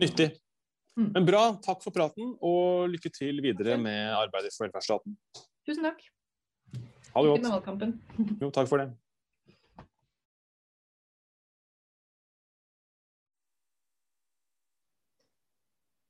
Nyttig. 0.02 0.32
Mm. 0.98 1.12
Men 1.14 1.30
bra, 1.30 1.44
takk 1.62 1.86
for 1.86 1.94
praten, 1.94 2.34
og 2.42 2.90
lykke 2.90 3.14
til 3.14 3.46
videre 3.46 3.78
med 3.78 4.18
arbeidet 4.18 4.50
for 4.56 4.66
velferdsstaten. 4.66 5.14
Tusen 5.70 5.92
takk. 5.92 6.02
Ha 7.18 7.22
det 7.26 7.30
godt. 7.34 7.84
Jo, 8.44 8.50
takk 8.54 8.68
for 8.70 8.78
det. 8.78 8.92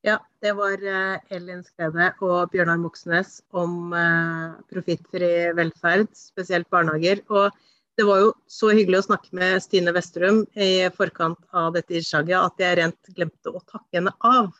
Ja, 0.04 0.18
det 0.44 0.52
var 0.58 0.84
eh, 0.84 1.32
Elin 1.32 1.62
Skrede 1.64 2.10
og 2.24 2.52
Bjørnar 2.52 2.76
Moxnes 2.80 3.38
om 3.56 3.94
uh, 3.96 4.58
profittfri 4.68 5.30
velferd, 5.56 6.12
spesielt 6.16 6.68
barnehager. 6.72 7.24
Og 7.32 7.56
det 7.96 8.04
var 8.06 8.20
jo 8.22 8.34
så 8.44 8.70
hyggelig 8.76 9.00
å 9.00 9.06
snakke 9.08 9.32
med 9.36 9.64
Stine 9.64 9.94
Vesterum 9.96 10.42
i 10.60 10.86
forkant 10.94 11.40
av 11.56 11.72
dette 11.76 11.96
innslaget 11.98 12.36
at 12.36 12.62
jeg 12.62 12.78
rent 12.82 13.12
glemte 13.16 13.52
å 13.52 13.64
takke 13.64 13.98
henne 13.98 14.12
av. 14.28 14.52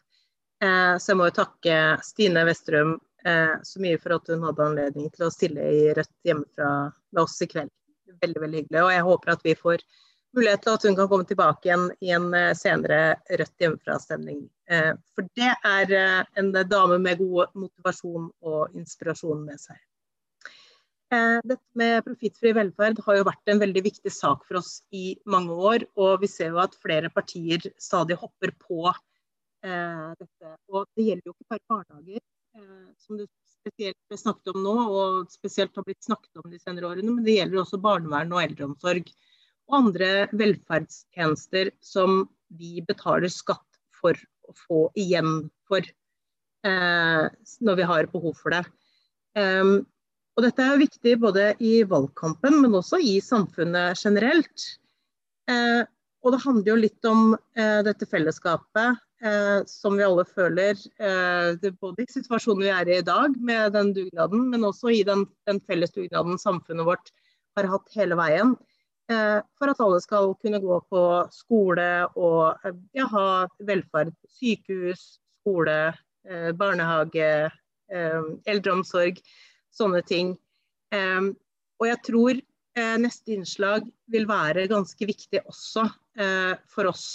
Uh, 0.65 0.97
så 0.97 1.13
jeg 1.13 1.21
må 1.21 1.29
jo 1.29 1.37
takke 1.43 1.77
Stine 2.09 2.49
Vesterum 2.49 2.97
så 3.63 3.81
mye 3.83 3.99
for 4.01 4.15
at 4.17 4.29
hun 4.33 4.45
hadde 4.47 4.65
anledning 4.65 5.09
til 5.15 5.27
å 5.27 5.33
stille 5.33 5.65
i 5.75 5.81
Rødt 5.97 6.29
hjemmefra 6.29 6.69
med 7.13 7.23
oss 7.23 7.37
i 7.45 7.49
kveld. 7.51 7.73
Veldig, 8.23 8.41
veldig 8.45 8.61
hyggelig. 8.63 8.83
Og 8.85 8.93
jeg 8.95 9.07
håper 9.09 9.33
at 9.35 9.43
vi 9.45 9.55
får 9.59 9.85
mulighet 10.37 10.63
til 10.63 10.77
at 10.77 10.87
hun 10.87 10.97
kan 10.99 11.09
komme 11.11 11.27
tilbake 11.29 11.69
igjen 11.69 11.85
i 12.05 12.13
en 12.17 12.31
eh, 12.37 12.55
senere 12.59 13.01
Rødt 13.41 13.65
hjemmefra-stemning. 13.65 14.41
Eh, 14.71 14.93
for 15.17 15.29
det 15.39 15.53
er 15.67 15.95
eh, 15.97 16.23
en 16.41 16.53
dame 16.55 16.99
med 17.03 17.21
god 17.23 17.55
motivasjon 17.59 18.31
og 18.47 18.79
inspirasjon 18.79 19.45
med 19.47 19.61
seg. 19.63 19.79
Dette 21.09 21.79
med 21.81 22.03
profittfri 22.05 22.51
velferd 22.53 22.99
har 23.07 23.17
jo 23.17 23.25
vært 23.25 23.49
en 23.49 23.63
veldig 23.63 23.81
viktig 23.87 24.11
sak 24.13 24.43
for 24.45 24.59
oss 24.59 24.83
i 24.93 25.15
mange 25.25 25.55
år. 25.57 25.87
Og 25.97 26.19
vi 26.21 26.29
ser 26.29 26.51
jo 26.53 26.59
at 26.61 26.77
flere 26.85 27.09
partier 27.09 27.65
stadig 27.81 28.19
hopper 28.21 28.53
på 28.61 28.91
dette. 29.65 30.51
Og 30.69 30.85
det 30.93 31.07
gjelder 31.07 31.31
jo 31.31 31.33
ikke 31.33 31.55
bare 31.55 31.65
barnehager, 31.73 32.21
som 32.99 33.19
det 33.19 33.29
spesielt 33.59 34.21
snakket 34.21 34.53
om 34.55 34.63
nå, 34.65 34.75
og 34.89 35.33
spesielt 35.33 35.77
har 35.77 35.87
blitt 35.87 36.05
snakket 36.05 36.41
om 36.41 36.51
de 36.51 36.61
senere 36.61 36.89
årene, 36.91 37.13
men 37.13 37.27
det 37.27 37.39
gjelder 37.39 37.63
også 37.63 37.81
barnevern 37.83 38.33
og 38.35 38.43
eldreomsorg 38.43 39.11
og 39.69 39.79
andre 39.83 40.11
velferdstjenester 40.33 41.73
som 41.85 42.23
vi 42.59 42.81
betaler 42.87 43.29
skatt 43.33 43.81
for 43.99 44.17
å 44.49 44.55
få 44.57 44.83
igjen 44.99 45.49
for 45.69 45.85
eh, 45.85 47.25
når 47.61 47.81
vi 47.81 47.89
har 47.91 48.11
behov 48.13 48.39
for 48.41 48.57
det. 48.57 48.65
Um, 49.37 49.83
og 50.39 50.45
dette 50.47 50.65
er 50.65 50.81
viktig 50.81 51.17
både 51.21 51.51
i 51.61 51.83
valgkampen, 51.89 52.61
men 52.63 52.77
også 52.79 53.01
i 53.03 53.19
samfunnet 53.25 53.99
generelt. 53.99 54.69
Eh, 55.51 55.83
og 56.23 56.35
det 56.35 56.43
handler 56.45 56.71
jo 56.73 56.79
litt 56.79 57.09
om 57.11 57.33
eh, 57.59 57.81
dette 57.87 58.07
fellesskapet 58.09 59.03
eh, 59.25 59.61
som 59.67 59.97
vi 59.99 60.07
alle 60.07 60.25
føler, 60.29 60.79
eh, 61.01 61.71
både 61.81 62.05
i 62.05 62.11
situasjonen 62.13 62.65
vi 62.65 62.73
er 62.75 62.89
i 62.89 62.99
i 62.99 63.07
dag 63.07 63.37
med 63.41 63.73
den 63.77 63.93
dugnaden, 63.97 64.49
men 64.51 64.67
også 64.69 64.93
i 64.95 65.05
den, 65.07 65.27
den 65.47 65.61
felles 65.67 65.95
dugnaden 65.95 66.39
samfunnet 66.39 66.87
vårt 66.87 67.13
har 67.59 67.71
hatt 67.73 67.97
hele 67.99 68.19
veien. 68.19 68.57
Eh, 69.09 69.39
for 69.57 69.73
at 69.73 69.81
alle 69.81 70.01
skal 70.05 70.35
kunne 70.43 70.61
gå 70.61 70.77
på 70.93 71.03
skole 71.33 71.89
og 72.21 72.59
eh, 72.67 72.77
ja, 72.99 73.07
ha 73.09 73.29
velferd. 73.65 74.13
Sykehus, 74.37 75.15
skole, 75.41 75.79
eh, 76.29 76.51
barnehage, 76.53 77.49
eldreomsorg. 77.89 79.17
Sånne 79.73 80.03
ting. 80.05 80.35
Og 80.93 81.85
jeg 81.89 81.99
tror 82.05 82.41
neste 83.01 83.33
innslag 83.33 83.87
vil 84.13 84.27
være 84.29 84.67
ganske 84.69 85.09
viktig 85.09 85.41
også 85.49 85.87
for 86.69 86.91
oss 86.91 87.07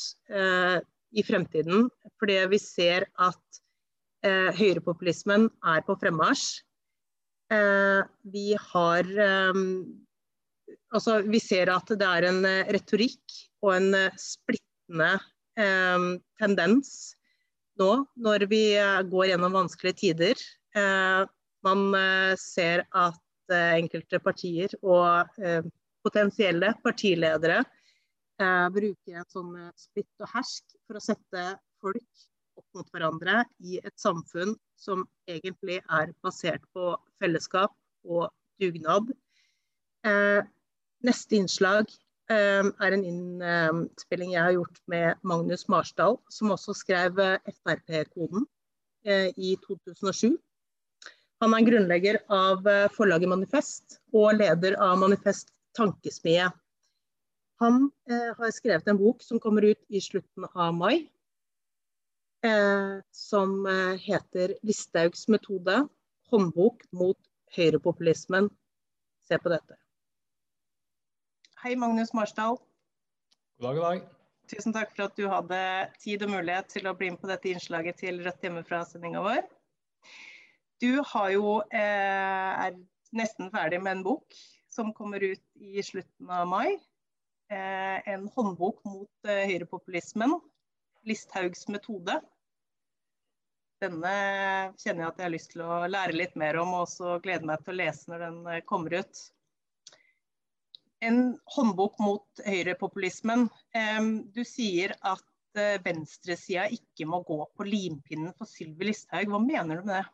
i 1.14 1.24
fremtiden. 1.26 1.88
Fordi 2.20 2.39
vi 2.51 2.59
ser 2.61 3.07
at 3.22 3.61
høyrepopulismen 4.57 5.49
er 5.68 5.82
på 5.84 5.97
fremmarsj. 5.99 6.61
Vi 8.32 8.45
har 8.70 9.09
altså, 10.93 11.20
vi 11.28 11.41
ser 11.41 11.72
at 11.74 11.89
det 11.89 12.07
er 12.07 12.30
en 12.30 12.43
eh, 12.47 12.72
retorikk 12.76 13.38
og 13.64 13.76
en 13.78 13.89
eh, 13.97 14.20
splittende 14.20 15.11
eh, 15.59 16.07
tendens 16.41 16.93
nå 17.82 17.91
når 18.26 18.47
vi 18.51 18.64
eh, 18.78 19.01
går 19.09 19.32
gjennom 19.32 19.57
vanskelige 19.57 19.99
tider. 20.03 20.43
Eh, 20.78 21.24
man 21.66 21.86
eh, 21.97 22.34
ser 22.39 22.88
at 22.91 23.20
enkelte 23.53 24.18
partier 24.24 24.72
og 24.88 25.36
potensielle 26.01 26.70
partiledere 26.82 27.57
bruker 28.72 29.18
en 29.20 29.28
sånn 29.30 29.49
splitt 29.78 30.24
og 30.24 30.32
hersk 30.32 30.72
for 30.88 30.99
å 30.99 31.03
sette 31.03 31.45
folk 31.84 32.25
opp 32.59 32.77
mot 32.77 32.89
hverandre 32.93 33.43
i 33.65 33.79
et 33.81 33.95
samfunn 33.99 34.53
som 34.79 35.05
egentlig 35.29 35.79
er 35.81 36.13
basert 36.25 36.63
på 36.75 36.93
fellesskap 37.21 37.73
og 38.05 38.27
dugnad. 38.61 39.09
Eh, 40.05 40.43
Neste 41.03 41.36
innslag 41.36 41.89
eh, 42.31 42.63
er 42.63 42.95
en 42.95 43.03
innspilling 43.03 44.38
jeg 44.38 44.45
har 44.45 44.53
gjort 44.55 44.77
med 44.88 45.19
Magnus 45.27 45.65
Marsdal, 45.67 46.15
som 46.31 46.53
også 46.55 46.75
skrev 46.79 47.19
eh, 47.19 47.51
Frp-koden 47.57 48.45
eh, 49.03 49.34
i 49.36 49.57
2007. 49.65 50.38
Han 51.43 51.57
er 51.57 51.65
grunnlegger 51.67 52.21
av 52.31 52.63
uh, 52.63 52.86
forlaget 52.95 53.27
Manifest 53.27 53.97
og 54.15 54.38
leder 54.38 54.77
av 54.79 54.95
Manifest 55.01 55.49
Tankesmie. 55.75 56.45
Han 57.64 57.91
eh, 58.11 58.32
har 58.36 58.51
skrevet 58.51 58.88
en 58.91 58.97
bok 58.99 59.22
som 59.24 59.39
kommer 59.39 59.64
ut 59.64 59.80
i 59.88 60.01
slutten 60.03 60.45
av 60.51 60.74
mai. 60.76 61.05
Eh, 62.43 62.99
som 63.11 63.66
eh, 63.66 63.95
heter 64.03 64.57
'Listhaugs 64.68 65.30
metode 65.32 65.88
håndbok 66.32 66.84
mot 66.91 67.20
høyrepopulismen'. 67.55 68.49
Se 69.24 69.39
på 69.39 69.53
dette. 69.53 69.80
Hei, 71.64 71.78
Magnus 71.80 72.11
Marsdal. 72.14 72.59
God 73.55 73.70
dag, 73.70 73.76
god 73.80 73.84
dag. 73.88 74.05
Tusen 74.51 74.76
takk 74.76 74.91
for 74.91 75.07
at 75.07 75.16
du 75.16 75.30
hadde 75.32 75.64
tid 76.03 76.28
og 76.28 76.36
mulighet 76.36 76.68
til 76.68 76.91
å 76.91 76.97
bli 76.99 77.14
med 77.14 77.22
på 77.22 77.32
dette 77.32 77.53
innslaget 77.53 78.03
til 78.03 78.20
Rødt 78.26 78.43
hjemmefra-sendinga 78.43 79.24
vår. 79.24 79.45
Du 80.84 80.99
har 81.14 81.32
jo, 81.32 81.61
eh, 81.72 82.66
er 82.68 82.76
nesten 83.16 83.53
ferdig 83.55 83.80
med 83.80 84.01
en 84.01 84.09
bok 84.11 84.36
som 84.68 84.91
kommer 84.91 85.24
ut 85.24 85.43
i 85.55 85.80
slutten 85.80 86.28
av 86.28 86.49
mai. 86.51 86.76
Eh, 87.53 88.13
en 88.13 88.27
håndbok 88.35 88.81
mot 88.85 89.27
eh, 89.27 89.45
høyrepopulismen. 89.49 90.39
Listhaugs 91.05 91.67
metode. 91.69 92.15
Denne 93.83 94.13
kjenner 94.79 95.03
jeg 95.03 95.09
at 95.09 95.19
jeg 95.19 95.27
har 95.27 95.33
lyst 95.33 95.51
til 95.53 95.65
å 95.65 95.83
lære 95.91 96.15
litt 96.15 96.37
mer 96.39 96.57
om, 96.61 96.71
og 96.73 96.87
også 96.87 97.17
gleder 97.25 97.45
meg 97.49 97.61
til 97.61 97.75
å 97.75 97.79
lese 97.81 98.09
når 98.09 98.25
den 98.25 98.39
eh, 98.55 98.63
kommer 98.69 98.95
ut. 99.03 99.21
En 101.03 101.19
håndbok 101.57 101.99
mot 101.99 102.43
høyrepopulismen. 102.47 103.49
Du 104.31 104.39
sier 104.47 104.93
at 105.03 105.59
venstresida 105.83 106.69
ikke 106.71 107.03
må 107.11 107.19
gå 107.27 107.41
på 107.59 107.65
limpinnen 107.67 108.31
for 108.37 108.47
Sylvi 108.47 108.87
Listhaug. 108.87 109.33
Hva 109.33 109.41
mener 109.43 109.81
du 109.81 109.89
med 109.89 109.97
det? 109.97 110.05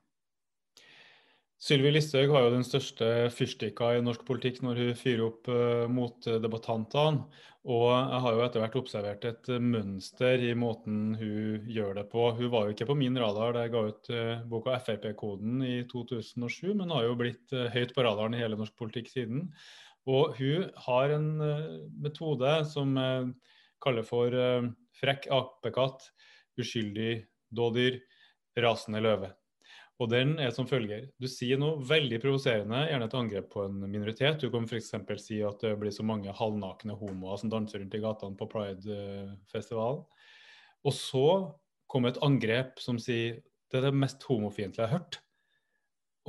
Sylvi 1.60 1.90
Listhaug 1.92 2.32
har 2.32 2.46
jo 2.46 2.52
den 2.54 2.64
største 2.64 3.06
fyrstikka 3.36 3.90
i 3.98 4.04
norsk 4.04 4.22
politikk 4.24 4.62
når 4.64 4.78
hun 4.80 4.94
fyrer 4.96 5.24
opp 5.26 5.50
uh, 5.52 5.88
mot 5.92 6.28
debattantene. 6.40 7.26
Og 7.70 7.90
jeg 7.92 8.20
har 8.24 8.36
jo 8.36 8.44
etter 8.46 8.62
hvert 8.64 8.78
observert 8.80 9.26
et 9.28 9.50
mønster 9.60 10.40
i 10.48 10.54
måten 10.56 11.18
hun 11.20 11.66
gjør 11.68 11.98
det 11.98 12.06
på. 12.14 12.30
Hun 12.38 12.52
var 12.54 12.66
jo 12.66 12.76
ikke 12.76 12.88
på 12.88 12.96
min 12.96 13.20
radar 13.20 13.52
da 13.58 13.66
jeg 13.66 13.74
ga 13.74 13.82
ut 13.90 14.12
uh, 14.16 14.46
boka 14.48 14.78
Frp-koden 14.86 15.60
i 15.68 15.76
2007, 15.92 16.72
men 16.80 16.96
har 16.96 17.10
jo 17.10 17.18
blitt 17.20 17.52
uh, 17.52 17.68
høyt 17.76 17.92
på 17.98 18.08
radaren 18.08 18.38
i 18.38 18.40
hele 18.40 18.60
norsk 18.60 18.78
politikk 18.80 19.12
siden. 19.12 19.50
Og 20.08 20.40
hun 20.40 20.70
har 20.88 21.12
en 21.14 21.28
metode 22.02 22.54
som 22.72 22.96
jeg 22.98 23.28
kaller 23.84 24.08
for 24.08 24.34
frekk 24.98 25.28
apekatt, 25.36 26.08
uskyldig 26.58 27.12
dådyr, 27.54 28.00
rasende 28.64 29.04
løve. 29.04 29.34
Og 30.00 30.08
den 30.08 30.38
er 30.40 30.54
som 30.56 30.68
følger. 30.68 31.10
Du 31.20 31.28
sier 31.28 31.60
noe 31.60 31.82
veldig 31.84 32.22
provoserende, 32.24 32.86
gjerne 32.88 33.08
et 33.10 33.16
angrep 33.20 33.50
på 33.52 33.66
en 33.68 33.82
minoritet. 33.84 34.40
Du 34.40 34.48
kan 34.54 34.64
f.eks. 34.64 34.94
si 35.20 35.42
at 35.44 35.66
det 35.66 35.74
blir 35.82 35.92
så 35.92 36.06
mange 36.08 36.32
halvnakne 36.36 36.96
homoer 36.96 37.42
som 37.42 37.52
danser 37.52 37.84
rundt 37.84 37.98
i 37.98 38.04
gatene 38.04 38.40
på 38.40 38.48
Pride-festivalen. 38.54 40.06
Og 40.88 40.96
så 40.96 41.26
kommer 41.92 42.14
et 42.14 42.22
angrep 42.24 42.80
som 42.80 43.00
sier 43.02 43.42
det 43.70 43.78
er 43.78 43.90
det 43.90 44.00
mest 44.02 44.24
homofiendtlige 44.26 44.86
jeg 44.86 44.90
har 44.90 45.02
hørt. 45.02 45.20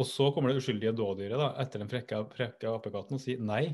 Og 0.01 0.07
så 0.09 0.31
kommer 0.33 0.51
det 0.51 0.61
uskyldige 0.61 0.93
dådyret 0.97 1.61
etter 1.63 1.83
den 1.83 1.91
frekke, 1.91 2.25
frekke 2.35 2.75
apekatten 2.75 3.17
og 3.17 3.23
sier 3.23 3.41
nei, 3.43 3.71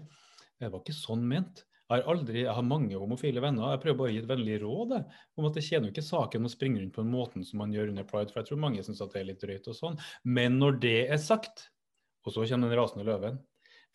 det 0.60 0.70
var 0.72 0.82
ikke 0.82 0.96
sånn 0.96 1.24
ment. 1.28 1.65
Jeg 1.86 2.02
har, 2.02 2.08
aldri, 2.10 2.40
jeg 2.42 2.54
har 2.56 2.64
mange 2.66 2.98
homofile 2.98 3.42
venner. 3.42 3.76
Jeg 3.76 3.82
prøver 3.84 3.98
bare 4.00 4.10
å 4.10 4.14
gi 4.14 4.22
et 4.22 4.30
vennlig 4.30 4.56
råd 4.64 4.94
om 4.96 5.46
at 5.46 5.54
det 5.54 5.62
tjener 5.62 5.86
jo 5.86 5.94
ikke 5.94 6.02
saken 6.02 6.48
å 6.48 6.50
springe 6.50 6.80
rundt 6.80 6.96
på 6.96 7.04
den 7.04 7.12
måten 7.14 7.46
som 7.46 7.60
man 7.62 7.74
gjør 7.74 7.92
under 7.92 8.06
pride, 8.08 8.32
for 8.32 8.42
jeg 8.42 8.50
tror 8.50 8.62
mange 8.64 8.82
syns 8.82 9.02
det 9.04 9.20
er 9.20 9.28
litt 9.28 9.42
drøyt 9.44 9.68
og 9.70 9.76
sånn. 9.78 10.00
Men 10.26 10.58
når 10.58 10.80
det 10.82 10.96
er 11.04 11.20
sagt, 11.22 11.68
og 12.26 12.34
så 12.34 12.42
kommer 12.42 12.72
den 12.72 12.80
rasende 12.80 13.06
løven, 13.06 13.38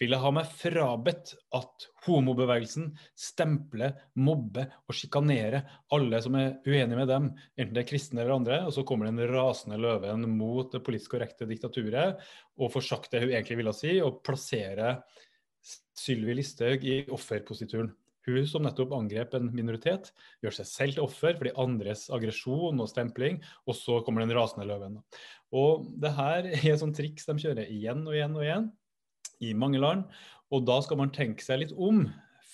vil 0.02 0.16
jeg 0.16 0.24
ha 0.24 0.30
meg 0.34 0.54
frabedt 0.58 1.34
at 1.54 1.86
homobevegelsen 2.08 2.88
stempler, 3.20 3.94
mobber 4.18 4.72
og 4.90 4.96
sjikanerer 4.98 5.68
alle 5.94 6.22
som 6.26 6.38
er 6.40 6.56
uenige 6.66 6.98
med 6.98 7.12
dem, 7.12 7.28
enten 7.54 7.76
det 7.76 7.84
er 7.84 7.90
kristne 7.92 8.24
eller 8.24 8.40
andre. 8.40 8.62
Og 8.66 8.74
så 8.74 8.86
kommer 8.88 9.12
den 9.12 9.22
rasende 9.30 9.78
løven 9.82 10.26
mot 10.32 10.72
det 10.74 10.82
politisk 10.88 11.14
korrekte 11.18 11.46
diktaturet 11.50 12.24
og 12.58 12.74
får 12.74 12.88
sagt 12.88 13.12
det 13.14 13.22
hun 13.26 13.36
egentlig 13.36 13.60
ville 13.62 13.76
si, 13.78 14.00
og 14.02 14.24
plasserer 14.26 15.04
Sylvi 15.98 16.38
Listhaug 16.38 16.86
i 16.88 17.02
offerposituren. 17.14 17.92
Hun 18.28 18.46
som 18.46 18.62
nettopp 18.62 18.92
angrep 18.94 19.34
en 19.34 19.50
minoritet, 19.50 20.12
gjør 20.46 20.54
seg 20.60 20.68
selv 20.70 20.98
til 20.98 21.06
offer 21.08 21.38
for 21.38 21.48
de 21.48 21.56
andres 21.62 22.06
aggresjon 22.14 22.84
og 22.84 22.90
stempling, 22.90 23.40
og 23.66 23.78
så 23.78 23.98
kommer 24.06 24.22
den 24.22 24.36
rasende 24.38 24.68
løven. 24.70 25.00
Og 25.58 25.88
det 26.02 26.14
her 26.18 26.52
er 26.52 26.68
et 26.76 26.82
sånt 26.82 26.98
triks 26.98 27.26
de 27.26 27.38
kjører 27.42 27.72
igjen 27.74 28.06
og 28.06 28.14
igjen 28.14 28.38
og 28.38 28.46
igjen 28.46 28.70
i 29.42 29.56
mange 29.58 29.82
land. 29.82 30.06
Og 30.54 30.68
da 30.68 30.78
skal 30.86 31.02
man 31.02 31.14
tenke 31.16 31.44
seg 31.46 31.64
litt 31.64 31.74
om 31.74 32.06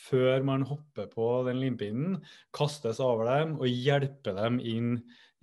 før 0.07 0.45
man 0.47 0.63
hopper 0.63 1.09
på 1.11 1.27
den 1.47 1.59
limpinnen, 1.59 2.19
kastes 2.55 3.01
over 3.03 3.27
dem 3.27 3.57
og 3.57 3.67
hjelper 3.67 4.37
dem 4.37 4.61
inn 4.63 4.93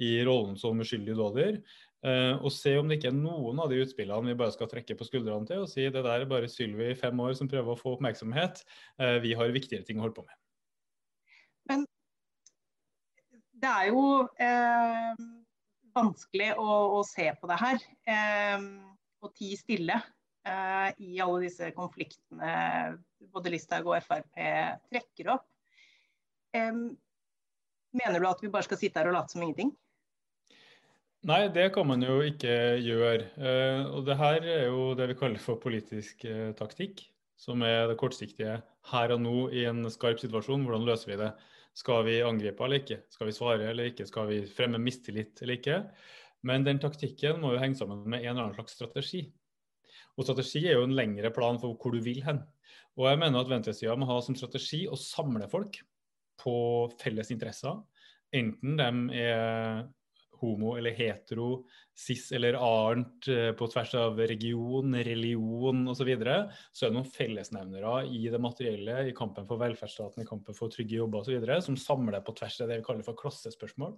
i 0.01 0.17
rollen 0.27 0.57
som 0.59 0.81
uskyldig 0.81 1.17
dådyr. 1.19 1.59
Uh, 2.05 2.37
og 2.45 2.53
se 2.53 2.75
om 2.77 2.91
det 2.91 2.99
ikke 2.99 3.09
er 3.09 3.17
noen 3.17 3.63
av 3.65 3.71
de 3.73 3.79
utspillene 3.81 4.29
vi 4.29 4.37
bare 4.37 4.53
skal 4.53 4.69
trekke 4.69 4.97
på 4.99 5.07
skuldrene 5.09 5.49
til 5.49 5.63
og 5.65 5.71
si 5.73 5.87
det 5.89 6.03
der 6.05 6.21
er 6.21 6.29
bare 6.29 6.51
Sylvi 6.53 6.91
i 6.93 6.99
fem 6.99 7.17
år 7.25 7.33
som 7.39 7.49
prøver 7.49 7.73
å 7.73 7.81
få 7.81 7.95
oppmerksomhet. 7.97 8.61
Uh, 9.01 9.17
vi 9.25 9.33
har 9.39 9.55
viktigere 9.57 9.89
ting 9.89 10.03
å 10.03 10.05
holde 10.05 10.19
på 10.19 10.27
med. 10.27 10.37
Men 11.71 11.87
det 13.65 13.71
er 13.71 13.87
jo 13.89 14.03
eh, 14.43 15.23
vanskelig 15.95 16.51
å, 16.61 16.69
å, 16.99 17.01
se 17.07 17.31
på 17.39 17.49
det 17.51 17.61
her 17.61 17.79
eh, 18.11 18.67
og 19.25 19.33
tie 19.39 19.57
stille 19.57 19.97
eh, 19.97 20.91
i 21.01 21.23
alle 21.25 21.47
disse 21.47 21.71
konfliktene 21.77 22.99
både 23.33 23.55
Listhaug 23.55 23.89
og 23.89 24.05
Frp 24.05 24.43
trekker 24.91 25.33
opp. 25.39 25.47
mener 26.55 28.21
du 28.21 28.27
at 28.29 28.43
vi 28.43 28.53
bare 28.53 28.67
skal 28.67 28.79
sitte 28.79 29.01
her 29.01 29.09
og 29.11 29.17
late 29.17 29.33
som 29.33 29.43
ingenting? 29.43 29.73
Nei, 31.25 31.47
det 31.49 31.70
kan 31.72 31.87
man 31.89 32.03
jo 32.05 32.18
ikke 32.20 32.53
gjøre. 32.85 33.31
Eh, 33.41 33.83
og 33.97 34.05
det 34.05 34.18
her 34.20 34.45
er 34.45 34.66
jo 34.66 34.91
det 34.99 35.07
vi 35.09 35.16
kaller 35.16 35.41
for 35.41 35.57
politisk 35.62 36.27
eh, 36.29 36.51
taktikk. 36.59 37.01
Som 37.41 37.64
er 37.66 37.89
det 37.89 37.97
kortsiktige 37.99 38.59
her 38.91 39.14
og 39.14 39.22
nå 39.25 39.39
i 39.57 39.64
en 39.68 39.89
skarp 39.93 40.20
situasjon. 40.20 40.66
Hvordan 40.68 40.85
løser 40.85 41.11
vi 41.14 41.16
det? 41.22 41.31
Skal 41.75 42.05
vi 42.07 42.18
angripe 42.22 42.66
eller 42.66 42.83
ikke? 42.83 43.01
Skal 43.11 43.31
vi 43.31 43.37
svare 43.39 43.70
eller 43.70 43.89
ikke? 43.91 44.07
Skal 44.07 44.29
vi 44.29 44.43
fremme 44.53 44.79
mistillit 44.79 45.41
eller 45.41 45.57
ikke? 45.57 45.81
Men 46.45 46.68
den 46.68 46.83
taktikken 46.83 47.41
må 47.41 47.55
jo 47.55 47.62
henge 47.62 47.81
sammen 47.81 48.05
med 48.05 48.20
en 48.20 48.35
eller 48.35 48.45
annen 48.45 48.59
slags 48.59 48.77
strategi. 48.77 49.25
Og 50.14 50.29
strategi 50.29 50.66
er 50.68 50.77
jo 50.77 50.85
en 50.85 50.95
lengre 50.95 51.33
plan 51.35 51.57
for 51.59 51.72
hvor 51.81 51.97
du 51.97 52.05
vil 52.05 52.20
hen. 52.29 52.45
Og 53.01 53.09
jeg 53.09 53.25
mener 53.25 53.41
at 53.41 53.51
venstresida 53.51 53.97
må 53.97 54.12
ha 54.12 54.20
som 54.22 54.37
strategi 54.37 54.85
å 54.87 55.01
samle 55.01 55.49
folk 55.51 55.81
på 56.45 56.57
felles 57.01 57.33
interesser. 57.33 57.81
Enten 58.37 58.77
de 58.77 59.25
er 59.25 59.87
homo 60.41 60.74
eller 60.78 60.95
hetero, 60.97 61.64
cis 61.95 62.30
eller 62.35 62.59
annet 62.59 63.28
eh, 63.30 63.51
på 63.57 63.68
tvers 63.72 63.95
av 64.01 64.18
region, 64.18 64.97
religion 65.07 65.82
osv., 65.89 66.01
så, 66.03 66.09
videre, 66.09 66.37
så 66.72 66.85
er 66.85 66.93
det 66.93 66.99
noen 66.99 67.12
fellesnevnere 67.14 67.97
i 68.12 68.24
det 68.32 68.41
materielle, 68.43 69.01
i 69.09 69.16
kampen 69.16 69.49
for 69.49 69.62
velferdsstaten, 69.62 70.24
i 70.24 70.28
kampen 70.28 70.57
for 70.57 70.72
trygge 70.72 70.99
jobber 70.99 71.22
osv., 71.22 71.51
som 71.64 71.78
samler 71.80 72.24
på 72.24 72.37
tvers 72.39 72.61
av 72.64 72.72
det 72.72 72.80
vi 72.80 72.89
kaller 72.89 73.07
for 73.07 73.18
klassespørsmål. 73.18 73.97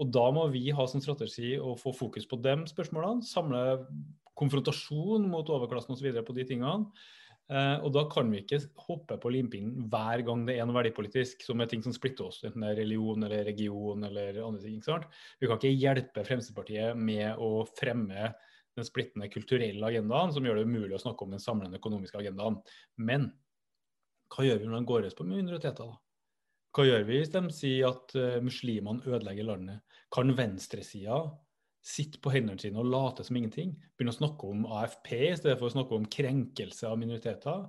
Og 0.00 0.12
Da 0.12 0.24
må 0.32 0.46
vi 0.52 0.70
ha 0.72 0.86
som 0.88 1.02
strategi 1.04 1.54
å 1.60 1.74
få 1.78 1.92
fokus 1.94 2.24
på 2.28 2.38
de 2.42 2.54
spørsmålene, 2.70 3.26
samle 3.26 3.64
konfrontasjon 4.38 5.26
mot 5.30 5.50
overklassen 5.52 5.94
osv. 5.94 6.08
på 6.24 6.36
de 6.36 6.46
tingene. 6.48 6.88
Uh, 7.50 7.82
og 7.82 7.90
da 7.92 8.04
kan 8.08 8.30
vi 8.32 8.38
ikke 8.40 8.60
hoppe 8.86 9.16
på 9.20 9.32
limpinnen 9.34 9.88
hver 9.90 10.22
gang 10.24 10.44
det 10.46 10.54
er 10.56 10.68
noe 10.68 10.76
verdipolitisk 10.78 11.42
som 11.44 11.60
er 11.60 11.68
ting 11.68 11.82
som 11.84 11.92
splitter 11.92 12.28
oss, 12.30 12.38
enten 12.46 12.62
det 12.62 12.70
er 12.70 12.78
religion 12.84 13.26
eller 13.26 13.42
region 13.48 14.06
eller 14.08 14.38
andre 14.46 14.62
ting. 14.62 14.78
ikke 14.78 14.88
sant? 14.88 15.18
Vi 15.42 15.50
kan 15.50 15.58
ikke 15.58 15.74
hjelpe 15.82 16.24
Fremskrittspartiet 16.28 16.96
med 16.96 17.42
å 17.42 17.66
fremme 17.76 18.30
den 18.78 18.88
splittende 18.88 19.28
kulturelle 19.28 19.90
agendaen 19.90 20.32
som 20.32 20.46
gjør 20.46 20.62
det 20.62 20.68
umulig 20.70 20.96
å 20.96 21.02
snakke 21.02 21.26
om 21.26 21.34
den 21.34 21.42
samlende 21.42 21.76
økonomiske 21.82 22.22
agendaen. 22.22 22.56
Men 22.96 23.28
hva 24.32 24.46
gjør 24.46 24.62
vi 24.62 24.70
når 24.70 24.78
de 24.78 24.88
går 24.88 25.04
løs 25.06 25.18
på 25.18 25.28
minoriteter, 25.28 25.90
da? 25.90 25.98
Hva 26.72 26.86
gjør 26.88 27.02
vi 27.04 27.18
hvis 27.18 27.32
de 27.34 27.42
sier 27.52 27.90
at 27.90 28.14
uh, 28.16 28.38
muslimene 28.40 29.04
ødelegger 29.04 29.50
landet? 29.50 29.98
Kan 30.14 30.32
venstresida 30.38 31.18
sitte 31.82 32.20
på 32.22 32.30
hendene 32.30 32.62
sine 32.62 32.78
og 32.78 32.90
late 32.90 33.24
som 33.26 33.36
ingenting. 33.38 33.74
Begynne 33.96 34.14
å 34.14 34.20
snakke 34.20 34.50
om 34.50 34.66
AFP 34.78 35.10
i 35.18 35.32
stedet 35.38 35.58
for 35.58 35.68
å 35.68 35.74
snakke 35.74 35.98
om 35.98 36.06
krenkelse 36.06 36.86
av 36.88 37.00
minoriteter, 37.00 37.66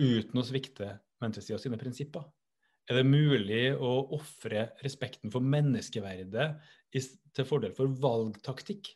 uten 0.00 0.40
å 0.40 0.46
svikte 0.46 0.92
venstresida 1.20 1.58
sine 1.60 1.80
prinsipper. 1.80 2.26
Er 2.90 3.00
det 3.00 3.06
mulig 3.06 3.64
å 3.76 3.90
ofre 4.16 4.70
respekten 4.84 5.32
for 5.32 5.44
menneskeverdet 5.44 6.48
til 6.92 7.46
fordel 7.46 7.74
for 7.76 7.92
valgtaktikk? 8.02 8.90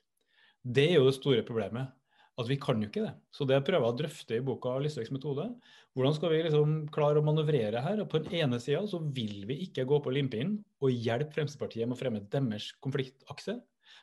Det 0.64 0.88
er 0.90 0.98
jo 0.98 1.08
det 1.08 1.18
store 1.18 1.44
problemet. 1.46 1.92
At 2.34 2.48
vi 2.50 2.56
kan 2.58 2.80
jo 2.82 2.88
ikke 2.88 3.04
det. 3.04 3.12
Så 3.30 3.46
det 3.46 3.60
prøver 3.62 3.84
jeg 3.84 3.94
å 3.94 3.98
drøfte 4.00 4.34
i 4.34 4.42
boka 4.42 4.72
Listhaugs 4.82 5.12
metode. 5.14 5.44
Hvordan 5.94 6.16
skal 6.16 6.32
vi 6.32 6.40
liksom 6.42 6.72
klare 6.94 7.20
å 7.20 7.26
manøvrere 7.26 7.82
her? 7.84 8.00
Og 8.02 8.08
på 8.10 8.18
den 8.24 8.34
ene 8.40 8.58
sida 8.58 8.80
så 8.90 8.98
vil 8.98 9.44
vi 9.46 9.60
ikke 9.68 9.84
gå 9.86 10.00
på 10.02 10.14
limpinnen 10.16 10.56
og 10.82 10.90
hjelpe 10.90 11.30
Fremskrittspartiet 11.36 11.86
med 11.86 11.94
å 11.94 12.00
fremme 12.00 12.24
deres 12.32 12.72
konfliktakse. 12.82 13.60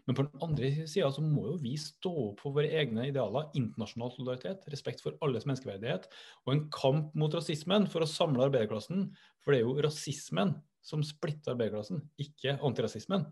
Men 0.07 0.17
på 0.17 0.25
den 0.25 0.43
andre 0.43 0.71
sida 0.89 1.11
så 1.13 1.23
må 1.23 1.45
jo 1.51 1.59
vi 1.61 1.75
stå 1.79 2.11
opp 2.29 2.41
for 2.43 2.55
våre 2.55 2.71
egne 2.81 3.07
idealer. 3.09 3.51
Internasjonal 3.57 4.13
solidaritet, 4.15 4.65
respekt 4.73 5.03
for 5.03 5.17
alles 5.25 5.47
menneskeverdighet 5.49 6.09
og 6.45 6.53
en 6.55 6.65
kamp 6.73 7.15
mot 7.17 7.33
rasismen 7.37 7.87
for 7.91 8.03
å 8.03 8.09
samle 8.09 8.47
arbeiderklassen. 8.47 9.09
For 9.43 9.53
det 9.53 9.61
er 9.61 9.67
jo 9.67 9.85
rasismen 9.85 10.55
som 10.85 11.03
splitter 11.05 11.53
arbeiderklassen, 11.53 12.01
ikke 12.21 12.55
antirasismen. 12.65 13.27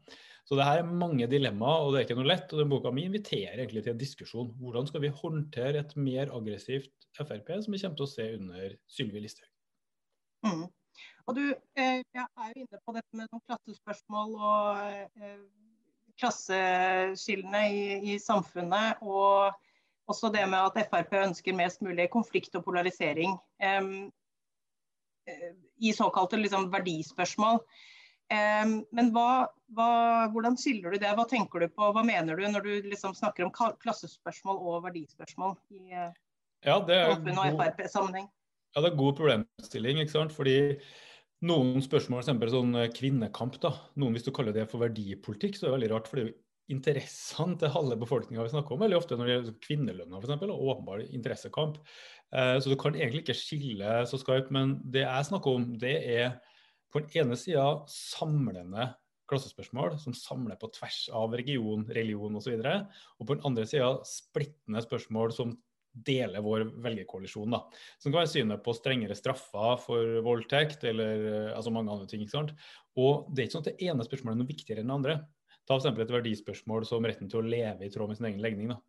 Så 0.46 0.58
det 0.58 0.66
her 0.68 0.84
er 0.84 0.98
mange 1.02 1.26
dilemmaer, 1.30 1.86
og 1.86 1.94
det 1.94 2.02
er 2.02 2.08
ikke 2.08 2.18
noe 2.20 2.30
lett. 2.30 2.52
og 2.54 2.62
den 2.62 2.72
Boka 2.72 2.92
mi 2.94 3.08
inviterer 3.10 3.58
egentlig 3.58 3.84
til 3.86 3.96
en 3.96 4.02
diskusjon. 4.02 4.52
Hvordan 4.62 4.90
skal 4.90 5.04
vi 5.06 5.14
håndtere 5.22 5.82
et 5.82 5.96
mer 5.98 6.34
aggressivt 6.36 6.94
Frp, 7.18 7.50
som 7.64 7.74
vi 7.74 7.82
kommer 7.82 7.98
til 7.98 8.06
å 8.06 8.12
se 8.12 8.28
under 8.38 8.76
Sylvi 8.90 9.24
Listhaug? 9.24 9.50
Mm. 10.46 10.68
Og 11.30 11.36
du 11.38 11.44
eh, 11.78 12.02
er 12.02 12.54
jo 12.54 12.64
inne 12.64 12.80
på 12.86 12.94
dette 12.96 13.18
med 13.18 13.28
noen 13.30 13.44
klassespørsmål 13.50 14.38
og 14.38 15.10
eh, 15.22 15.42
klasseskillene 16.20 17.64
i, 17.72 17.84
i, 18.14 18.20
samfunnet. 18.22 19.02
Og 19.02 19.54
også 20.10 20.32
det 20.34 20.46
med 20.50 20.60
at 20.60 20.90
Frp 20.90 21.16
ønsker 21.22 21.58
mest 21.58 21.84
mulig 21.86 22.10
konflikt 22.14 22.56
og 22.58 22.66
polarisering 22.68 23.38
um, 23.64 24.10
i 25.78 25.94
såkalte 25.94 26.40
liksom, 26.42 26.72
verdispørsmål. 26.74 27.62
men 28.30 29.12
hva, 29.14 29.46
hva, 29.78 29.92
hvordan 30.34 30.58
skiller 30.58 30.94
du 30.94 31.02
det? 31.02 31.12
Hva 31.18 31.26
tenker 31.30 31.62
du 31.62 31.70
på? 31.70 31.92
Hva 31.94 32.04
mener 32.06 32.38
du 32.38 32.48
når 32.50 32.66
du 32.66 32.90
liksom 32.90 33.14
snakker 33.18 33.46
om 33.46 33.54
klassespørsmål 33.54 34.58
og 34.58 34.84
verdispørsmål 34.88 35.56
i 35.78 35.94
ja, 35.94 36.10
samfunn 36.82 37.38
og 37.38 37.62
Frp-sammenheng? 37.62 38.28
Ja, 38.76 38.84
det 38.86 38.92
er 38.92 39.00
god 39.00 39.16
problemstilling. 39.18 40.02
ikke 40.02 40.14
sant? 40.14 40.34
Fordi 40.34 40.58
noen 41.48 41.82
spørsmål, 41.84 42.24
f.eks. 42.26 42.52
sånn 42.54 42.78
eh, 42.80 42.92
kvinnekamp, 42.96 43.58
da. 43.64 43.74
Noen, 44.00 44.16
hvis 44.18 44.28
du 44.28 44.34
kaller 44.36 44.56
det 44.56 44.68
for 44.72 44.84
verdipolitikk, 44.84 45.58
så 45.58 45.66
er 45.66 45.70
det 45.70 45.76
veldig 45.78 45.92
rart. 45.94 46.10
for 46.10 46.20
det 46.20 46.26
er 46.26 46.32
jo 46.32 46.38
interessene 46.70 47.58
til 47.58 47.72
halve 47.74 47.98
befolkninga 47.98 48.44
vi 48.46 48.52
snakker 48.52 48.76
om, 48.76 48.84
veldig 48.84 48.98
ofte 49.00 49.18
når 49.18 49.26
det 49.26 49.36
gjelder 49.36 49.56
kvinnelønna 49.66 50.20
f.eks., 50.20 50.44
og 50.46 50.66
åpenbar 50.74 51.04
interessekamp. 51.08 51.80
Eh, 52.36 52.56
så 52.62 52.72
du 52.72 52.78
kan 52.80 52.98
egentlig 52.98 53.24
ikke 53.24 53.40
skille 53.40 54.00
så 54.10 54.20
skarpt. 54.22 54.52
Men 54.56 54.78
det 54.84 55.06
jeg 55.06 55.30
snakker 55.32 55.60
om, 55.60 55.70
det 55.82 55.96
er 56.20 56.36
på 56.94 57.04
den 57.04 57.24
ene 57.24 57.38
sida 57.38 57.66
samlende 57.90 58.92
klassespørsmål 59.30 59.96
som 60.02 60.16
samler 60.18 60.58
på 60.60 60.72
tvers 60.74 61.04
av 61.14 61.34
region, 61.38 61.86
religion 61.94 62.38
osv. 62.40 62.56
Og, 62.58 62.64
så 62.66 63.20
og 63.20 63.30
på 63.30 63.38
den 63.38 63.46
andre 63.46 63.66
sida 63.70 63.92
splittende 64.08 64.82
spørsmål 64.86 65.34
som 65.36 65.54
deler 66.06 66.44
vår 66.46 66.68
velgerkoalisjon. 66.84 67.52
da, 67.52 67.64
Som 67.98 68.12
kan 68.12 68.22
være 68.22 68.32
synet 68.34 68.64
på 68.66 68.76
strengere 68.78 69.18
straffer 69.18 69.80
for 69.84 70.22
voldtekt 70.26 70.84
eller 70.90 71.26
eh, 71.32 71.56
altså 71.56 71.74
mange 71.76 71.92
andre 71.92 72.08
ting. 72.08 72.22
ikke 72.22 72.38
sant? 72.38 72.54
Og 72.98 73.28
Det 73.34 73.42
er 73.42 73.50
ikke 73.50 73.58
sånn 73.58 73.68
at 73.68 73.72
det 73.74 73.90
ene 73.90 74.08
spørsmålet 74.08 74.36
er 74.36 74.42
noe 74.44 74.54
viktigere 74.54 74.84
enn 74.84 74.92
det 74.92 74.98
andre. 75.00 75.18
Ta 75.68 75.78
f.eks. 75.78 75.92
et 75.92 76.16
verdispørsmål 76.16 76.88
som 76.90 77.06
retten 77.06 77.30
til 77.30 77.44
å 77.44 77.50
leve 77.50 77.86
i 77.86 77.92
tråd 77.94 78.10
med 78.10 78.18
sin 78.18 78.30
egen 78.32 78.42
legning. 78.42 78.72
da. 78.74 78.80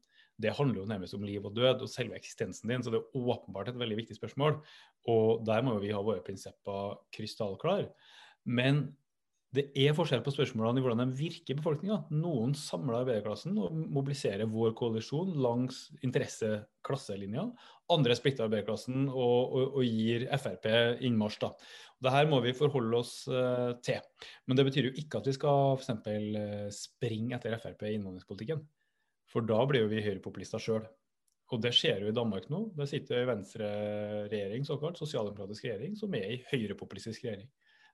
Det 0.41 0.55
handler 0.57 0.81
jo 0.81 0.89
nærmest 0.89 1.17
om 1.17 1.27
liv 1.27 1.45
og 1.45 1.53
død 1.53 1.83
og 1.85 1.91
selve 1.93 2.17
eksistensen 2.17 2.71
din, 2.71 2.83
så 2.83 2.93
det 2.93 3.03
er 3.03 3.19
åpenbart 3.21 3.69
et 3.69 3.81
veldig 3.81 3.99
viktig 3.99 4.17
spørsmål. 4.17 4.57
Og 5.13 5.45
der 5.45 5.61
må 5.67 5.75
jo 5.77 5.83
vi 5.85 5.93
ha 5.93 6.01
våre 6.01 6.25
prinsipper 6.25 6.97
krystallklare. 7.13 7.91
Men 8.49 8.87
det 9.51 9.65
er 9.83 9.95
forskjell 9.99 10.21
på 10.23 10.31
spørsmålene 10.31 10.79
i 10.79 10.83
hvordan 10.85 11.01
de 11.03 11.19
virker 11.19 11.57
i 11.57 11.59
befolkninga. 11.59 11.97
Noen 12.15 12.53
samler 12.55 13.01
arbeiderklassen 13.01 13.57
og 13.59 13.75
mobiliserer 13.91 14.47
vår 14.47 14.77
koalisjon 14.79 15.33
langs 15.43 15.89
interesse-klasselinja. 16.07 17.49
Andre 17.91 18.15
splitter 18.15 18.47
arbeiderklassen 18.47 19.09
og, 19.09 19.41
og, 19.51 19.65
og, 19.81 19.81
gir 19.83 20.29
Frp 20.39 20.69
innmarsj. 21.03 21.41
Da. 21.43 21.51
Det 22.07 22.13
her 22.15 22.31
må 22.31 22.39
vi 22.45 22.55
forholde 22.55 23.01
oss 23.03 23.15
uh, 23.27 23.73
til. 23.83 23.99
Men 24.47 24.61
det 24.61 24.69
betyr 24.69 24.87
jo 24.87 24.95
ikke 25.03 25.19
at 25.19 25.31
vi 25.33 25.35
skal 25.35 25.75
f.eks. 25.81 25.91
Eh, 26.15 26.69
springe 26.77 27.35
etter 27.41 27.59
Frp 27.59 27.83
i 27.89 27.97
innvandringspolitikken. 27.97 28.63
For 29.31 29.47
da 29.47 29.59
blir 29.67 29.83
jo 29.83 29.91
vi 29.91 30.05
høyrepopulister 30.05 30.63
sjøl. 30.63 30.87
Og 31.51 31.59
det 31.65 31.75
skjer 31.75 32.05
jo 32.05 32.13
i 32.13 32.15
Danmark 32.15 32.47
nå. 32.55 32.69
Der 32.79 32.87
sitter 32.87 33.27
Venstre-regjering, 33.27 34.63
såkalt, 34.69 35.03
sosialdemokratisk 35.03 35.67
regjering, 35.67 35.99
som 35.99 36.15
er 36.15 36.37
i 36.37 36.41
høyrepopulistisk 36.53 37.27
regjering 37.27 37.51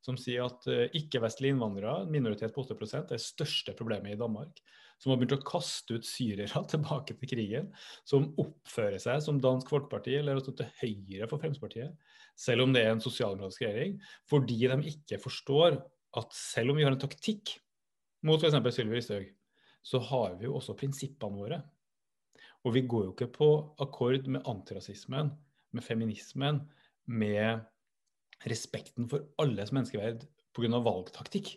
som 0.06 0.18
sier 0.20 0.46
at 0.46 0.66
uh, 0.70 0.86
ikke-vestlige 0.94 1.56
innvandrere, 1.56 2.06
minoritet 2.10 2.54
på 2.54 2.62
8 2.62 2.76
er 3.00 3.06
det 3.10 3.22
største 3.22 3.74
problemet 3.78 4.14
i 4.14 4.20
Danmark. 4.20 4.60
Som 5.02 5.12
har 5.12 5.18
begynt 5.20 5.34
å 5.36 5.44
kaste 5.44 5.98
ut 5.98 6.06
syrere 6.08 6.62
tilbake 6.72 7.18
til 7.18 7.30
krigen. 7.32 7.68
Som 8.08 8.30
oppfører 8.40 9.02
seg 9.02 9.20
som 9.24 9.42
Dansk 9.42 9.72
Folkeparti, 9.72 10.14
eller 10.20 10.38
altså 10.38 10.54
til 10.56 10.70
høyre 10.80 11.28
for 11.28 11.42
Fremskrittspartiet, 11.42 12.14
selv 12.38 12.64
om 12.64 12.72
det 12.72 12.84
er 12.84 12.94
en 12.94 13.02
sosialdemokratisk 13.04 13.66
regjering. 13.66 13.98
Fordi 14.30 14.60
de 14.72 14.80
ikke 14.94 15.20
forstår 15.20 15.80
at 16.16 16.36
selv 16.36 16.72
om 16.72 16.78
vi 16.78 16.86
har 16.86 16.94
en 16.94 17.02
taktikk 17.02 17.58
mot 18.26 18.40
f.eks. 18.40 18.56
Sylvi 18.74 19.00
Listhaug, 19.00 19.26
så 19.86 20.00
har 20.02 20.38
vi 20.38 20.48
jo 20.48 20.56
også 20.58 20.74
prinsippene 20.78 21.42
våre. 21.42 21.60
Og 22.66 22.74
vi 22.74 22.82
går 22.88 23.06
jo 23.06 23.12
ikke 23.14 23.30
på 23.34 23.50
akkord 23.82 24.26
med 24.32 24.46
antirasismen, 24.48 25.30
med 25.76 25.84
feminismen, 25.84 26.64
med 27.06 27.60
respekten 28.44 29.08
for 29.08 29.24
alles 29.42 29.72
menneskeverd 29.72 30.26
pga. 30.56 30.80
valgtaktikk. 30.80 31.56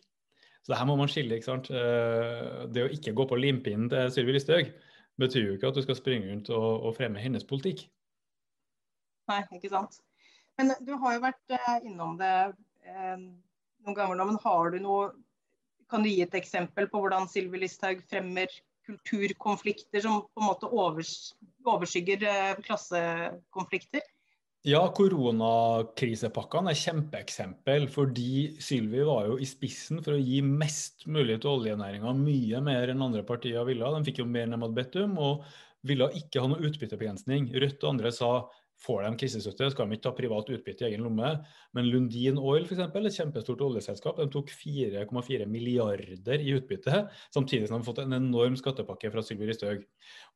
Så 0.63 0.73
det 0.73 0.79
her 0.79 0.85
må 0.85 0.95
man 0.99 1.09
skille. 1.11 1.35
ikke 1.35 1.49
sant? 1.49 1.69
Eh, 1.71 2.65
det 2.73 2.85
å 2.85 2.91
ikke 2.93 3.15
gå 3.15 3.25
på 3.29 3.39
limpinnen 3.39 3.89
til 3.91 4.11
Sylvi 4.13 4.35
Listhaug 4.35 4.71
betyr 5.19 5.47
jo 5.47 5.55
ikke 5.55 5.71
at 5.71 5.79
du 5.79 5.83
skal 5.83 5.97
springe 5.99 6.29
rundt 6.29 6.51
og, 6.53 6.67
og, 6.85 6.95
fremme 6.95 7.19
hennes 7.19 7.45
politikk. 7.47 7.87
Nei, 9.29 9.41
ikke 9.55 9.71
sant. 9.71 9.99
Men 10.59 10.73
du 10.83 10.95
har 10.99 11.15
jo 11.15 11.23
vært 11.23 11.55
eh, 11.55 11.87
innom 11.87 12.17
det 12.19 12.33
eh, 12.87 13.17
noen 13.17 13.97
ganger 13.97 14.19
nå. 14.19 14.29
Men 14.31 14.41
har 14.43 14.71
du 14.71 14.79
noe 14.83 15.09
Kan 15.89 16.03
du 16.05 16.09
gi 16.11 16.21
et 16.21 16.35
eksempel 16.37 16.85
på 16.85 16.99
hvordan 17.01 17.25
Sylvi 17.25 17.63
Listhaug 17.63 18.03
fremmer 18.11 18.51
kulturkonflikter 18.85 20.03
som 20.03 20.19
på 20.21 20.41
en 20.43 20.45
måte 20.45 20.69
overs, 20.69 21.31
overskygger 21.65 22.21
klassekonflikter? 22.61 24.03
Ja, 24.67 24.81
koronakrisepakkene 24.91 26.73
er 26.73 26.79
kjempeeksempel. 26.79 27.85
Fordi 27.91 28.57
Sylvi 28.59 29.05
var 29.07 29.29
jo 29.29 29.37
i 29.39 29.47
spissen 29.47 30.01
for 30.03 30.17
å 30.17 30.19
gi 30.19 30.41
mest 30.43 31.05
mulig 31.07 31.39
til 31.39 31.53
oljenæringa. 31.53 32.11
Mye 32.19 32.59
mer 32.65 32.91
enn 32.91 33.05
andre 33.05 33.23
partier 33.27 33.63
ville. 33.67 33.93
De 33.95 34.07
fikk 34.09 34.19
jo 34.19 34.27
mer 34.27 34.47
enn 34.49 34.57
de 34.57 34.61
hadde 34.65 34.75
bedt 34.81 34.97
om, 34.99 35.15
og 35.15 35.45
ville 35.87 36.09
ikke 36.19 36.43
ha 36.43 36.51
noe 36.51 36.65
utbyttebegrensning. 36.67 37.53
Rødt 37.55 37.85
og 37.85 37.93
andre 37.93 38.11
sa 38.11 38.33
Får 38.79 39.03
de 39.03 39.11
krisestøtte, 39.19 39.67
skal 39.73 39.89
de 39.89 39.97
ikke 39.97 40.05
ta 40.05 40.13
privat 40.15 40.49
utbytte 40.55 40.85
i 40.85 40.87
egen 40.89 41.03
lomme. 41.03 41.33
Men 41.75 41.89
Lundin 41.91 42.39
Oil, 42.39 42.63
f.eks., 42.63 42.79
et 42.85 43.17
kjempestort 43.17 43.63
oljeselskap, 43.65 44.21
de 44.21 44.29
tok 44.31 44.53
4,4 44.55 45.47
milliarder 45.51 46.45
i 46.45 46.55
utbytte, 46.55 47.03
samtidig 47.35 47.67
som 47.67 47.75
de 47.75 47.81
har 47.81 47.89
fått 47.89 48.01
en 48.05 48.15
enorm 48.19 48.55
skattepakke 48.59 49.11
fra 49.11 49.25
Sylvi 49.25 49.49
Listhaug. 49.49 49.83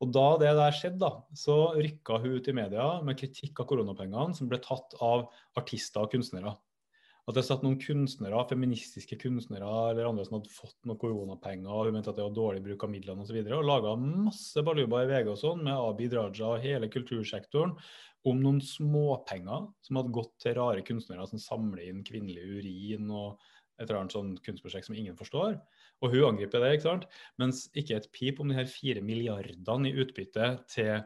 Og 0.03 0.11
da 0.15 0.27
det 0.43 0.51
der 0.59 0.75
skjedde, 0.75 0.99
da, 1.05 1.13
så 1.39 1.57
rykka 1.77 2.19
hun 2.19 2.35
ut 2.35 2.51
i 2.51 2.57
media 2.59 2.89
med 3.07 3.19
kritikk 3.21 3.63
av 3.63 3.71
koronapengene 3.71 4.35
som 4.35 4.51
ble 4.51 4.59
tatt 4.63 4.97
av 4.99 5.29
artister 5.59 6.03
og 6.03 6.11
kunstnere 6.11 6.57
at 7.23 7.37
det 7.37 7.43
satt 7.47 7.61
noen 7.63 7.77
kunstnere, 7.79 8.41
feministiske 8.49 9.15
kunstnere 9.21 9.67
eller 9.91 10.09
andre 10.09 10.25
som 10.27 10.37
hadde 10.37 10.51
fått 10.51 10.75
noen 10.87 10.99
koronapenger, 10.99 11.71
og 11.71 11.87
hun 11.87 11.95
mente 11.95 12.11
at 12.11 12.19
det 12.19 12.25
var 12.25 12.35
dårlig 12.35 12.63
bruk 12.65 12.83
av 12.83 12.91
midlene 12.91 13.23
osv., 13.23 13.37
og, 13.39 13.47
så 13.47 13.59
og 13.61 13.69
laga 13.69 13.93
masse 14.01 14.63
baluba 14.67 15.03
i 15.05 15.11
VG 15.11 15.31
og 15.31 15.39
sånn 15.39 15.63
med 15.63 15.77
Abid 15.77 16.17
Raja 16.17 16.49
og 16.49 16.65
hele 16.65 16.91
kultursektoren 16.91 17.77
om 18.27 18.39
noen 18.43 18.59
småpenger 18.63 19.67
som 19.83 19.99
hadde 19.99 20.15
gått 20.15 20.33
til 20.43 20.57
rare 20.59 20.83
kunstnere 20.87 21.27
som 21.27 21.41
samler 21.41 21.85
inn 21.87 22.03
kvinnelig 22.07 22.43
urin 22.59 23.11
og 23.11 23.39
et 23.79 23.87
eller 23.87 24.03
annet 24.03 24.15
sånn 24.15 24.33
kunstprosjekt 24.45 24.87
som 24.87 24.97
ingen 24.97 25.15
forstår. 25.17 25.55
Og 26.03 26.11
hun 26.13 26.27
angriper 26.33 26.61
det, 26.61 26.75
ikke 26.75 26.89
sant? 26.89 27.07
mens 27.41 27.65
ikke 27.79 27.97
et 27.97 28.09
pip 28.15 28.41
om 28.43 28.51
de 28.51 28.57
her 28.57 28.69
fire 28.69 29.03
milliardene 29.03 29.89
i 29.89 30.03
utbytte 30.03 30.49
til 30.71 30.99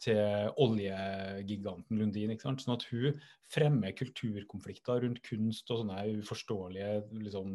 til 0.00 0.50
oljegiganten 0.60 2.00
Lundin. 2.00 2.32
ikke 2.34 2.46
sant? 2.48 2.64
Sånn 2.64 2.76
at 2.76 2.86
hun 2.90 3.18
fremmer 3.52 3.94
kulturkonflikter 3.98 5.04
rundt 5.04 5.22
kunst 5.26 5.70
og 5.70 5.82
sånne 5.82 6.02
uforståelige 6.22 6.96
liksom, 7.26 7.54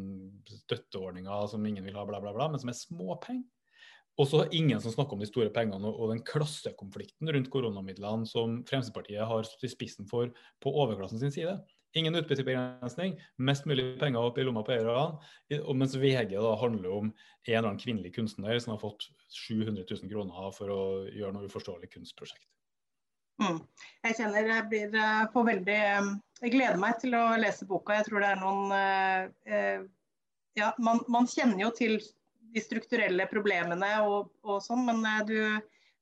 støtteordninger 0.62 1.52
som 1.52 1.66
ingen 1.66 1.86
vil 1.86 1.98
ha, 1.98 2.06
bla, 2.08 2.22
bla, 2.22 2.34
bla, 2.36 2.50
men 2.52 2.62
som 2.62 2.72
er 2.72 2.78
småpenger. 2.78 3.44
Og 4.16 4.28
så 4.30 4.46
ingen 4.56 4.80
som 4.80 4.94
snakker 4.94 5.12
om 5.12 5.20
de 5.20 5.28
store 5.28 5.50
pengene 5.52 5.90
og 5.90 6.08
den 6.08 6.22
klassekonflikten 6.24 7.28
rundt 7.34 7.50
koronamidlene 7.52 8.28
som 8.28 8.62
Fremskrittspartiet 8.68 9.28
har 9.28 9.44
stått 9.44 9.66
i 9.68 9.72
spissen 9.74 10.08
for 10.08 10.30
på 10.64 10.72
overklassen 10.72 11.20
sin 11.20 11.34
side. 11.34 11.58
Ingen 11.96 12.14
utbyttebegrensning, 12.18 13.14
mest 13.40 13.64
mulig 13.64 13.84
penger 14.00 14.20
opp 14.20 14.36
i 14.38 14.44
lomma 14.44 14.60
på 14.66 14.74
eierne. 14.74 15.16
Mens 15.72 15.94
VG 15.96 16.34
da 16.34 16.50
handler 16.60 16.90
om 16.92 17.06
en 17.08 17.14
eller 17.48 17.70
annen 17.70 17.80
kvinnelig 17.80 18.12
kunstner 18.18 18.58
som 18.60 18.74
har 18.74 18.82
fått 18.82 19.06
700 19.32 19.80
000 19.80 20.10
kroner 20.10 20.50
for 20.52 20.72
å 20.74 20.82
gjøre 21.08 21.32
noe 21.38 21.48
uforståelig 21.48 21.88
kunstprosjekt. 21.94 22.44
Mm. 23.40 23.60
Jeg 24.04 24.16
kjenner 24.16 24.48
jeg 24.48 24.64
blir 24.70 24.92
på 25.32 25.42
eh, 25.42 25.46
veldig 25.50 25.76
eh, 25.76 26.10
Jeg 26.40 26.52
gleder 26.54 26.78
meg 26.80 26.98
til 27.00 27.16
å 27.16 27.24
lese 27.40 27.68
boka. 27.68 27.98
Jeg 27.98 28.08
tror 28.08 28.24
det 28.24 28.30
er 28.32 28.40
noen 28.40 28.76
eh, 28.76 29.24
eh, 29.48 29.86
Ja, 30.56 30.70
man, 30.80 31.02
man, 31.12 31.28
kjenner 31.28 31.66
jo 31.66 31.70
til 31.76 31.98
de 32.56 32.62
strukturelle 32.64 33.26
problemene 33.28 33.90
og, 34.04 34.30
og 34.44 34.60
sånn, 34.64 34.86
men 34.88 35.02
du, 35.28 35.36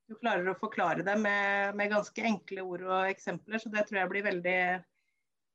du, 0.06 0.14
klarer 0.20 0.50
å 0.50 0.58
forklare 0.58 1.02
det 1.06 1.16
med, 1.18 1.74
med 1.74 1.90
ganske 1.90 2.26
enkle 2.30 2.62
ord 2.62 2.84
og 2.86 3.08
eksempler, 3.08 3.58
så 3.58 3.72
det 3.72 3.86
tror 3.88 4.02
jeg 4.04 4.12
blir 4.12 4.26
veldig 4.28 4.58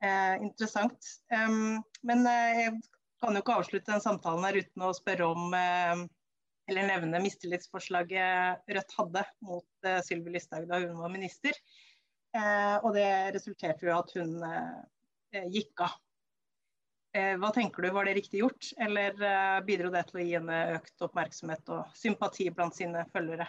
eh, 0.04 0.36
interessant. 0.44 1.12
Um, 1.34 1.82
men 2.06 2.26
eh, 2.28 2.64
jeg 2.66 2.74
kan 3.22 3.36
jo 3.36 3.44
ikke 3.44 3.60
avslutte 3.60 3.92
den 3.92 4.04
samtalen 4.04 4.48
her 4.48 4.60
uten 4.62 4.86
å 4.86 4.96
spørre 4.96 5.30
om 5.30 5.54
eh, 5.58 6.06
eller 6.70 6.86
nevne 6.86 7.22
mistillitsforslaget 7.24 8.70
Rødt 8.70 8.98
hadde 9.00 9.24
mot 9.46 9.88
eh, 9.90 10.02
Sylvi 10.06 10.36
Listhaug 10.36 10.68
da 10.70 10.84
hun 10.84 11.00
var 11.02 11.14
minister. 11.14 11.56
Eh, 12.38 12.76
og 12.84 12.94
det 12.94 13.10
resulterte 13.34 13.88
jo 13.88 13.96
at 13.96 14.14
hun 14.20 14.36
uh, 14.44 15.42
gikk 15.50 15.82
av. 15.86 15.98
hva 17.42 17.50
tenker 17.54 17.82
du, 17.82 17.88
var 17.90 18.06
det 18.06 18.14
riktig 18.20 18.44
gjort, 18.44 18.68
eller 18.78 19.16
bidro 19.66 19.90
det 19.90 20.04
til 20.08 20.20
å 20.20 20.26
gi 20.28 20.36
henne 20.36 20.60
økt 20.76 21.06
oppmerksomhet 21.08 21.72
og 21.74 21.96
sympati 21.98 22.46
blant 22.54 22.78
sine 22.78 23.02
følgere? 23.10 23.48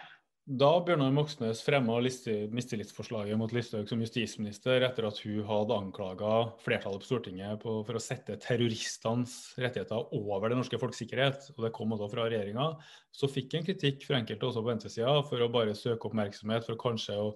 Da 0.49 0.71
Bjørnar 0.81 1.11
Moxnes 1.13 1.59
fremma 1.61 1.99
mistillitsforslaget 2.01 3.37
mot 3.37 3.51
Listhaug 3.53 3.85
som 3.85 3.99
justisminister 4.01 4.81
etter 4.81 5.05
at 5.05 5.19
hun 5.21 5.43
hadde 5.45 5.75
anklaga 5.77 6.31
flertallet 6.63 7.03
på 7.03 7.09
Stortinget 7.11 7.59
på, 7.61 7.75
for 7.85 7.99
å 7.99 8.01
sette 8.01 8.39
terroristenes 8.41 9.35
rettigheter 9.61 10.09
over 10.17 10.49
det 10.49 10.57
norske 10.57 10.79
folks 10.81 10.97
sikkerhet, 11.03 11.45
og 11.53 11.67
det 11.67 11.71
kom 11.77 11.93
også 11.93 12.09
fra 12.09 12.25
regjeringa, 12.25 12.71
så 13.13 13.29
fikk 13.29 13.53
en 13.53 13.67
kritikk 13.69 14.07
fra 14.07 14.17
enkelte 14.17 14.49
også 14.49 14.65
på 14.65 14.71
venstresida 14.71 15.13
for 15.29 15.45
å 15.45 15.51
bare 15.53 15.77
søke 15.77 16.09
oppmerksomhet, 16.09 16.65
for 16.65 16.81
kanskje 16.87 17.21
å 17.21 17.29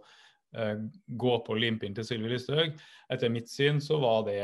eh, 0.58 0.82
gå 1.06 1.38
på 1.46 1.62
limpinn 1.62 1.94
til 1.94 2.10
Sylvi 2.10 2.34
Listhaug. 2.34 2.74
Etter 3.14 3.30
mitt 3.30 3.54
syn 3.54 3.78
så 3.86 4.02
var 4.02 4.26
det 4.26 4.42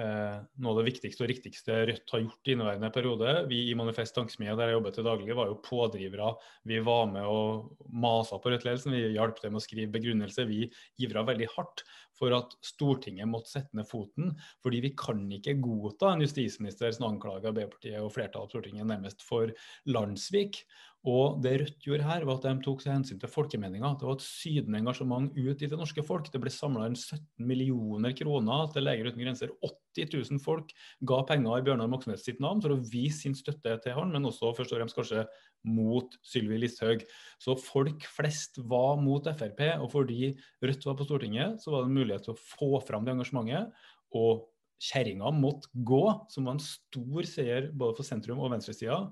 noe 0.00 0.72
av 0.72 0.78
det 0.80 0.86
viktigste 0.88 1.24
og 1.24 1.30
riktigste 1.30 1.76
Rødt 1.88 2.12
har 2.14 2.22
gjort 2.22 2.48
i 2.48 2.54
inneværende 2.54 2.90
periode. 2.94 3.34
Vi 3.50 3.60
i 3.70 3.76
Manifest 3.78 4.14
Tankesmia, 4.16 4.56
der 4.58 4.70
jeg 4.70 4.78
jobbet 4.78 4.96
til 4.98 5.06
daglig, 5.06 5.36
var 5.38 5.50
jo 5.50 5.58
pådrivere. 5.64 6.32
Vi 6.68 6.80
var 6.86 7.08
med 7.12 7.26
og 7.28 7.88
masa 7.92 8.38
på 8.40 8.52
Rødt-ledelsen. 8.52 8.94
Vi 8.96 9.14
hjalp 9.16 9.40
dem 9.42 9.58
å 9.58 9.62
skrive 9.64 9.92
begrunnelse. 9.94 10.46
Vi 10.48 10.68
ivra 11.04 11.24
veldig 11.28 11.50
hardt 11.56 11.84
for 12.20 12.34
at 12.36 12.54
Stortinget 12.64 13.28
måtte 13.30 13.54
sette 13.54 13.76
ned 13.76 13.88
foten. 13.88 14.34
Fordi 14.64 14.82
vi 14.84 14.92
kan 14.98 15.22
ikke 15.36 15.58
godta 15.62 16.14
en 16.14 16.24
justisminister 16.24 16.92
som 16.96 17.08
anklager 17.10 17.52
Arbeiderpartiet 17.52 18.00
og 18.02 18.12
flertallet 18.16 18.50
på 18.50 18.58
Stortinget 18.58 18.88
nærmest 18.90 19.24
for 19.26 19.52
landssvik. 19.90 20.62
Og 21.08 21.38
det 21.40 21.54
Rødt 21.62 21.84
gjorde 21.86 22.04
her, 22.04 22.24
var 22.28 22.36
at 22.36 22.44
de 22.44 22.64
tok 22.64 22.82
seg 22.84 22.92
hensyn 22.92 23.20
til 23.20 23.30
folkemeninga. 23.32 23.94
Det 23.96 24.04
var 24.04 24.18
et 24.18 24.24
sydende 24.24 24.82
engasjement 24.82 25.30
ut 25.32 25.62
i 25.64 25.68
det 25.70 25.78
norske 25.80 26.04
folk. 26.04 26.28
Det 26.28 26.40
ble 26.42 26.52
samla 26.52 26.90
inn 26.90 26.96
17 26.98 27.46
millioner 27.48 28.12
kroner 28.18 28.66
til 28.74 28.84
Leger 28.84 29.08
uten 29.08 29.22
grenser. 29.24 29.54
80 29.64 30.12
000 30.12 30.42
folk 30.44 30.74
ga 31.08 31.22
penger 31.30 31.56
i 31.56 31.64
Bjørnar 31.64 31.88
Moxnes 31.88 32.26
sitt 32.26 32.42
navn 32.44 32.60
for 32.60 32.76
å 32.76 32.82
vise 32.84 33.22
sin 33.22 33.38
støtte 33.38 33.78
til 33.80 33.96
han, 33.96 34.12
men 34.12 34.28
også 34.28 34.52
først 34.58 34.76
og 34.76 34.82
fremst 34.82 34.98
kanskje 34.98 35.24
mot 35.72 36.20
Sylvi 36.20 36.60
Listhaug. 36.60 37.08
Så 37.40 37.56
folk 37.56 38.04
flest 38.18 38.60
var 38.68 39.00
mot 39.00 39.24
Frp, 39.40 39.64
og 39.80 39.88
fordi 39.96 40.34
Rødt 40.60 40.84
var 40.84 41.00
på 41.00 41.08
Stortinget, 41.08 41.64
så 41.64 41.72
var 41.72 41.86
det 41.86 41.94
en 41.94 42.00
mulighet 42.02 42.28
til 42.28 42.36
å 42.36 42.42
få 42.44 42.74
fram 42.84 43.08
det 43.08 43.16
engasjementet. 43.16 43.72
og 44.10 44.50
kjerringa 44.80 45.30
måtte 45.36 45.68
gå, 45.74 46.02
som 46.32 46.48
var 46.48 46.56
en 46.56 46.62
stor 46.64 47.28
seier 47.28 47.68
både 47.72 47.98
for 47.98 48.08
sentrum 48.08 48.40
og 48.40 48.54
venstresida. 48.54 49.02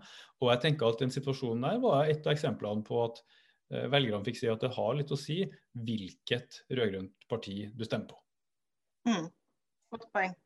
Og 0.41 0.53
jeg 0.53 0.63
tenker 0.65 0.89
at 0.89 1.03
den 1.03 1.13
situasjonen 1.13 1.67
der 1.67 1.83
var 1.83 2.09
et 2.09 2.25
av 2.25 2.33
eksemplene 2.33 2.87
på 2.87 3.03
at 3.05 3.21
eh, 3.21 3.89
velgerne 3.93 4.25
fikk 4.27 4.41
si 4.41 4.51
at 4.51 4.65
det 4.65 4.73
har 4.77 4.97
litt 4.97 5.13
å 5.13 5.21
si 5.21 5.43
hvilket 5.77 6.63
rød-grønt 6.73 7.29
parti 7.31 7.61
du 7.75 7.85
stemmer 7.85 8.15
på. 8.15 8.21
Mm. 9.09 9.29
Godt 9.93 10.09
poeng. 10.15 10.37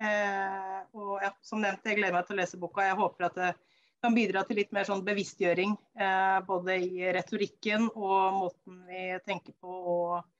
Eh, 0.00 0.78
og 0.96 1.20
ja, 1.20 1.34
som 1.44 1.60
nevnt, 1.60 1.84
jeg 1.84 2.00
gleder 2.00 2.16
meg 2.16 2.28
til 2.28 2.38
å 2.38 2.40
lese 2.40 2.60
boka. 2.60 2.88
Jeg 2.88 2.98
håper 3.00 3.28
at 3.28 3.38
det 3.40 3.52
kan 4.00 4.16
bidra 4.16 4.46
til 4.48 4.62
litt 4.62 4.72
mer 4.72 4.88
sånn 4.88 5.04
bevisstgjøring. 5.04 5.76
Eh, 6.00 6.38
både 6.48 6.80
i 6.80 7.08
retorikken 7.12 7.90
og 7.92 8.38
måten 8.38 8.84
vi 8.88 9.08
tenker 9.28 9.56
på. 9.60 9.80
og 9.94 10.39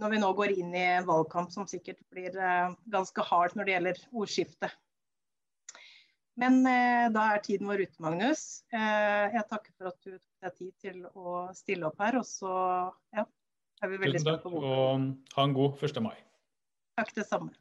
når 0.00 0.14
vi 0.14 0.20
nå 0.22 0.30
går 0.38 0.54
inn 0.56 0.72
i 0.74 0.86
en 0.98 1.08
valgkamp 1.08 1.52
som 1.54 1.68
sikkert 1.70 2.00
blir 2.12 2.36
eh, 2.36 2.72
ganske 2.92 3.26
hard 3.28 3.56
når 3.56 3.68
det 3.68 3.76
gjelder 3.76 4.02
ordskiftet. 4.12 4.74
Men 6.40 6.60
eh, 6.64 7.06
da 7.12 7.28
er 7.34 7.44
tiden 7.44 7.68
vår 7.68 7.84
ute, 7.84 8.02
Magnus. 8.02 8.44
jeg 8.72 9.44
takker 9.50 9.74
for 9.76 9.92
at 9.92 9.98
du 10.00 10.14
tok 10.16 10.46
deg 10.46 10.58
tid 10.58 10.72
til 10.80 11.02
å 11.12 11.46
stille 11.56 11.88
opp 11.88 12.00
her. 12.02 12.20
Og 12.22 12.28
så 12.28 12.52
ja, 13.16 13.26
er 13.84 13.92
vi 13.92 14.00
veldig 14.04 14.22
spent 14.24 14.44
på 14.44 14.54
boka. 14.54 14.76
Og 14.76 15.36
ha 15.36 15.48
en 15.48 15.56
god 15.58 15.84
1. 15.90 16.00
mai. 16.04 16.16
Takk, 16.98 17.12
det 17.16 17.28
samme. 17.28 17.52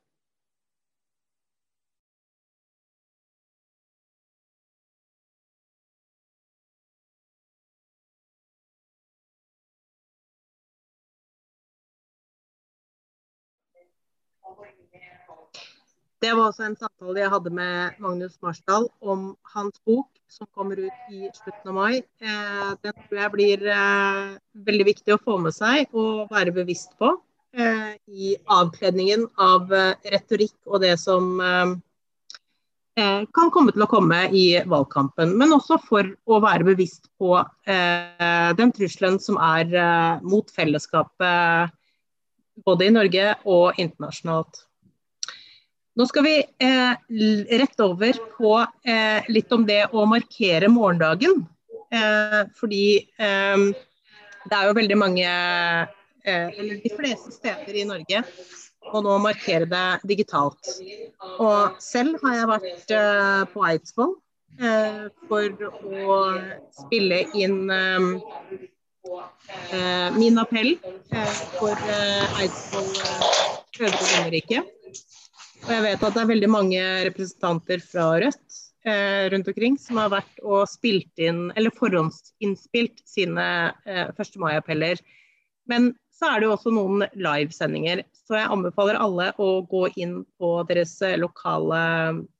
Det 16.21 16.33
var 16.37 16.51
også 16.51 16.67
en 16.67 16.75
samtale 16.77 17.17
jeg 17.17 17.31
hadde 17.33 17.51
med 17.57 18.01
Magnus 18.01 18.35
Marsdal 18.45 18.83
om 19.01 19.31
hans 19.55 19.79
bok, 19.89 20.05
som 20.29 20.45
kommer 20.53 20.77
ut 20.77 21.09
i 21.09 21.31
slutten 21.33 21.71
av 21.71 21.77
mai. 21.79 22.03
Eh, 22.21 22.67
den 22.85 22.93
tror 22.93 23.21
jeg 23.23 23.33
blir 23.33 23.63
eh, 23.73 24.35
veldig 24.69 24.85
viktig 24.91 25.15
å 25.15 25.21
få 25.23 25.39
med 25.41 25.55
seg 25.55 25.89
og 25.97 26.29
være 26.29 26.53
bevisst 26.53 26.93
på 27.01 27.09
eh, 27.57 27.97
i 28.05 28.35
avkledningen 28.53 29.25
av 29.41 29.73
retorikk 30.13 30.53
og 30.69 30.85
det 30.85 30.93
som 31.01 31.41
kan 33.01 33.49
komme 33.55 33.71
til 33.73 33.81
å 33.81 33.89
komme 33.89 34.17
i 34.35 34.45
valgkampen. 34.69 35.31
Men 35.39 35.55
også 35.55 35.79
for 35.81 36.05
å 36.27 36.41
være 36.43 36.67
bevisst 36.67 37.07
på 37.17 37.37
den 37.65 38.73
trusselen 38.75 39.15
som 39.23 39.39
er 39.41 40.19
mot 40.21 40.51
fellesskapet 40.51 41.71
både 42.66 42.88
i 42.88 42.93
Norge 42.93 43.32
og 43.49 43.80
internasjonalt. 43.82 44.66
Nå 45.99 46.05
skal 46.07 46.24
vi 46.24 46.36
eh, 46.39 46.93
rett 47.59 47.82
over 47.84 48.20
på 48.38 48.53
eh, 48.88 49.28
litt 49.28 49.51
om 49.51 49.66
det 49.68 49.84
å 49.91 50.05
markere 50.07 50.70
morgendagen. 50.72 51.43
Eh, 51.91 52.39
fordi 52.55 52.86
eh, 53.20 53.66
det 54.47 54.55
er 54.57 54.70
jo 54.70 54.78
veldig 54.78 54.97
mange, 54.97 55.28
eh, 56.24 56.47
eller 56.47 56.80
de 56.80 56.93
fleste 56.95 57.36
steder 57.36 57.82
i 57.82 57.86
Norge, 57.89 58.24
må 58.91 59.03
nå 59.03 59.18
markere 59.22 59.68
det 59.70 59.86
digitalt. 60.16 60.72
Og 61.43 61.76
selv 61.84 62.24
har 62.24 62.39
jeg 62.39 62.51
vært 62.55 62.95
eh, 62.97 63.43
på 63.51 63.68
Eidsvoll 63.68 64.18
for 65.32 65.62
å 65.64 66.16
spille 66.76 67.22
inn 67.39 67.72
min 70.17 70.37
appell 70.41 70.75
for 71.57 71.75
Eidsvoll 72.41 72.91
Øvre 73.81 74.09
Romerike. 74.11 74.61
Og 75.61 75.71
jeg 75.75 75.83
vet 75.85 76.03
at 76.03 76.15
det 76.15 76.21
er 76.21 76.29
veldig 76.29 76.49
mange 76.49 76.81
representanter 77.07 77.81
fra 77.85 78.05
Rødt 78.21 78.59
eh, 78.85 79.29
rundt 79.33 79.49
omkring 79.51 79.77
som 79.81 79.99
har 80.01 80.11
vært 80.13 80.41
og 80.41 80.63
spilt 80.69 81.21
inn, 81.21 81.49
eller 81.55 81.73
forhåndsinnspilt 81.77 83.03
sine 83.07 83.47
eh, 83.85 84.07
1. 84.09 84.39
mai-appeller. 84.41 85.01
Men 85.69 85.91
så 86.13 86.31
er 86.31 86.41
det 86.41 86.49
jo 86.49 86.55
også 86.55 86.73
noen 86.73 87.05
livesendinger. 87.17 88.03
Så 88.17 88.37
jeg 88.37 88.49
anbefaler 88.53 88.99
alle 89.01 89.31
å 89.41 89.51
gå 89.69 89.87
inn 90.01 90.21
på 90.41 90.55
deres 90.69 90.95
eh, 91.05 91.17
lokale 91.21 91.83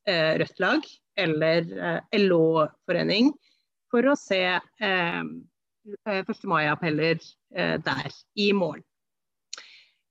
eh, 0.10 0.34
Rødt-lag 0.42 0.86
eller 1.22 1.72
eh, 1.78 2.20
LO-forening 2.24 3.32
for 3.92 4.08
å 4.08 4.18
se 4.18 4.44
eh, 4.58 5.24
1. 5.86 6.30
Eh, 6.30 6.48
mai-appeller 6.50 7.20
der 7.82 8.12
i 8.38 8.52
morgen. 8.54 8.84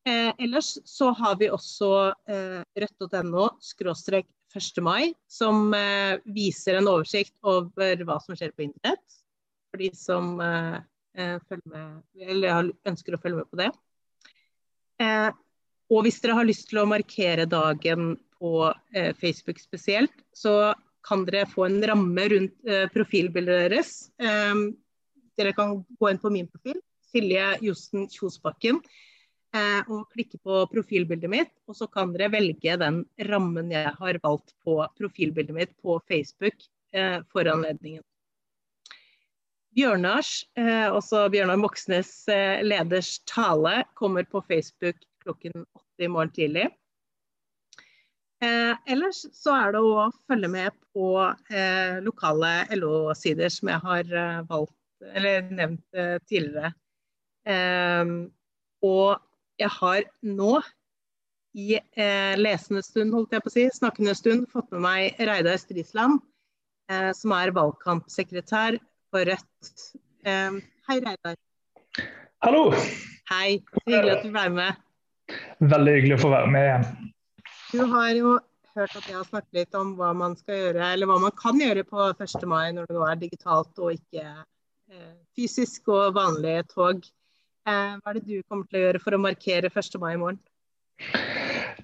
Eh, 0.08 0.32
ellers 0.38 0.78
så 0.84 1.10
har 1.12 1.36
vi 1.36 1.50
også 1.52 1.90
eh, 2.28 2.60
rødt.no 2.82 3.48
skråstrek 3.60 4.26
1. 4.56 4.80
mai, 4.82 5.12
som 5.28 5.74
eh, 5.76 6.16
viser 6.24 6.78
en 6.78 6.88
oversikt 6.88 7.36
over 7.46 8.00
hva 8.06 8.16
som 8.24 8.36
skjer 8.38 8.54
på 8.56 8.64
internett. 8.64 9.20
For 9.70 9.82
de 9.82 9.90
som 9.94 10.32
eh, 10.40 10.80
eh 11.20 11.60
med, 11.68 12.00
eller 12.16 12.72
ønsker 12.88 13.14
å 13.14 13.20
følge 13.20 13.42
med 13.42 13.50
på 13.50 13.60
det. 13.60 13.70
Eh, 15.04 15.30
og 15.90 16.04
hvis 16.06 16.20
dere 16.22 16.38
har 16.38 16.48
lyst 16.48 16.70
til 16.70 16.80
å 16.80 16.88
markere 16.88 17.48
dagen 17.50 18.14
på 18.40 18.70
eh, 18.94 19.12
Facebook 19.20 19.60
spesielt, 19.60 20.14
så 20.32 20.72
kan 21.04 21.26
dere 21.28 21.48
få 21.48 21.66
en 21.66 21.80
ramme 21.84 22.24
rundt 22.28 22.70
profilbildet 22.92 23.70
deres. 23.72 23.92
Dere 25.40 25.56
kan 25.56 25.80
gå 25.98 26.10
inn 26.10 26.20
på 26.20 26.32
min 26.32 26.48
profil, 26.50 26.78
Silje 27.10 27.46
Josten 27.64 28.06
Kjosbakken 28.10 28.80
eh, 29.54 29.80
og 29.90 30.10
klikke 30.14 30.38
på 30.42 30.62
profilbildet 30.72 31.30
mitt. 31.32 31.52
Og 31.68 31.78
så 31.78 31.88
kan 31.90 32.14
dere 32.14 32.30
velge 32.32 32.76
den 32.80 33.02
rammen 33.30 33.72
jeg 33.74 33.94
har 33.98 34.20
valgt 34.22 34.54
på 34.64 34.78
profilbildet 34.98 35.56
mitt 35.56 35.74
på 35.82 35.98
Facebook 36.10 36.66
eh, 36.94 37.18
for 37.32 37.50
anledningen. 37.50 38.04
Bjørnars, 39.76 40.44
eh, 40.58 40.88
også 40.90 41.28
Bjørnar 41.30 41.60
Moxnes 41.60 42.10
leders 42.66 43.20
tale, 43.30 43.84
kommer 43.94 44.26
på 44.26 44.42
Facebook 44.48 44.98
klokken 45.22 45.62
åtte 45.62 46.06
i 46.06 46.10
morgen 46.10 46.32
tidlig. 46.34 46.70
Ellers 48.40 49.18
så 49.36 49.52
er 49.52 49.74
det 49.74 49.80
å 49.84 50.06
følge 50.24 50.48
med 50.48 50.76
på 50.96 51.10
lokale 52.00 52.52
LO-sider 52.72 53.52
som 53.52 53.68
jeg 53.68 53.82
har 53.84 54.14
valgt, 54.48 54.79
eller 55.14 55.48
nevnt 55.48 55.96
eh, 55.96 56.16
tidligere. 56.28 56.72
Eh, 57.48 58.12
og 58.86 59.20
jeg 59.60 59.72
har 59.76 60.06
nå 60.24 60.54
i 61.58 61.74
eh, 61.76 62.34
lesende 62.38 62.82
stund, 62.86 63.14
holdt 63.14 63.34
jeg 63.34 63.44
på 63.44 63.50
å 63.50 63.54
si, 63.54 63.66
snakkende 63.74 64.14
stund, 64.14 64.46
fått 64.52 64.70
med 64.74 64.84
meg 64.84 65.22
Reidar 65.26 65.58
Strisland, 65.60 66.20
eh, 66.90 67.10
som 67.16 67.34
er 67.36 67.54
valgkampsekretær 67.56 68.78
for 69.10 69.26
Rødt. 69.26 69.72
Um, 70.26 70.60
hei, 70.88 71.00
Reidar. 71.02 71.38
Hallo. 72.44 72.68
Hei. 73.30 73.58
Hyggelig 73.84 74.14
at 74.14 74.22
du 74.24 74.30
ble 74.34 74.46
med. 74.54 74.86
Veldig 75.60 75.96
hyggelig 75.96 76.16
å 76.16 76.22
få 76.22 76.30
være 76.32 76.52
med 76.54 76.68
igjen. 76.68 76.86
Du 77.70 77.82
har 77.92 78.12
jo 78.16 78.36
hørt 78.76 78.94
at 78.96 79.08
jeg 79.08 79.16
har 79.18 79.26
snakket 79.26 79.58
litt 79.58 79.76
om 79.78 79.92
hva 79.98 80.12
man 80.16 80.36
skal 80.38 80.56
gjøre, 80.58 80.92
eller 80.94 81.10
hva 81.10 81.18
man 81.22 81.34
kan 81.38 81.58
gjøre 81.60 81.84
på 81.86 82.06
1. 82.12 82.46
mai 82.50 82.70
når 82.74 82.88
det 82.88 82.96
nå 82.96 83.04
er 83.06 83.20
digitalt 83.20 83.82
og 83.82 83.98
ikke 83.98 84.24
fysisk 85.36 85.90
og 85.92 86.14
vanlige 86.16 86.64
tog. 86.74 87.04
Eh, 87.68 87.96
hva 88.00 88.12
er 88.12 88.18
det 88.18 88.26
du 88.28 88.40
kommer 88.48 88.66
til 88.68 88.80
å 88.80 88.86
gjøre 88.86 89.02
for 89.02 89.16
å 89.16 89.22
markere 89.22 89.70
1. 89.70 89.98
mai 90.02 90.14
i 90.14 90.20
morgen? 90.20 90.40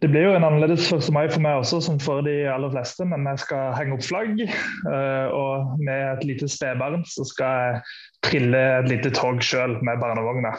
Det 0.03 0.11
blir 0.13 0.27
jo 0.27 0.33
en 0.37 0.45
annerledes 0.45 0.91
1. 0.93 1.09
mai 1.15 1.25
for 1.31 1.41
meg 1.41 1.63
også, 1.63 1.81
som 1.87 1.99
for 2.03 2.25
de 2.27 2.35
aller 2.53 2.73
fleste. 2.73 3.07
Men 3.09 3.25
jeg 3.31 3.45
skal 3.47 3.73
henge 3.79 3.97
opp 3.97 4.05
flagg. 4.05 4.43
Eh, 4.45 5.27
og 5.33 5.77
med 5.81 6.03
et 6.11 6.27
lite 6.29 6.49
spedbarn 6.53 7.05
så 7.09 7.25
skal 7.29 7.63
jeg 7.63 7.85
trille 8.29 8.65
et 8.81 8.91
lite 8.93 9.13
tog 9.17 9.41
sjøl 9.45 9.79
med 9.87 10.03
barnevogna. 10.03 10.57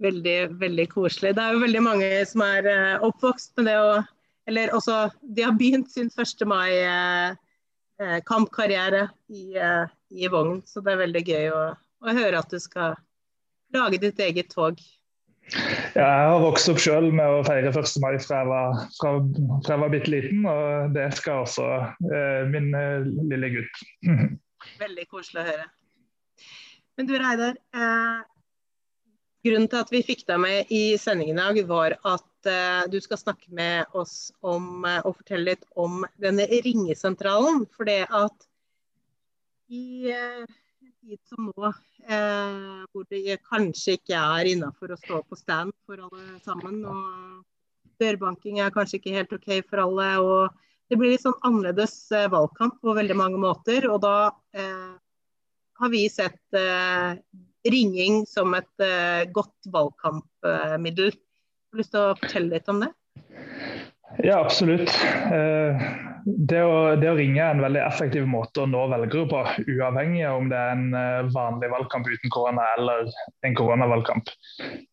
Veldig, 0.00 0.38
veldig 0.62 0.86
koselig. 0.88 1.34
Det 1.36 1.44
er 1.44 1.56
jo 1.56 1.64
veldig 1.66 1.84
mange 1.84 2.08
som 2.28 2.44
er 2.46 2.68
eh, 2.70 3.04
oppvokst 3.04 3.52
med 3.60 3.70
det 3.72 3.76
å 3.82 4.00
Eller 4.48 4.72
også 4.74 5.10
De 5.36 5.44
har 5.44 5.52
begynt 5.54 5.92
sin 5.92 6.08
1. 6.08 6.40
mai-kampkarriere 8.00 9.06
i, 9.28 9.44
i 10.10 10.30
vogn, 10.32 10.62
så 10.66 10.80
det 10.84 10.94
er 10.94 11.02
veldig 11.04 11.22
gøy 11.26 11.50
å, 11.52 11.60
å 11.76 12.14
høre 12.16 12.40
at 12.40 12.50
du 12.52 12.58
skal 12.62 12.96
lage 13.74 14.00
ditt 14.02 14.20
eget 14.24 14.50
tog. 14.54 14.80
Ja, 15.50 16.06
jeg 16.06 16.28
har 16.30 16.42
vokst 16.44 16.70
opp 16.70 16.78
sjøl 16.82 17.08
med 17.14 17.26
å 17.26 17.42
feire 17.46 17.72
1. 17.72 17.96
mai 18.02 18.14
fra 18.22 18.42
jeg 18.42 18.50
var, 18.50 18.82
fra, 18.98 19.12
fra 19.64 19.74
jeg 19.74 19.82
var 19.82 19.92
bitte 19.92 20.12
liten, 20.12 20.44
og 20.46 20.94
det 20.94 21.08
skal 21.18 21.42
også 21.44 21.66
eh, 22.06 22.42
min 22.50 22.70
eh, 22.76 23.08
lille 23.32 23.50
gutt. 23.56 23.82
Veldig 24.84 25.06
koselig 25.10 25.42
å 25.42 25.48
høre. 25.48 25.66
Men 26.98 27.08
du 27.08 27.16
Reidar, 27.18 27.58
eh, 27.74 28.20
grunnen 29.44 29.68
til 29.70 29.80
at 29.80 29.92
vi 29.92 30.02
fikk 30.04 30.24
deg 30.28 30.40
med 30.42 30.72
i 30.74 30.96
sendingen 31.00 31.38
i 31.38 31.42
dag, 31.42 31.60
var 31.68 31.96
at 32.08 32.48
uh, 32.50 32.84
du 32.92 32.98
skal 33.02 33.20
snakke 33.20 33.52
med 33.56 33.96
oss 33.96 34.32
om 34.40 34.84
uh, 34.84 35.00
og 35.04 35.16
fortelle 35.20 35.52
litt 35.52 35.66
om 35.80 36.04
denne 36.20 36.46
ringesentralen. 36.50 37.64
For 37.74 37.88
det 37.88 38.04
at 38.06 38.48
i 39.70 40.10
eh, 40.10 40.48
tid 40.98 41.18
som 41.30 41.46
nå, 41.46 41.68
hvor 42.90 43.04
det 43.06 43.36
kanskje 43.46 43.92
ikke 44.00 44.18
er 44.18 44.48
innafor 44.50 44.90
å 44.90 44.96
stå 44.98 45.20
på 45.22 45.38
stand 45.38 45.70
for 45.86 46.00
alle 46.02 46.40
sammen. 46.42 46.80
Og 46.90 48.00
dørbanking 48.02 48.58
er 48.58 48.72
kanskje 48.74 48.98
ikke 48.98 49.14
helt 49.14 49.36
OK 49.36 49.46
for 49.68 49.84
alle. 49.84 50.08
og 50.18 50.90
Det 50.90 50.98
blir 50.98 51.14
litt 51.14 51.22
sånn 51.22 51.38
annerledes 51.46 51.94
valgkamp 52.34 52.80
på 52.82 52.96
veldig 52.98 53.18
mange 53.20 53.38
måter. 53.38 53.86
Og 53.92 54.02
da 54.02 54.32
har 54.50 55.94
vi 55.94 56.02
sett 56.10 56.42
ringing 57.68 58.24
som 58.28 58.54
et 58.56 58.84
uh, 58.84 59.26
godt 59.34 59.70
valgkampmiddel. 59.72 61.12
Har 61.12 61.76
du 61.76 61.82
lyst 61.82 61.92
til 61.94 62.02
å 62.02 62.16
fortelle 62.18 62.56
litt 62.56 62.70
om 62.72 62.84
det? 62.84 62.90
Ja, 64.18 64.40
absolutt. 64.40 64.90
Eh, 65.32 65.82
det 66.26 66.62
å, 66.66 66.96
det 67.00 67.08
å, 67.08 67.16
ringe 67.16 67.40
er 67.40 67.54
en 67.54 67.62
veldig 67.62 67.80
effektiv 67.84 68.26
måte 68.28 68.64
å 68.64 68.68
nå 68.68 68.82
velgere 68.90 69.28
på, 69.30 69.42
uavhengig 69.70 70.24
av 70.26 70.40
om 70.40 70.50
det 70.50 70.58
er 70.58 70.72
en 70.74 70.96
eh, 70.98 71.30
vanlig 71.32 71.70
valgkamp 71.72 72.10
uten 72.10 72.32
korona 72.34 72.64
eller 72.76 73.06
en 73.46 73.56
koronavalgkamp. 73.56 74.32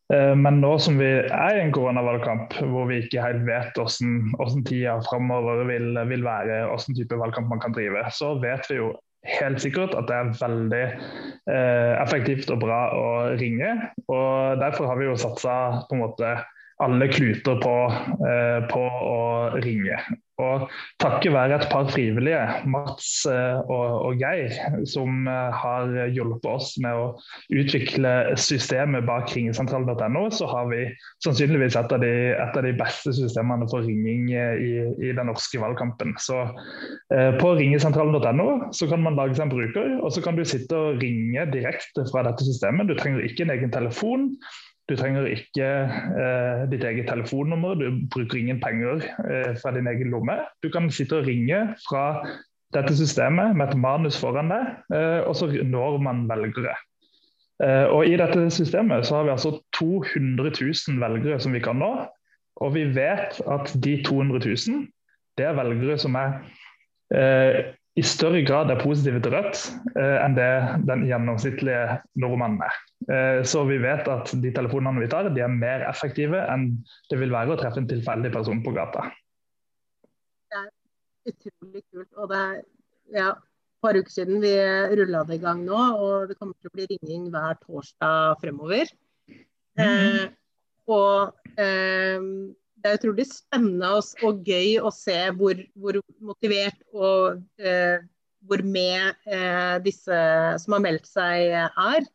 Men 0.08 0.62
nå 0.62 0.70
som 0.80 1.02
vi 1.02 1.08
er 1.20 1.58
i 1.58 1.64
en 1.66 1.74
koronavalgkamp, 1.76 2.54
hvor 2.72 2.86
vi 2.88 3.02
ikke 3.02 3.26
helt 3.26 3.42
vet 3.44 3.76
hvordan, 3.76 4.62
tida 4.64 4.94
framover 5.04 5.66
vil, 5.68 5.90
vil 6.08 6.24
være, 6.24 6.62
hvordan 6.70 6.96
type 6.96 7.18
valgkamp 7.20 7.52
man 7.52 7.60
kan 7.60 7.76
drive, 7.76 8.06
så 8.16 8.30
vet 8.40 8.70
vi 8.72 8.78
jo 8.78 8.94
helt 9.28 9.62
sikkert 9.62 9.96
at 9.98 10.08
det 10.10 10.16
er 10.18 10.36
veldig 10.40 10.84
eh, 10.86 11.94
effektivt 12.02 12.52
og 12.54 12.62
bra 12.64 12.82
å 12.96 13.10
ringe. 13.40 13.74
og 14.08 14.62
Derfor 14.62 14.92
har 14.92 15.00
vi 15.00 15.10
jo 15.10 15.18
satsa 15.20 15.58
på 15.90 15.98
en 15.98 16.06
måte 16.06 16.36
alle 16.84 17.10
kluter 17.10 17.60
på, 17.62 17.76
eh, 18.30 18.60
på 18.70 18.84
å 18.86 19.20
ringe. 19.64 20.00
Og 20.38 20.68
takket 21.02 21.34
være 21.34 21.56
et 21.58 21.66
par 21.72 21.88
frivillige, 21.90 22.42
Mats 22.70 23.26
eh, 23.26 23.72
og, 23.74 24.20
Geir, 24.22 24.54
som 24.86 25.26
eh, 25.26 25.56
har 25.64 25.90
hjulpet 26.14 26.46
oss 26.52 26.76
med 26.84 26.94
å 26.94 27.08
utvikle 27.58 28.12
systemet 28.38 29.08
bak 29.08 29.34
ringesentralen.no, 29.34 30.28
så 30.30 30.50
har 30.52 30.70
vi 30.70 30.84
sannsynligvis 31.26 31.80
et 31.80 31.96
av, 31.96 32.06
de, 32.06 32.14
et 32.38 32.60
av 32.62 32.68
de 32.68 32.76
beste 32.78 33.16
systemene 33.18 33.66
for 33.72 33.88
ringing 33.88 34.30
i, 34.30 34.76
i 35.10 35.16
den 35.18 35.32
norske 35.32 35.62
valgkampen. 35.64 36.14
Så 36.22 36.44
eh, 36.46 37.34
På 37.42 37.56
ringesentralen.no 37.58 38.70
så 38.78 38.92
kan 38.92 39.02
man 39.02 39.18
lage 39.18 39.40
seg 39.40 39.48
en 39.48 39.56
bruker, 39.56 39.98
og 40.04 40.14
så 40.14 40.22
kan 40.22 40.38
du 40.38 40.46
sitte 40.46 40.78
og 40.78 41.02
ringe 41.02 41.50
direkte 41.50 42.06
fra 42.12 42.28
dette 42.30 42.46
systemet. 42.46 42.92
Du 42.92 42.98
trenger 43.00 43.26
ikke 43.26 43.48
en 43.48 43.58
egen 43.58 43.74
telefon. 43.74 44.30
Du 44.88 44.96
trenger 44.96 45.28
ikke 45.28 45.68
eh, 45.68 46.62
ditt 46.72 46.86
eget 46.88 47.10
telefonnummer, 47.10 47.76
du 47.76 48.04
bruker 48.14 48.40
ingen 48.40 48.62
penger 48.64 49.04
eh, 49.04 49.54
fra 49.60 49.74
din 49.76 49.90
egen 49.92 50.14
lomme. 50.14 50.38
Du 50.64 50.70
kan 50.72 50.88
sitte 50.92 51.20
og 51.20 51.28
ringe 51.28 51.60
fra 51.84 52.06
dette 52.76 52.96
systemet 52.96 53.56
med 53.56 53.68
et 53.68 53.80
manus 53.80 54.20
foran 54.20 54.52
deg, 54.52 54.70
eh, 54.96 55.22
og 55.28 55.36
så 55.36 55.50
når 55.52 56.00
man 56.04 56.24
velgere. 56.30 56.76
Eh, 57.64 57.86
og 57.90 58.06
I 58.08 58.18
dette 58.20 58.48
systemet 58.54 59.08
så 59.08 59.20
har 59.20 59.28
vi 59.28 59.34
altså 59.34 59.58
200 59.76 60.52
000 60.56 61.02
velgere 61.04 61.40
som 61.42 61.56
vi 61.56 61.64
kan 61.64 61.80
nå. 61.82 61.92
Og 62.64 62.74
vi 62.74 62.86
vet 62.96 63.42
at 63.44 63.74
de 63.84 64.00
200 64.06 64.40
000 64.46 64.86
det 65.38 65.46
er 65.46 65.58
velgere 65.58 65.98
som 66.02 66.16
er 66.18 66.40
eh, 67.14 67.74
i 67.98 68.04
større 68.06 68.44
grad 68.46 68.70
er 68.70 68.82
positive 68.82 69.20
til 69.26 69.34
Rødt 69.34 69.62
eh, 69.98 70.18
enn 70.22 70.36
det 70.38 70.50
den 70.86 71.06
gjennomsnittlige 71.10 71.98
nordmannen 72.22 72.62
er. 72.68 72.78
Eh, 73.10 73.40
så 73.48 73.64
vi 73.70 73.80
vet 73.82 74.08
at 74.12 74.34
de 74.38 74.52
telefonene 74.54 75.02
vi 75.02 75.10
tar, 75.12 75.32
de 75.34 75.44
er 75.44 75.54
mer 75.54 75.86
effektive 75.90 76.44
enn 76.54 76.70
det 77.10 77.20
vil 77.22 77.34
være 77.34 77.56
å 77.56 77.60
treffe 77.60 77.82
en 77.82 77.90
tilfeldig 77.90 78.32
person 78.36 78.62
på 78.66 78.76
gata. 78.78 79.08
Det 80.48 80.62
er 80.62 80.72
utrolig 81.34 81.84
kult. 81.90 82.12
og 82.16 82.30
det 82.32 82.42
er 82.44 82.56
ja, 83.18 83.30
et 83.34 83.84
par 83.86 83.98
uker 83.98 84.14
siden 84.14 84.44
vi 84.46 84.54
rulla 85.00 85.26
det 85.26 85.40
i 85.40 85.44
gang 85.44 85.66
nå, 85.66 85.82
og 85.98 86.30
det 86.30 86.38
kommer 86.38 86.54
til 86.62 86.70
å 86.70 86.78
bli 86.78 86.90
ringing 86.94 87.32
hver 87.34 87.58
torsdag 87.66 88.38
fremover. 88.44 88.94
Mm 89.78 89.86
eh, 89.86 90.28
og 90.88 91.36
eh, 91.60 92.22
det 92.78 92.90
er 92.90 93.00
utrolig 93.00 93.26
spennende 93.30 93.90
og, 93.98 94.44
gøy 94.46 94.78
å 94.86 94.92
se 94.94 95.18
hvor, 95.38 95.60
hvor 95.80 96.00
motivert 96.24 96.80
og 96.94 97.42
eh, 97.62 98.04
hvor 98.48 98.64
med 98.64 99.18
eh, 99.28 99.78
disse 99.84 100.20
som 100.62 100.78
har 100.78 100.84
meldt 100.86 101.10
seg, 101.10 101.56
er. 101.68 102.06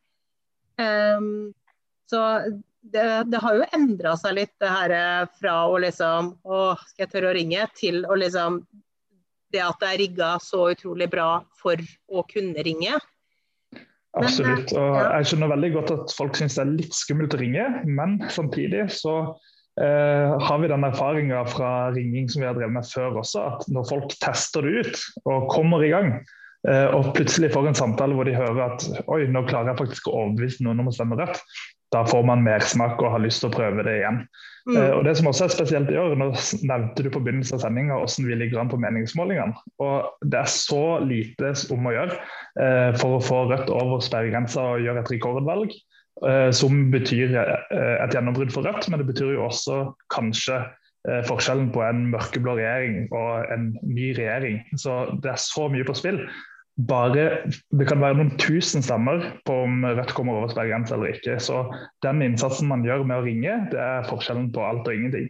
Um, 0.80 1.52
så 2.08 2.22
det, 2.82 3.04
det, 3.30 3.40
har 3.42 3.58
jo 3.58 3.68
endra 3.76 4.14
seg 4.18 4.38
litt, 4.38 4.54
det 4.62 4.70
her 4.70 4.94
eh, 4.96 5.24
fra 5.38 5.58
å 5.70 5.76
liksom 5.82 6.32
Å, 6.42 6.62
skal 6.88 7.04
jeg 7.04 7.12
tørre 7.12 7.30
å 7.30 7.36
ringe? 7.36 7.66
Til 7.78 8.02
å 8.08 8.16
liksom 8.18 8.62
Det 9.52 9.60
at 9.62 9.82
det 9.82 9.90
er 9.90 10.00
rigga 10.00 10.30
så 10.42 10.70
utrolig 10.72 11.10
bra 11.12 11.44
for 11.60 11.78
å 12.08 12.24
kunne 12.30 12.64
ringe. 12.64 12.96
Absolutt. 14.16 14.72
og 14.76 14.96
Jeg 14.96 15.28
skjønner 15.28 15.52
veldig 15.52 15.70
godt 15.76 15.92
at 15.94 16.14
folk 16.16 16.36
syns 16.36 16.56
det 16.56 16.64
er 16.64 16.72
litt 16.72 16.96
skummelt 16.96 17.36
å 17.36 17.40
ringe, 17.40 17.66
men 17.84 18.18
samtidig 18.32 18.86
så 18.92 19.14
Uh, 19.80 20.36
har 20.40 20.58
vi 20.58 20.68
den 20.68 20.84
erfaringa 20.84 21.46
fra 21.48 21.90
ringing 21.94 22.28
som 22.28 22.42
vi 22.42 22.46
har 22.46 22.56
drevet 22.58 22.74
med 22.74 22.84
før 22.84 23.22
også, 23.22 23.44
at 23.54 23.68
når 23.72 23.86
folk 23.88 24.10
tester 24.20 24.66
det 24.66 24.82
ut 24.84 25.04
og 25.24 25.46
kommer 25.48 25.84
i 25.86 25.88
gang, 25.94 26.10
uh, 26.68 26.88
og 26.92 27.14
plutselig 27.16 27.54
får 27.54 27.70
en 27.70 27.78
samtale 27.78 28.18
hvor 28.18 28.28
de 28.28 28.36
hører 28.36 28.60
at 28.66 28.84
oi, 29.06 29.22
nå 29.32 29.46
klarer 29.48 29.72
jeg 29.72 29.80
faktisk 29.80 30.10
å 30.10 30.18
overbevise 30.26 30.66
noen 30.66 30.82
om 30.84 30.90
å 30.90 30.92
stemme 30.92 31.16
rødt, 31.16 31.40
da 31.92 32.02
får 32.08 32.20
man 32.28 32.44
mersmak 32.44 33.00
og 33.00 33.14
har 33.14 33.24
lyst 33.24 33.40
til 33.40 33.48
å 33.48 33.54
prøve 33.54 33.84
det 33.86 33.94
igjen. 34.02 34.20
Mm. 34.68 34.76
Uh, 34.76 34.90
og 34.98 35.06
Det 35.08 35.16
som 35.16 35.30
også 35.32 35.46
er 35.46 35.54
spesielt 35.56 35.94
i 35.94 35.96
år, 36.02 36.18
nå 36.20 36.28
nevnte 36.68 37.06
du 37.06 37.08
på 37.08 37.24
begynnelsen 37.24 37.56
av 37.56 37.64
sendinga 37.64 37.96
hvordan 37.96 38.28
vi 38.28 38.38
ligger 38.42 38.60
an 38.60 38.72
på 38.74 38.80
meningsmålingene. 38.84 39.56
og 39.80 40.28
Det 40.28 40.42
er 40.42 40.52
så 40.52 40.84
lite 41.00 41.54
om 41.72 41.88
å 41.88 41.96
gjøre 41.96 42.20
for 43.00 43.16
å 43.16 43.24
få 43.24 43.40
Rødt 43.48 43.72
over 43.72 44.04
sperregrensa 44.04 44.74
og 44.74 44.84
gjøre 44.84 45.00
et 45.00 45.14
rekordvalg. 45.16 45.72
Eh, 46.20 46.50
som 46.54 46.90
betyr 46.92 47.32
eh, 47.34 47.96
et 48.04 48.14
gjennombrudd 48.14 48.52
for 48.54 48.66
Rødt, 48.68 48.86
men 48.92 49.00
det 49.00 49.08
betyr 49.08 49.32
jo 49.32 49.46
også 49.48 49.78
kanskje 50.12 50.60
eh, 51.08 51.22
forskjellen 51.26 51.72
på 51.74 51.82
en 51.82 52.04
mørkeblå 52.12 52.58
regjering 52.60 53.08
og 53.16 53.48
en 53.50 53.70
ny 53.82 54.12
regjering. 54.18 54.60
Så 54.78 55.06
det 55.24 55.32
er 55.32 55.40
så 55.40 55.66
mye 55.72 55.86
på 55.88 55.96
spill. 55.98 56.20
Bare 56.88 57.24
Det 57.48 57.84
kan 57.88 58.00
være 58.00 58.16
noen 58.16 58.36
tusen 58.40 58.84
stemmer 58.84 59.24
på 59.48 59.56
om 59.64 59.82
Rødt 59.88 60.14
kommer 60.16 60.38
over 60.38 60.52
sperregrensa 60.52 60.96
eller 60.96 61.16
ikke. 61.16 61.40
Så 61.42 61.64
den 62.04 62.22
innsatsen 62.24 62.70
man 62.70 62.84
gjør 62.86 63.04
med 63.08 63.18
å 63.18 63.26
ringe, 63.26 63.58
det 63.72 63.80
er 63.80 64.08
forskjellen 64.08 64.52
på 64.54 64.64
alt 64.68 64.86
og 64.86 64.94
ingenting. 64.94 65.28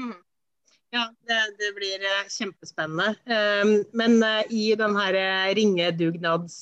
Mm. 0.00 0.16
Ja, 0.92 1.06
det, 1.28 1.38
det, 1.60 1.70
blir 1.78 2.02
kjempespennende. 2.28 3.14
Men 3.96 4.18
i 4.52 4.66
den 4.76 4.98
her 4.98 5.16
ringedugnads 5.56 6.58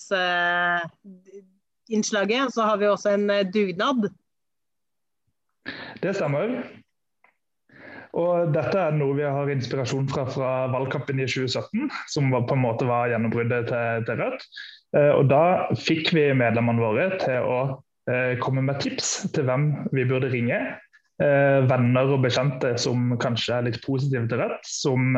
innslaget, 1.91 2.55
så 2.55 2.67
har 2.69 2.81
vi 2.81 2.89
også 2.91 3.15
en 3.15 3.31
eh, 3.31 3.47
dugnad. 3.47 4.11
Det 6.01 6.15
stemmer. 6.17 6.63
Og 8.19 8.51
dette 8.55 8.75
er 8.75 8.97
noe 8.97 9.15
vi 9.15 9.27
har 9.27 9.51
inspirasjon 9.53 10.09
fra 10.11 10.25
fra 10.31 10.51
valgkampen 10.73 11.21
i 11.23 11.29
2017, 11.31 11.91
som 12.11 12.33
på 12.35 12.57
en 12.57 12.65
måte 12.65 12.89
var 12.89 13.11
gjennombruddet 13.13 13.69
til, 13.71 14.05
til 14.09 14.23
Rødt. 14.23 14.47
Og 15.15 15.29
Da 15.31 15.43
fikk 15.79 16.11
vi 16.17 16.25
medlemmene 16.35 16.83
våre 16.83 17.05
til 17.21 17.47
å 17.47 17.59
komme 18.43 18.65
med 18.67 18.81
tips 18.83 19.31
til 19.31 19.47
hvem 19.47 19.69
vi 19.95 20.09
burde 20.11 20.33
ringe. 20.33 20.59
Venner 21.21 22.11
og 22.11 22.25
bekjente 22.25 22.73
som 22.83 23.13
kanskje 23.23 23.61
er 23.61 23.69
litt 23.69 23.79
positive 23.85 24.27
til 24.27 24.43
Rødt, 24.43 24.67
som, 24.67 25.15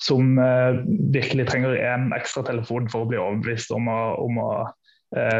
som 0.00 0.40
virkelig 1.12 1.50
trenger 1.50 1.76
en 1.76 2.08
ekstra 2.16 2.46
telefon 2.48 2.88
for 2.88 3.04
å 3.04 3.10
bli 3.10 3.20
overbevist 3.20 3.74
om 3.76 3.92
å, 3.92 4.00
om 4.24 4.40
å 4.40 4.50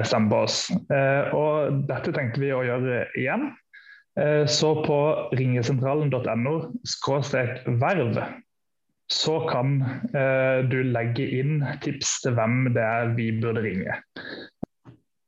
stemme 0.06 0.30
på 0.30 0.44
oss. 0.46 0.58
Og 1.34 1.80
Dette 1.88 2.12
tenkte 2.14 2.42
vi 2.42 2.52
å 2.54 2.62
gjøre 2.62 3.04
igjen. 3.18 3.48
Eh, 4.20 4.46
så 4.46 4.70
på 4.84 4.98
ringesentralen.no 5.34 6.54
verv 7.82 8.18
så 9.12 9.34
kan 9.50 9.72
eh, 10.14 10.62
du 10.70 10.78
legge 10.86 11.26
inn 11.40 11.58
tips 11.82 12.20
til 12.22 12.36
hvem 12.38 12.70
det 12.76 12.84
er 12.84 13.10
vi 13.18 13.32
burde 13.42 13.64
ringe. 13.66 13.98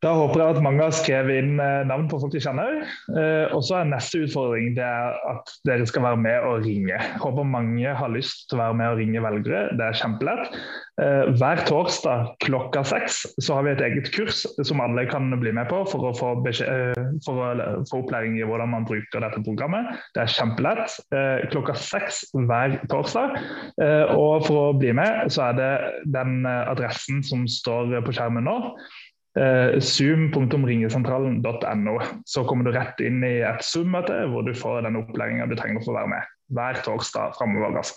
Da 0.07 0.13
håper 0.15 0.39
jeg 0.39 0.55
at 0.55 0.63
mange 0.63 0.85
har 0.85 0.95
skrevet 0.95 1.41
inn 1.41 1.57
eh, 1.59 1.83
navn 1.89 2.07
på 2.07 2.21
folk 2.23 2.31
de 2.31 2.43
kjenner. 2.43 2.79
Eh, 3.11 3.55
og 3.57 3.65
så 3.67 3.81
er 3.81 3.89
neste 3.91 4.21
utfordring 4.23 4.77
det 4.77 4.85
er 4.87 5.17
at 5.33 5.51
dere 5.67 5.87
skal 5.89 6.05
være 6.05 6.21
med 6.23 6.47
og 6.47 6.67
ringe. 6.67 6.99
Håper 7.19 7.49
mange 7.51 7.95
har 7.99 8.13
lyst 8.15 8.45
til 8.47 8.59
å 8.59 8.63
være 8.63 8.77
med 8.79 8.93
og 8.93 9.01
ringe 9.01 9.23
velgere. 9.25 9.63
Det 9.75 9.83
er 9.89 9.99
kjempelett. 9.99 10.59
Eh, 11.03 11.33
hver 11.41 11.63
torsdag 11.67 12.37
klokka 12.45 12.85
seks 12.87 13.19
så 13.43 13.57
har 13.57 13.67
vi 13.67 13.73
et 13.75 13.83
eget 13.85 14.13
kurs 14.15 14.45
som 14.69 14.83
alle 14.85 15.09
kan 15.11 15.27
bli 15.41 15.51
med 15.57 15.67
på 15.73 15.83
for 15.91 16.07
å 16.09 16.13
få, 16.17 16.31
for 17.27 17.43
å 17.43 17.51
få 17.91 18.01
opplæring 18.05 18.39
i 18.39 18.47
hvordan 18.47 18.71
man 18.77 18.87
bruker 18.87 19.25
dette 19.25 19.43
programmet. 19.43 19.91
Det 20.15 20.23
er 20.23 20.35
kjempelett. 20.37 20.95
Klokka 21.51 21.75
seks 21.81 22.23
hver 22.37 22.79
torsdag. 22.93 23.35
Og 24.15 24.47
for 24.47 24.71
å 24.71 24.79
bli 24.79 24.95
med 24.97 25.35
så 25.35 25.49
er 25.51 25.59
det 25.59 25.73
den 26.15 26.47
adressen 26.47 27.25
som 27.27 27.45
står 27.51 27.99
på 28.07 28.15
skjermen 28.15 28.47
nå 28.47 28.57
eh, 29.37 29.81
zoom.ringesentralen.no. 29.81 32.01
Så 32.27 32.45
kommer 32.49 32.65
du 32.65 32.73
rett 32.77 33.01
inn 33.05 33.25
i 33.25 33.41
et 33.47 33.65
Zoom-møte 33.65 34.27
hvor 34.33 34.43
du 34.47 34.55
får 34.57 34.83
den 34.87 34.97
opplæringa 35.03 35.47
du 35.51 35.57
trenger 35.59 35.81
for 35.85 35.93
å 35.95 35.99
være 36.01 36.13
med. 36.15 36.23
Hver 36.57 36.75
torsdag 36.87 37.29
framover. 37.39 37.71
Altså. 37.83 37.97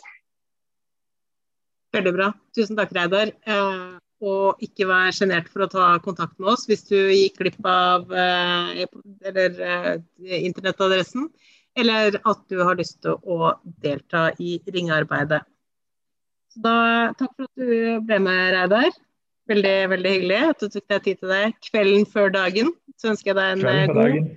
Veldig 1.95 2.13
bra. 2.15 2.27
Tusen 2.57 2.75
takk, 2.79 2.91
Reidar. 2.97 3.27
Eh, 3.47 3.89
og 4.19 4.47
ikke 4.63 4.85
vær 4.89 5.11
sjenert 5.15 5.47
for 5.51 5.59
å 5.63 5.71
ta 5.71 5.85
kontakt 6.03 6.35
med 6.41 6.49
oss 6.51 6.67
hvis 6.67 6.83
du 6.89 6.97
gikk 6.97 7.35
glipp 7.39 7.63
av 7.63 8.11
eh, 8.11 8.83
eller, 9.29 9.49
internettadressen, 10.19 11.29
eller 11.79 12.19
at 12.27 12.41
du 12.51 12.59
har 12.59 12.75
lyst 12.75 12.99
til 13.05 13.15
å 13.23 13.55
delta 13.79 14.35
i 14.43 14.59
ringearbeidet. 14.67 15.39
Så 16.49 16.57
da, 16.65 16.73
takk 17.15 17.31
for 17.37 17.45
at 17.45 17.55
du 17.61 18.01
ble 18.09 18.17
med, 18.25 18.41
Reidar. 18.57 18.89
Veldig 19.49 19.75
veldig 19.89 20.09
hyggelig 20.13 20.39
at 20.45 20.61
du 20.61 20.69
tok 20.69 20.83
deg 20.93 21.05
tid 21.05 21.21
til 21.23 21.31
det 21.33 21.43
kvelden 21.65 22.03
før 22.09 22.33
dagen. 22.33 22.73
Så 23.01 23.13
ønsker 23.13 23.31
jeg 23.31 23.37
deg 23.39 23.53
en 23.55 23.69
eh, 23.71 23.93
god, 23.95 24.33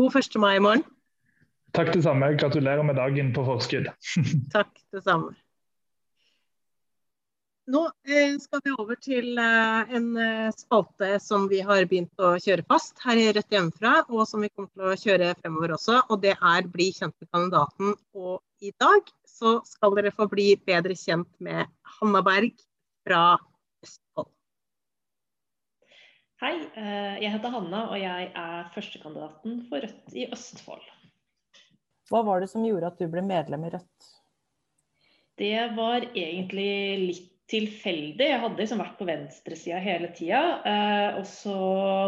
god 0.00 0.20
1. 0.22 0.36
mai 0.40 0.52
i 0.56 0.62
morgen. 0.64 0.84
Takk 1.76 1.90
det 1.92 2.04
samme. 2.06 2.30
Gratulerer 2.40 2.86
med 2.86 2.96
dagen 2.96 3.34
på 3.36 3.42
forskudd. 3.44 3.90
Takk 4.54 4.70
det 4.96 5.02
samme. 5.04 5.34
Nå 7.68 7.82
eh, 8.06 8.38
skal 8.40 8.62
vi 8.64 8.72
over 8.78 8.96
til 9.02 9.40
eh, 9.42 9.92
en 9.98 10.06
spalte 10.56 11.10
som 11.20 11.44
vi 11.50 11.58
har 11.66 11.84
begynt 11.90 12.22
å 12.22 12.36
kjøre 12.40 12.64
fast 12.70 13.02
her 13.04 13.20
i 13.20 13.26
Rødt 13.36 13.52
hjemmefra, 13.52 13.98
og 14.08 14.22
som 14.30 14.46
vi 14.46 14.52
kommer 14.54 14.70
til 14.70 14.86
å 14.88 14.94
kjøre 15.02 15.34
fremover 15.42 15.74
også. 15.76 15.98
Og 16.08 16.22
det 16.22 16.32
er 16.38 16.70
Bli 16.72 16.86
kjent 16.96 17.12
med 17.20 17.28
kandidaten. 17.28 17.92
Og 18.16 18.40
i 18.64 18.72
dag 18.80 19.12
så 19.28 19.58
skal 19.68 19.98
dere 19.98 20.14
få 20.16 20.30
bli 20.32 20.54
bedre 20.64 20.96
kjent 20.96 21.28
med 21.44 21.68
Hanna 21.98 22.24
Berg 22.24 22.56
fra. 23.04 23.36
Hei, 26.36 26.52
eh, 26.76 27.14
jeg 27.22 27.32
heter 27.32 27.52
Hanna 27.54 27.86
og 27.88 27.96
jeg 27.96 28.26
er 28.36 28.66
førstekandidaten 28.74 29.62
for 29.70 29.80
Rødt 29.80 30.12
i 30.12 30.26
Østfold. 30.28 30.84
Hva 32.10 32.20
var 32.26 32.42
det 32.42 32.50
som 32.52 32.66
gjorde 32.66 32.90
at 32.90 33.00
du 33.00 33.06
ble 33.08 33.22
medlem 33.24 33.64
i 33.64 33.70
Rødt? 33.72 34.10
Det 35.40 35.62
var 35.78 36.04
egentlig 36.12 36.74
litt 37.00 37.32
tilfeldig. 37.46 38.26
Jeg 38.26 38.40
hadde 38.42 38.58
liksom 38.58 38.80
vært 38.82 38.98
på 38.98 39.06
venstresida 39.08 39.78
hele 39.80 40.10
tida. 40.16 40.42
Eh, 40.66 41.18
og 41.20 41.26
så 41.30 41.56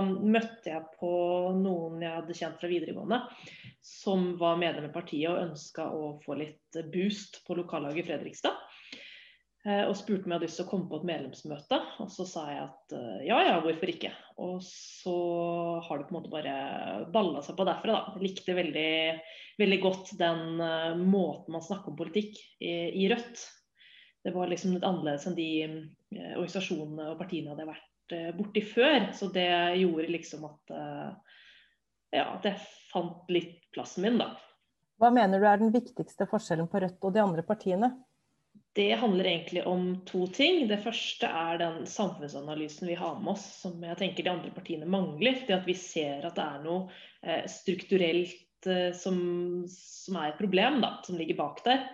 møtte 0.04 0.74
jeg 0.74 0.84
på 0.98 1.12
noen 1.56 2.02
jeg 2.02 2.16
hadde 2.18 2.36
kjent 2.36 2.60
fra 2.60 2.70
videregående 2.70 3.22
som 3.88 4.34
var 4.36 4.58
medlem 4.60 4.90
i 4.90 4.92
partiet 4.92 5.30
og 5.30 5.40
ønska 5.46 5.88
å 5.94 6.10
få 6.24 6.36
litt 6.42 6.80
boost 6.92 7.40
på 7.46 7.56
lokallaget 7.56 8.02
i 8.02 8.08
Fredrikstad. 8.10 8.60
Eh, 9.68 9.84
og 9.84 9.96
spurte 9.98 10.24
om 10.24 10.32
jeg 10.32 10.38
hadde 10.38 10.46
lyst 10.46 10.56
til 10.60 10.64
å 10.64 10.70
komme 10.70 10.88
på 10.88 11.00
et 11.00 11.08
medlemsmøte. 11.10 11.78
Og 12.00 12.08
så 12.12 12.24
sa 12.28 12.44
jeg 12.48 12.62
at 12.62 12.94
eh, 12.96 13.26
ja, 13.28 13.40
ja, 13.44 13.58
hvorfor 13.64 13.92
ikke. 13.92 14.12
Og 14.40 14.62
så 14.64 15.16
har 15.84 16.00
det 16.00 16.06
på 16.08 16.14
en 16.14 16.18
måte 16.20 16.32
bare 16.32 16.54
balla 17.12 17.42
seg 17.44 17.58
på 17.58 17.66
derfra, 17.68 17.98
da. 17.98 18.14
Jeg 18.16 18.24
likte 18.30 18.56
veldig, 18.56 18.92
veldig 19.60 19.80
godt 19.82 20.14
den 20.20 20.62
uh, 20.62 20.94
måten 20.96 21.56
man 21.56 21.64
snakker 21.64 21.92
om 21.92 21.98
politikk 21.98 22.38
i, 22.62 22.72
i, 22.94 23.08
Rødt. 23.12 23.44
Det 24.24 24.32
var 24.34 24.48
liksom 24.50 24.76
litt 24.76 24.86
annerledes 24.86 25.26
enn 25.28 25.36
de 25.36 25.50
organisasjonene 26.14 27.12
og 27.12 27.20
partiene 27.20 27.52
hadde 27.52 27.68
vært 27.68 28.16
borti 28.38 28.62
før. 28.66 29.10
Så 29.16 29.28
det 29.34 29.48
gjorde 29.78 30.08
liksom 30.10 30.46
at 30.48 30.72
ja, 32.12 32.24
at 32.24 32.46
jeg 32.48 32.58
fant 32.90 33.30
litt 33.32 33.68
plassen 33.74 34.04
min, 34.04 34.18
da. 34.20 34.32
Hva 34.98 35.12
mener 35.14 35.40
du 35.40 35.46
er 35.46 35.60
den 35.60 35.72
viktigste 35.72 36.26
forskjellen 36.28 36.68
på 36.70 36.82
Rødt 36.82 37.04
og 37.06 37.14
de 37.14 37.22
andre 37.22 37.44
partiene? 37.46 37.92
Det 38.72 38.92
handler 38.92 39.24
egentlig 39.24 39.66
om 39.66 40.00
to 40.06 40.26
ting. 40.26 40.68
Det 40.68 40.80
første 40.84 41.26
er 41.26 41.58
den 41.58 41.86
samfunnsanalysen 41.86 42.88
vi 42.88 42.94
har 42.98 43.16
med 43.20 43.32
oss, 43.32 43.46
som 43.62 43.82
jeg 43.82 43.98
tenker 43.98 44.26
de 44.26 44.32
andre 44.32 44.52
partiene 44.54 44.86
mangler. 44.86 45.40
Det 45.46 45.56
at 45.56 45.66
vi 45.66 45.74
ser 45.78 46.26
at 46.28 46.36
det 46.36 46.44
er 46.44 46.60
noe 46.66 46.84
eh, 47.22 47.46
strukturelt 47.50 48.68
eh, 48.68 48.92
som, 48.94 49.18
som, 49.72 50.20
er 50.20 50.30
et 50.30 50.40
problem, 50.40 50.78
da, 50.84 50.98
som 51.06 51.18
ligger 51.18 51.40
bak 51.40 51.64
der. 51.66 51.86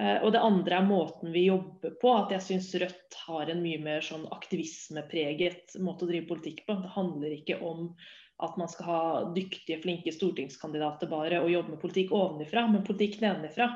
Eh, 0.00 0.18
og 0.18 0.34
det 0.34 0.42
andre 0.44 0.80
er 0.80 0.88
måten 0.90 1.32
vi 1.32 1.46
jobber 1.46 1.94
på. 2.02 2.14
At 2.18 2.34
jeg 2.36 2.46
syns 2.48 2.72
Rødt 2.82 3.20
har 3.26 3.52
en 3.52 3.62
mye 3.64 3.80
mer 3.82 4.04
sånn 4.04 4.26
aktivismepreget 4.34 5.78
måte 5.80 6.04
å 6.04 6.10
drive 6.10 6.28
politikk 6.28 6.66
på. 6.66 6.80
Det 6.82 6.96
handler 6.98 7.38
ikke 7.38 7.62
om 7.64 7.94
at 8.40 8.56
man 8.56 8.68
skal 8.72 8.86
ha 8.88 9.00
dyktige, 9.36 9.80
flinke 9.82 10.12
stortingskandidater 10.16 11.08
bare 11.10 11.42
og 11.44 11.50
jobbe 11.52 11.74
med 11.74 11.82
politikk 11.82 12.14
ovenifra, 12.16 12.64
men 12.72 12.86
politikk 12.86 13.18
nedenifra 13.20 13.74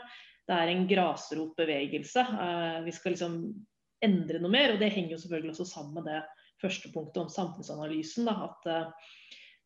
det 0.48 0.56
er 0.56 0.72
en 0.72 0.86
grasrotbevegelse. 0.88 2.24
Eh, 2.46 2.80
vi 2.84 2.94
skal 2.94 3.14
liksom 3.14 3.38
endre 4.04 4.40
noe 4.42 4.52
mer, 4.52 4.74
og 4.74 4.82
det 4.82 4.92
henger 4.92 5.16
jo 5.16 5.22
selvfølgelig 5.22 5.54
også 5.54 5.68
sammen 5.70 5.96
med 6.00 6.10
det 6.10 6.20
første 6.62 6.90
punktet 6.92 7.22
om 7.22 7.32
samfunnsanalysen. 7.32 8.28
Da, 8.28 8.50
at 8.50 8.68
eh, 8.70 9.16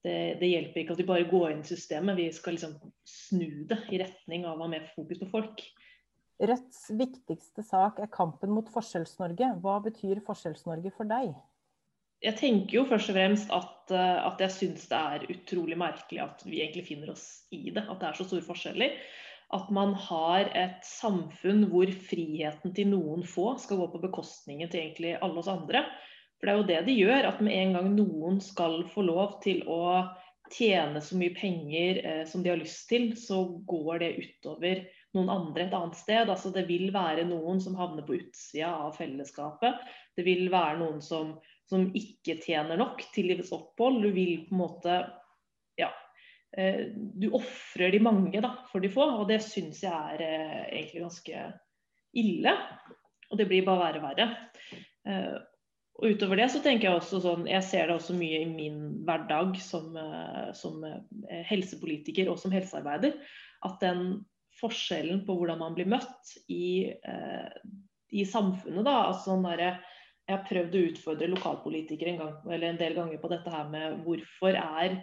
det, 0.06 0.16
det, 0.42 0.52
hjelper 0.52 0.82
ikke 0.84 0.94
at 0.94 1.02
vi 1.02 1.08
bare 1.10 1.28
går 1.30 1.50
inn 1.52 1.64
i 1.64 1.72
systemet, 1.72 2.18
vi 2.18 2.30
skal 2.34 2.56
liksom 2.56 2.78
snu 3.08 3.66
det 3.70 3.82
i 3.90 4.00
retning 4.04 4.46
av 4.46 4.58
å 4.58 4.66
ha 4.66 4.72
mer 4.76 4.86
fokus 4.94 5.22
på 5.24 5.30
folk. 5.34 5.66
Rødts 6.38 6.84
viktigste 6.94 7.64
sak 7.66 7.98
er 7.98 8.10
kampen 8.14 8.52
mot 8.54 8.68
Forskjells-Norge. 8.70 9.56
Hva 9.64 9.80
betyr 9.82 10.22
Forskjells-Norge 10.26 10.94
for 10.94 11.10
deg? 11.10 11.32
Jeg 12.22 12.34
tenker 12.38 12.80
jo 12.80 12.84
først 12.86 13.10
og 13.10 13.16
fremst 13.18 13.50
at, 13.54 13.94
eh, 13.94 14.18
at 14.26 14.40
jeg 14.42 14.54
syns 14.54 14.86
det 14.90 14.98
er 14.98 15.26
utrolig 15.34 15.78
merkelig 15.78 16.22
at 16.22 16.46
vi 16.46 16.62
egentlig 16.62 16.86
finner 16.92 17.10
oss 17.14 17.26
i 17.54 17.68
det. 17.70 17.82
At 17.82 17.98
det 17.98 18.08
er 18.08 18.18
så 18.18 18.26
store 18.26 18.46
forskjeller 18.46 18.94
at 19.54 19.70
man 19.72 19.94
har 19.96 20.50
et 20.58 20.84
samfunn 20.84 21.64
hvor 21.70 21.88
friheten 22.10 22.74
til 22.76 22.90
noen 22.92 23.24
få 23.24 23.54
skal 23.60 23.80
gå 23.80 23.88
på 23.94 24.02
bekostningen 24.02 24.68
til 24.68 24.82
egentlig 24.82 25.14
alle 25.22 25.40
oss 25.40 25.48
andre. 25.52 25.86
For 26.38 26.46
det 26.46 26.52
er 26.52 26.58
jo 26.58 26.68
det 26.68 26.80
de 26.86 26.96
gjør, 27.00 27.28
at 27.30 27.40
med 27.42 27.56
en 27.56 27.76
gang 27.78 27.88
noen 27.96 28.42
skal 28.44 28.82
få 28.92 29.06
lov 29.08 29.38
til 29.42 29.64
å 29.66 30.04
tjene 30.52 31.00
så 31.04 31.16
mye 31.18 31.34
penger 31.36 32.00
eh, 32.04 32.22
som 32.28 32.44
de 32.44 32.52
har 32.52 32.60
lyst 32.60 32.86
til, 32.92 33.10
så 33.18 33.42
går 33.68 34.04
det 34.04 34.12
utover 34.20 34.84
noen 35.16 35.32
andre 35.32 35.66
et 35.66 35.76
annet 35.76 35.98
sted. 35.98 36.28
Altså 36.28 36.52
Det 36.54 36.66
vil 36.68 36.92
være 36.94 37.26
noen 37.28 37.60
som 37.64 37.76
havner 37.78 38.06
på 38.06 38.18
utsida 38.20 38.70
av 38.86 38.96
fellesskapet. 39.00 39.80
Det 40.16 40.24
vil 40.28 40.48
være 40.52 40.78
noen 40.82 41.00
som, 41.04 41.36
som 41.68 41.88
ikke 41.96 42.38
tjener 42.44 42.80
nok 42.80 43.02
til 43.14 43.32
livets 43.32 43.52
opphold. 43.56 44.02
Du 44.04 44.12
vil 44.12 44.44
på 44.48 44.56
en 44.56 44.62
måte 44.62 45.00
du 46.56 47.28
ofrer 47.36 47.92
de 47.92 48.00
mange 48.02 48.40
da, 48.40 48.54
for 48.70 48.80
de 48.80 48.90
få, 48.92 49.04
og 49.20 49.28
det 49.28 49.40
syns 49.44 49.82
jeg 49.84 49.92
er 49.92 50.24
eh, 50.24 50.64
egentlig 50.80 51.04
ganske 51.04 51.44
ille. 52.18 52.54
Og 53.28 53.40
det 53.40 53.46
blir 53.50 53.66
bare 53.66 53.82
verre 53.84 54.00
og 54.00 54.06
verre. 54.08 54.28
Eh, 55.08 55.36
og 55.98 56.14
utover 56.14 56.38
det 56.38 56.48
så 56.54 56.62
tenker 56.62 56.86
jeg 56.86 57.00
også 57.00 57.18
sånn 57.24 57.48
Jeg 57.50 57.64
ser 57.66 57.88
det 57.88 57.96
også 57.96 58.14
mye 58.14 58.44
i 58.44 58.46
min 58.46 58.76
hverdag 59.02 59.56
som, 59.58 59.96
som 60.54 60.84
helsepolitiker 61.48 62.30
og 62.30 62.38
som 62.38 62.54
helsearbeider. 62.54 63.16
At 63.66 63.82
den 63.82 64.20
forskjellen 64.60 65.24
på 65.26 65.34
hvordan 65.34 65.58
man 65.58 65.74
blir 65.74 65.90
møtt 65.90 66.36
i, 66.54 66.94
i 68.14 68.22
samfunnet, 68.30 68.84
da, 68.86 68.94
altså 69.08 69.32
sånn 69.32 69.42
der, 69.50 69.82
Jeg 70.28 70.36
har 70.36 70.46
prøvd 70.46 70.78
å 70.78 70.84
utfordre 70.92 71.32
lokalpolitikere 71.34 72.14
en, 72.14 72.22
gang, 72.22 72.62
en 72.70 72.78
del 72.78 72.94
ganger 72.94 73.18
på 73.18 73.32
dette 73.34 73.50
her 73.50 73.66
med 73.74 73.98
hvorfor 74.06 74.54
er 74.54 75.00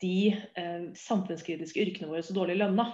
de 0.00 0.32
eh, 0.32 0.88
samfunnskritiske 0.96 1.82
yrkene 1.82 2.10
våre 2.10 2.24
så 2.24 2.34
dårlig 2.36 2.58
lønna. 2.60 2.88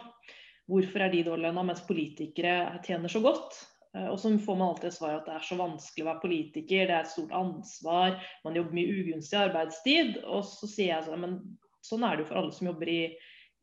Hvorfor 0.67 1.05
er 1.05 1.13
de 1.13 1.25
dårlig 1.27 1.47
lønna, 1.47 1.65
mens 1.69 1.85
politikere 1.87 2.81
tjener 2.87 3.13
så 3.13 3.23
godt? 3.25 3.61
Eh, 3.97 4.09
og 4.11 4.19
så 4.21 4.33
får 4.43 4.59
man 4.59 4.73
alltid 4.73 4.97
svar 4.97 5.19
at 5.19 5.29
det 5.29 5.37
er 5.37 5.47
så 5.47 5.59
vanskelig 5.61 6.05
å 6.05 6.11
være 6.11 6.25
politiker, 6.25 6.89
det 6.89 6.97
er 6.97 7.05
et 7.05 7.13
stort 7.13 7.33
ansvar, 7.37 8.19
man 8.45 8.59
jobber 8.59 8.79
mye 8.79 8.99
ugunstig 9.01 9.41
arbeidstid. 9.41 10.21
Og 10.27 10.45
så 10.49 10.69
sier 10.71 10.93
jeg 10.95 11.07
sånn, 11.09 11.23
men 11.23 11.39
sånn 11.87 12.05
er 12.07 12.17
det 12.17 12.27
jo 12.27 12.31
for 12.33 12.43
alle 12.43 12.57
som 12.57 12.71
jobber 12.73 12.93
i, 12.93 13.01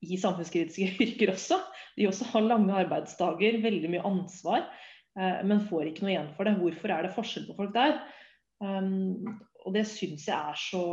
i 0.04 0.20
samfunnskritiske 0.20 0.96
yrker 1.08 1.36
også. 1.36 1.60
De 2.00 2.10
også 2.10 2.32
har 2.34 2.48
lange 2.48 2.82
arbeidsdager, 2.86 3.62
veldig 3.64 3.94
mye 3.94 4.10
ansvar, 4.10 4.68
eh, 5.20 5.40
men 5.46 5.66
får 5.70 5.92
ikke 5.92 6.08
noe 6.08 6.16
igjen 6.16 6.36
for 6.38 6.50
det. 6.50 6.58
Hvorfor 6.62 6.96
er 6.96 7.06
det 7.06 7.16
forskjell 7.18 7.50
på 7.50 7.58
folk 7.60 7.76
der? 7.76 8.00
Um, 8.64 9.42
og 9.66 9.74
det 9.76 9.82
syns 9.90 10.24
jeg 10.30 10.38
er 10.38 10.56
så 10.56 10.84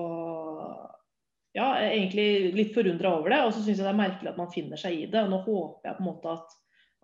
ja, 1.56 1.66
egentlig 1.82 2.52
litt 2.54 2.74
forundra 2.74 3.14
over 3.18 3.34
det. 3.34 3.40
Og 3.46 3.54
så 3.54 3.62
syns 3.62 3.78
jeg 3.78 3.86
det 3.86 3.92
er 3.92 4.02
merkelig 4.02 4.32
at 4.32 4.40
man 4.40 4.52
finner 4.54 4.80
seg 4.80 4.98
i 4.98 5.08
det. 5.10 5.24
Og 5.24 5.32
nå 5.32 5.40
håper 5.46 5.90
jeg 5.90 5.98
på 5.98 6.04
en 6.04 6.10
måte 6.10 6.36
at, 6.36 6.56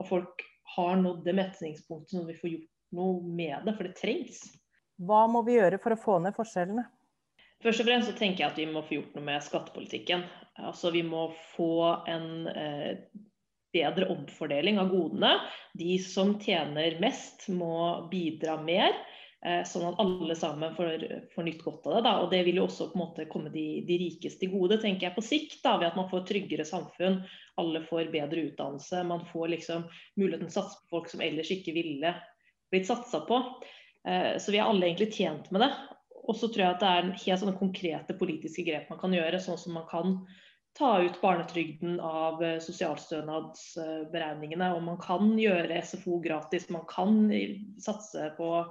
at 0.02 0.10
folk 0.10 0.46
har 0.76 0.98
nådd 1.00 1.24
det 1.26 1.36
metningspunktet 1.38 2.18
så 2.18 2.24
vi 2.26 2.38
får 2.38 2.52
gjort 2.52 2.72
noe 2.96 3.36
med 3.36 3.66
det, 3.66 3.74
for 3.76 3.88
det 3.88 3.98
trengs. 3.98 4.42
Hva 5.06 5.26
må 5.30 5.42
vi 5.46 5.58
gjøre 5.58 5.80
for 5.82 5.94
å 5.94 6.00
få 6.00 6.18
ned 6.24 6.36
forskjellene? 6.36 6.86
Først 7.64 7.82
og 7.82 7.88
fremst 7.88 8.10
så 8.10 8.16
tenker 8.16 8.44
jeg 8.44 8.52
at 8.52 8.58
vi 8.60 8.66
må 8.68 8.82
få 8.84 8.98
gjort 8.98 9.14
noe 9.16 9.26
med 9.26 9.44
skattepolitikken. 9.44 10.26
Altså 10.60 10.92
Vi 10.92 11.02
må 11.06 11.28
få 11.54 11.70
en 12.08 12.48
eh, 12.52 12.98
bedre 13.76 14.08
omfordeling 14.12 14.80
av 14.80 14.90
godene. 14.92 15.32
De 15.76 15.96
som 16.02 16.36
tjener 16.40 16.98
mest, 17.02 17.48
må 17.48 18.08
bidra 18.12 18.58
mer. 18.62 18.96
Eh, 19.46 19.60
sånn 19.62 19.84
at 19.86 20.00
alle 20.02 20.34
sammen 20.34 20.72
får, 20.74 21.04
får 21.30 21.44
nytt 21.46 21.60
godt 21.62 21.84
av 21.86 21.92
det. 21.94 22.00
Da. 22.08 22.12
Og 22.24 22.32
Det 22.32 22.40
vil 22.48 22.56
jo 22.58 22.64
også 22.66 22.88
på 22.90 22.98
en 22.98 23.04
måte 23.04 23.28
komme 23.30 23.50
de, 23.54 23.66
de 23.86 23.98
rikeste 24.00 24.40
til 24.42 24.50
gode, 24.56 24.80
tenker 24.82 25.06
jeg 25.06 25.14
på 25.14 25.22
sikt. 25.22 25.60
da, 25.62 25.76
Ved 25.78 25.86
at 25.92 25.98
man 25.98 26.10
får 26.10 26.24
tryggere 26.26 26.64
samfunn, 26.66 27.20
alle 27.62 27.80
får 27.86 28.10
bedre 28.14 28.46
utdannelse. 28.48 28.96
Man 29.06 29.22
får 29.30 29.46
liksom 29.54 29.80
muligheten 30.18 30.48
til 30.48 30.54
å 30.56 30.58
satse 30.64 30.78
på 30.80 30.86
folk 30.96 31.06
som 31.12 31.22
ellers 31.22 31.50
ikke 31.54 31.76
ville 31.76 32.10
blitt 32.74 32.90
satsa 32.90 33.18
på. 33.28 33.36
Eh, 34.08 34.34
så 34.42 34.48
vi 34.50 34.58
er 34.58 34.66
alle 34.66 34.84
egentlig 34.88 35.10
tjent 35.14 35.46
med 35.54 35.60
det. 35.62 35.72
Og 36.26 36.34
så 36.34 36.46
tror 36.50 36.62
jeg 36.64 36.74
at 36.74 36.82
det 36.82 36.90
er 36.90 37.14
helt 37.28 37.40
sånne 37.44 37.62
konkrete 37.62 38.12
politiske 38.18 38.66
grep 38.66 38.90
man 38.90 38.98
kan 38.98 39.14
gjøre, 39.14 39.38
sånn 39.38 39.62
som 39.62 39.78
man 39.78 39.86
kan 39.92 40.26
ta 40.74 41.06
ut 41.06 41.22
barnetrygden 41.22 42.02
av 42.02 42.42
eh, 42.42 42.58
sosialstønadsberegningene. 42.66 44.74
Og 44.74 44.82
man 44.90 44.98
kan 44.98 45.38
gjøre 45.38 45.78
SFO 45.86 46.18
gratis, 46.26 46.66
man 46.74 46.82
kan 46.90 47.30
satse 47.78 48.34
på 48.42 48.50
Eh, 48.58 48.66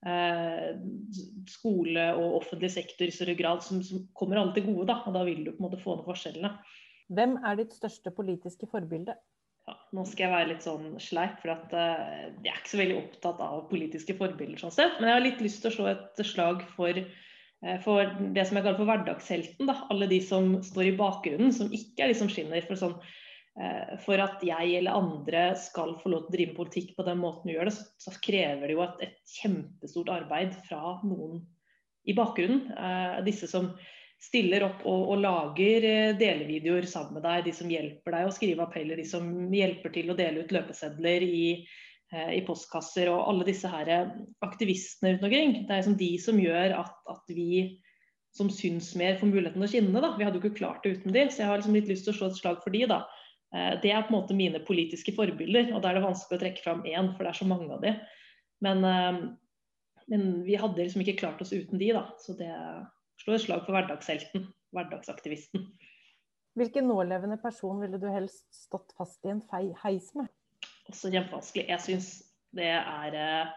skole 0.00 2.04
og 2.16 2.38
offentlig 2.38 2.70
sektor 2.72 3.04
i 3.04 3.12
større 3.12 3.34
grad, 3.36 3.60
som, 3.64 3.82
som 3.84 4.06
kommer 4.16 4.40
alle 4.40 4.54
til 4.56 4.64
gode. 4.70 4.86
Da. 4.88 5.02
Og 5.04 5.16
da 5.16 5.24
vil 5.26 5.42
du 5.44 5.52
på 5.52 5.60
en 5.60 5.66
måte 5.66 5.80
få 5.82 5.98
ned 5.98 6.06
forskjellene. 6.08 6.54
Hvem 7.10 7.36
er 7.44 7.58
ditt 7.58 7.74
største 7.76 8.12
politiske 8.14 8.68
forbilde? 8.70 9.18
Ja, 9.68 9.74
nå 9.92 10.06
skal 10.08 10.24
jeg 10.24 10.32
være 10.32 10.50
litt 10.54 10.64
sånn 10.64 10.94
sleip, 11.02 11.36
for 11.42 11.52
at, 11.52 11.74
uh, 11.76 12.30
jeg 12.40 12.48
er 12.48 12.60
ikke 12.62 12.72
så 12.72 12.80
veldig 12.80 13.00
opptatt 13.02 13.42
av 13.44 13.66
politiske 13.68 14.16
forbilder. 14.16 14.62
sånn 14.62 14.74
sett, 14.74 14.96
Men 14.98 15.10
jeg 15.10 15.18
har 15.18 15.26
litt 15.26 15.42
lyst 15.44 15.60
til 15.62 15.70
å 15.70 15.74
slå 15.74 15.90
et 15.90 16.22
slag 16.26 16.64
for, 16.78 17.02
uh, 17.66 17.76
for 17.84 18.14
det 18.32 18.46
som 18.48 18.56
jeg 18.56 18.64
kaller 18.64 18.80
for 18.80 18.88
hverdagshelten. 18.88 19.68
Da. 19.68 19.82
Alle 19.92 20.08
de 20.10 20.22
som 20.24 20.54
står 20.64 20.94
i 20.94 20.96
bakgrunnen, 20.96 21.52
som 21.52 21.68
ikke 21.76 22.06
er 22.06 22.14
de 22.14 22.22
som 22.22 22.32
skinner. 22.32 22.64
for 22.64 22.80
sånn 22.80 22.96
Eh, 22.96 23.29
for 24.04 24.20
at 24.22 24.42
jeg 24.46 24.76
eller 24.78 24.94
andre 24.94 25.40
skal 25.58 25.96
få 26.00 26.12
lov 26.12 26.22
til 26.22 26.30
å 26.30 26.36
drive 26.36 26.54
politikk 26.56 26.92
på 26.96 27.04
den 27.04 27.18
måten 27.20 27.50
vi 27.50 27.56
gjør 27.56 27.68
det, 27.68 27.74
så, 28.00 28.12
krever 28.22 28.70
det 28.70 28.76
jo 28.76 28.84
et, 28.84 29.02
et, 29.04 29.16
kjempestort 29.40 30.12
arbeid 30.14 30.54
fra 30.68 30.94
noen 31.02 31.42
i 32.08 32.14
bakgrunnen. 32.16 32.70
Eh, 32.72 33.20
disse 33.26 33.48
som 33.50 33.72
stiller 34.20 34.66
opp 34.66 34.82
og, 34.84 35.04
og, 35.12 35.20
lager 35.22 35.86
eh, 35.88 36.16
delevideoer 36.20 36.88
sammen 36.88 37.18
med 37.18 37.26
deg, 37.26 37.44
de 37.48 37.54
som 37.56 37.70
hjelper 37.72 38.16
deg 38.16 38.28
å 38.28 38.34
skrive 38.36 38.66
appeller, 38.66 39.00
de 39.00 39.06
som 39.08 39.28
hjelper 39.54 39.94
til 39.94 40.12
å 40.12 40.18
dele 40.18 40.44
ut 40.44 40.54
løpesedler 40.54 41.24
i, 41.26 41.44
eh, 42.12 42.32
i 42.38 42.42
postkasser, 42.46 43.10
og 43.12 43.26
alle 43.26 43.48
disse 43.48 43.70
her 43.70 43.92
aktivistene 44.46 45.14
rundt 45.14 45.28
omkring. 45.28 45.54
Det 45.62 45.72
er 45.72 45.82
liksom 45.82 46.00
de 46.00 46.10
som 46.22 46.42
gjør 46.42 46.76
at, 46.80 46.98
at 47.12 47.32
vi 47.32 47.80
som 48.36 48.46
syns 48.52 48.92
mer, 48.94 49.16
får 49.18 49.26
muligheten 49.26 49.64
til 49.66 49.88
å. 49.90 50.02
Da. 50.04 50.12
Vi 50.14 50.26
hadde 50.26 50.38
jo 50.38 50.44
ikke 50.44 50.60
klart 50.60 50.84
det 50.84 51.00
uten 51.00 51.14
de, 51.16 51.24
så 51.26 51.42
jeg 51.42 51.48
har 51.50 51.58
liksom 51.58 51.74
litt 51.74 51.88
lyst 51.90 52.06
til 52.06 52.14
å 52.14 52.18
slå 52.20 52.28
et 52.30 52.38
slag 52.38 52.60
for 52.62 52.76
de. 52.76 52.84
da. 52.86 53.00
Eh, 53.54 53.74
det 53.82 53.92
er 53.92 54.06
på 54.06 54.14
en 54.14 54.20
måte 54.20 54.36
mine 54.36 54.62
politiske 54.66 55.14
forbilder, 55.16 55.72
og 55.74 55.82
da 55.82 55.90
er 55.90 55.98
det 55.98 56.06
vanskelig 56.06 56.38
å 56.38 56.42
trekke 56.44 56.64
fram 56.64 56.82
én, 56.86 57.12
for 57.16 57.26
det 57.26 57.32
er 57.32 57.40
så 57.40 57.48
mange 57.50 57.70
av 57.74 57.84
de. 57.84 57.94
Men, 58.64 58.84
eh, 58.84 59.20
men 60.12 60.26
vi 60.46 60.58
hadde 60.60 60.82
liksom 60.82 61.04
ikke 61.04 61.18
klart 61.22 61.42
oss 61.42 61.54
uten 61.54 61.80
de, 61.80 61.92
da. 61.96 62.06
Så 62.22 62.36
det 62.38 62.50
slår 63.22 63.38
et 63.38 63.46
slag 63.46 63.64
for 63.66 63.76
hverdagshelten, 63.76 64.48
hverdagsaktivisten. 64.76 65.66
Hvilken 66.58 66.88
nålevende 66.90 67.38
person 67.42 67.78
ville 67.82 67.98
du 68.02 68.08
helst 68.10 68.48
stått 68.54 68.90
fast 68.98 69.24
i 69.24 69.30
en 69.32 69.42
heis 69.84 70.10
med? 70.18 70.26
Også 70.90 71.12
kjempevanskelig. 71.12 71.68
Jeg 71.70 71.84
syns 71.84 72.08
det 72.58 72.72
er 72.74 73.14
eh, 73.14 73.52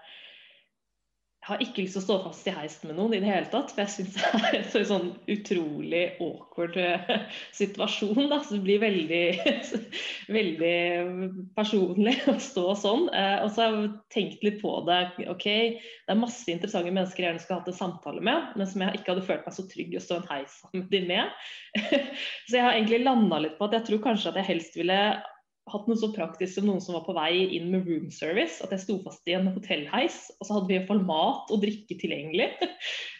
jeg 1.43 1.49
har 1.49 1.61
ikke 1.65 1.83
lyst 1.83 1.97
til 1.97 1.99
å 1.99 2.03
stå 2.05 2.15
fast 2.23 2.45
i 2.47 2.51
heisen 2.55 2.87
med 2.87 2.95
noen 2.95 3.13
i 3.17 3.19
det 3.19 3.27
hele 3.27 3.49
tatt. 3.51 3.73
For 3.73 3.83
jeg 3.83 3.91
syns 3.91 4.13
det 4.15 4.27
er 4.47 4.53
en 4.79 4.85
sånn 4.87 5.09
utrolig 5.33 6.03
awkward 6.23 6.77
eh, 6.79 7.09
situasjon. 7.51 8.29
Da. 8.31 8.37
Så 8.39 8.55
det 8.55 8.61
blir 8.63 8.79
veldig, 8.79 9.25
veldig 10.37 10.77
personlig 11.57 12.15
å 12.31 12.37
stå 12.39 12.63
sånn. 12.79 13.09
Eh, 13.11 13.43
og 13.43 13.51
så 13.51 13.65
har 13.65 13.75
jeg 13.75 13.91
tenkt 14.15 14.47
litt 14.47 14.61
på 14.61 14.71
det. 14.87 15.01
Ok, 15.33 15.49
det 15.83 16.15
er 16.15 16.21
masse 16.21 16.47
interessante 16.47 16.95
mennesker 16.95 17.25
jeg 17.25 17.33
gjerne 17.33 17.43
skulle 17.43 17.59
hatt 17.59 17.73
en 17.73 17.79
samtale 17.81 18.23
med, 18.23 18.55
men 18.55 18.71
som 18.71 18.87
jeg 18.87 19.01
ikke 19.01 19.11
hadde 19.11 19.27
følt 19.27 19.43
meg 19.43 19.57
så 19.59 19.67
trygg 19.75 19.99
å 19.99 20.05
stå 20.07 20.21
en 20.21 20.31
heis 20.31 20.57
sammen 20.63 21.09
med. 21.11 21.43
Så 21.75 22.55
jeg 22.55 22.63
har 22.63 22.71
egentlig 22.71 23.03
landa 23.03 23.43
litt 23.43 23.59
på 23.59 23.67
at 23.67 23.81
jeg 23.81 23.89
tror 23.91 24.05
kanskje 24.07 24.31
at 24.31 24.39
jeg 24.39 24.53
helst 24.53 24.79
ville 24.79 25.03
hatt 25.71 25.85
noe 25.87 25.99
så 25.99 26.09
praktisk 26.11 26.57
som 26.57 26.67
noen 26.67 26.81
som 26.83 26.97
var 26.97 27.05
på 27.05 27.15
vei 27.15 27.31
inn 27.55 27.69
med 27.71 27.87
room 27.87 28.09
service. 28.11 28.59
At 28.65 28.73
jeg 28.75 28.83
sto 28.83 28.97
fast 29.05 29.29
i 29.29 29.35
en 29.37 29.47
hotellheis, 29.53 30.25
og 30.39 30.47
så 30.47 30.57
hadde 30.57 30.69
vi 30.69 30.77
iallfall 30.77 31.03
mat 31.07 31.53
og 31.53 31.63
drikke 31.63 31.99
tilgjengelig. 32.01 32.51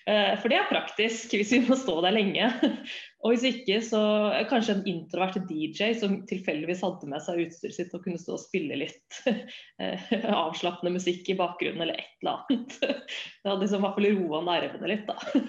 Eh, 0.03 0.33
for 0.35 0.51
det 0.51 0.57
er 0.59 0.65
praktisk 0.67 1.31
hvis 1.31 1.53
vi 1.55 1.61
må 1.63 1.77
stå 1.79 1.93
der 2.03 2.11
lenge. 2.11 2.49
Og 3.23 3.31
hvis 3.31 3.45
ikke, 3.47 3.77
så 3.87 4.01
kanskje 4.49 4.73
en 4.75 4.89
introvert 4.91 5.37
DJ 5.47 5.93
som 5.95 6.17
tilfeldigvis 6.27 6.81
hadde 6.83 7.07
med 7.07 7.23
seg 7.23 7.39
utstyret 7.45 7.77
sitt 7.77 7.95
og 7.95 8.03
kunne 8.03 8.19
stå 8.19 8.33
og 8.35 8.41
spille 8.41 8.81
litt 8.81 9.21
eh, 9.31 10.11
avslappende 10.27 10.91
musikk 10.97 11.31
i 11.31 11.37
bakgrunnen 11.39 11.85
eller 11.85 12.03
et 12.03 12.19
eller 12.19 12.41
annet. 12.41 12.75
Det 12.83 13.47
hadde 13.47 13.61
liksom 13.63 13.79
i 13.79 13.85
hvert 13.85 13.95
fall 14.01 14.09
roa 14.19 14.43
nervene 14.49 14.91
litt, 14.91 15.07
da. 15.07 15.47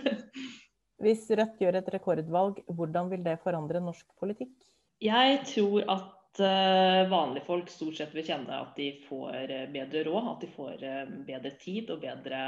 Hvis 1.02 1.26
Rødt 1.34 1.66
gjør 1.66 1.80
et 1.80 1.90
rekordvalg, 1.96 2.62
hvordan 2.70 3.10
vil 3.10 3.26
det 3.26 3.40
forandre 3.42 3.82
norsk 3.82 4.06
politikk? 4.22 4.54
Jeg 5.02 5.42
tror 5.50 5.82
at 5.90 6.12
Eh, 6.40 7.08
vanlige 7.08 7.44
folk 7.44 7.68
stort 7.70 7.96
sett 7.96 8.14
vil 8.14 8.26
kjenne 8.26 8.56
at 8.58 8.74
de 8.78 8.88
får 9.06 9.50
eh, 9.54 9.66
bedre 9.70 10.02
råd, 10.08 10.30
at 10.32 10.40
de 10.42 10.48
får 10.50 10.82
eh, 10.82 11.02
bedre 11.28 11.52
tid 11.60 11.92
og 11.94 12.00
bedre, 12.02 12.40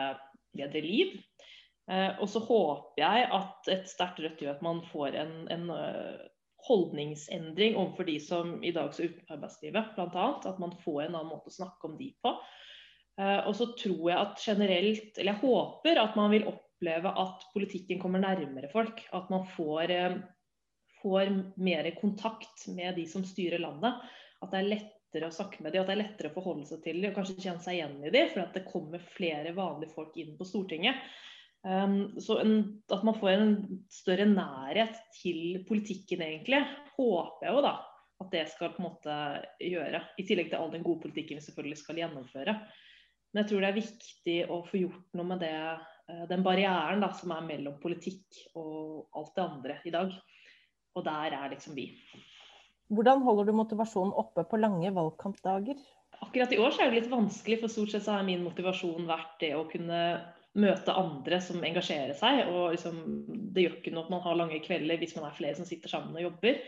bedre 0.56 0.82
liv. 0.82 1.18
Og 1.86 2.24
så 2.26 2.40
håper 2.42 2.98
jeg 2.98 3.26
at 3.36 3.68
et 3.70 3.84
sterkt 3.86 4.16
Rødt 4.18 4.40
gjør 4.42 4.56
at 4.56 4.62
man 4.66 4.80
får 4.88 5.14
en, 5.20 5.34
en 5.54 5.68
holdningsendring 6.66 7.76
overfor 7.78 8.08
de 8.08 8.16
som 8.18 8.56
i 8.58 8.72
dag 8.74 8.88
står 8.90 9.12
utenfor 9.12 9.36
arbeidslivet, 9.36 9.92
bl.a. 9.94 10.24
At 10.50 10.58
man 10.58 10.74
får 10.82 11.04
en 11.04 11.14
annen 11.14 11.30
måte 11.30 11.52
å 11.52 11.54
snakke 11.54 11.86
om 11.86 11.94
de 11.94 12.08
på. 12.26 12.32
Og 13.22 13.52
så 13.54 13.68
tror 13.78 14.02
jeg 14.10 14.18
at 14.18 14.42
generelt, 14.48 15.12
eller 15.14 15.30
jeg 15.30 15.44
håper 15.44 16.02
at 16.02 16.18
man 16.18 16.34
vil 16.34 16.50
oppleve 16.50 17.14
at 17.22 17.46
politikken 17.54 18.02
kommer 18.02 18.24
nærmere 18.24 18.72
folk. 18.74 19.04
At 19.14 19.30
man 19.30 19.46
får 19.54 19.94
får 21.06 21.32
mer 21.62 21.88
kontakt 22.00 22.66
med 22.74 22.98
de 22.98 23.06
som 23.06 23.24
styrer 23.24 23.62
landet. 23.62 24.02
At 24.42 24.50
det 24.52 24.58
er 24.58 24.70
lettere 24.74 25.30
å 25.30 25.34
snakke 25.34 25.62
med 25.62 25.72
dem, 25.72 25.84
at 25.84 25.90
det 25.90 25.94
er 25.94 26.02
lettere 26.02 26.32
å 26.32 26.36
forholde 26.36 26.66
seg 26.68 26.82
til 26.82 26.98
dem 27.00 27.12
og 27.12 27.20
kanskje 27.20 27.38
kjenne 27.38 27.62
seg 27.62 27.78
igjen 27.78 27.96
i 28.02 28.12
dem, 28.12 28.30
for 28.34 28.42
at 28.42 28.58
det 28.58 28.66
kommer 28.66 29.10
flere 29.14 29.54
vanlige 29.56 29.94
folk 29.94 30.18
inn 30.18 30.34
på 30.38 30.48
Stortinget. 30.48 30.98
Um, 31.66 32.14
så 32.22 32.40
en, 32.42 32.56
At 32.92 33.02
man 33.06 33.16
får 33.16 33.32
en 33.32 33.54
større 33.90 34.26
nærhet 34.28 34.98
til 35.20 35.62
politikken, 35.68 36.22
egentlig, 36.26 36.62
håper 36.98 37.48
jeg 37.48 37.56
jo 37.56 37.68
da 37.70 37.76
at 38.22 38.32
det 38.32 38.46
skal 38.48 38.72
på 38.72 38.80
en 38.80 38.88
måte 38.88 39.14
gjøre. 39.60 40.00
I 40.16 40.24
tillegg 40.24 40.48
til 40.48 40.60
all 40.60 40.72
den 40.72 40.84
gode 40.86 41.04
politikken 41.04 41.36
vi 41.36 41.44
selvfølgelig 41.44 41.80
skal 41.82 42.00
gjennomføre. 42.00 42.54
Men 43.32 43.42
jeg 43.42 43.50
tror 43.50 43.60
det 43.60 43.68
er 43.68 43.76
viktig 43.76 44.36
å 44.48 44.62
få 44.64 44.80
gjort 44.80 45.18
noe 45.18 45.28
med 45.34 45.42
det, 45.44 45.56
eh, 46.08 46.22
den 46.30 46.44
barrieren 46.46 47.02
da, 47.04 47.10
som 47.12 47.34
er 47.36 47.44
mellom 47.44 47.76
politikk 47.82 48.38
og 48.56 49.10
alt 49.12 49.34
det 49.36 49.44
andre 49.44 49.76
i 49.84 49.92
dag. 49.92 50.14
Og 50.96 51.04
der 51.04 51.36
er 51.36 51.52
liksom 51.52 51.76
vi. 51.76 51.90
Hvordan 52.92 53.22
holder 53.26 53.48
du 53.48 53.56
motivasjonen 53.58 54.14
oppe 54.16 54.46
på 54.46 54.60
lange 54.60 54.92
valgkampdager? 54.94 55.78
Akkurat 56.22 56.52
i 56.54 56.58
år 56.62 56.72
så 56.72 56.84
er 56.84 56.92
det 56.92 57.02
litt 57.02 57.12
vanskelig, 57.12 57.60
for 57.60 57.72
stort 57.72 57.92
sett 57.92 58.06
så 58.06 58.16
har 58.16 58.26
min 58.26 58.44
motivasjon 58.46 59.08
vært 59.08 59.34
det 59.42 59.52
å 59.56 59.66
kunne 59.68 60.00
møte 60.56 60.94
andre 60.96 61.40
som 61.44 61.64
engasjerer 61.66 62.16
seg. 62.16 62.46
og 62.48 62.76
liksom, 62.76 63.00
Det 63.26 63.64
gjør 63.64 63.78
ikke 63.80 63.94
noe 63.94 64.06
at 64.06 64.12
man 64.14 64.22
har 64.24 64.38
lange 64.38 64.60
kvelder 64.64 65.00
hvis 65.02 65.16
man 65.18 65.28
er 65.28 65.36
flere 65.36 65.58
som 65.58 65.68
sitter 65.68 65.92
sammen 65.92 66.16
og 66.16 66.28
jobber. 66.28 66.62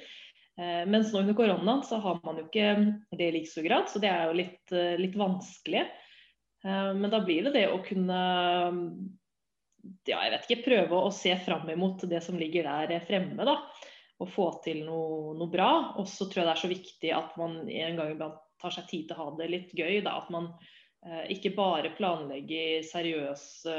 Eh, 0.59 0.83
mens 0.91 1.13
nå 1.13 1.23
under 1.23 1.39
koronaen 1.39 1.85
så 1.87 2.01
har 2.03 2.19
man 2.25 2.43
jo 2.43 2.49
ikke 2.49 2.75
det 3.15 3.31
i 3.31 3.35
like 3.39 3.51
stor 3.51 3.65
grad, 3.65 3.89
så 3.89 4.03
det 4.03 4.11
er 4.11 4.27
jo 4.27 4.39
litt, 4.41 4.75
eh, 4.75 4.99
litt 4.99 5.17
vanskelig. 5.17 5.87
Eh, 6.67 6.91
men 6.99 7.09
da 7.15 7.23
blir 7.25 7.47
det 7.47 7.55
det 7.55 7.69
å 7.71 7.79
kunne 7.87 8.19
ja, 10.09 10.19
jeg 10.19 10.33
vet 10.35 10.49
ikke, 10.49 10.65
prøve 10.67 10.99
å 10.99 11.15
se 11.15 11.33
fram 11.47 11.71
imot 11.71 12.03
det 12.11 12.21
som 12.27 12.37
ligger 12.37 12.67
der 12.67 13.07
fremme. 13.07 13.47
da 13.47 13.61
å 14.19 14.27
få 14.27 14.49
til 14.65 14.83
noe, 14.87 15.37
noe 15.39 15.53
bra. 15.53 15.71
Og 16.01 16.09
så 16.11 16.27
tror 16.27 16.43
jeg 16.43 16.49
det 16.49 16.57
er 16.57 16.65
så 16.65 16.73
viktig 16.73 17.15
at 17.15 17.39
man 17.41 17.61
en 17.65 18.01
gang 18.01 18.13
iblant 18.15 18.43
tar 18.59 18.75
seg 18.75 18.89
tid 18.91 19.07
til 19.07 19.17
å 19.17 19.23
ha 19.23 19.39
det 19.39 19.53
litt 19.53 19.75
gøy. 19.79 20.01
Da. 20.03 20.19
At 20.19 20.33
man 20.35 20.53
Eh, 21.07 21.29
ikke 21.31 21.53
bare 21.55 21.93
planlegger 21.95 22.83
seriøse 22.83 23.75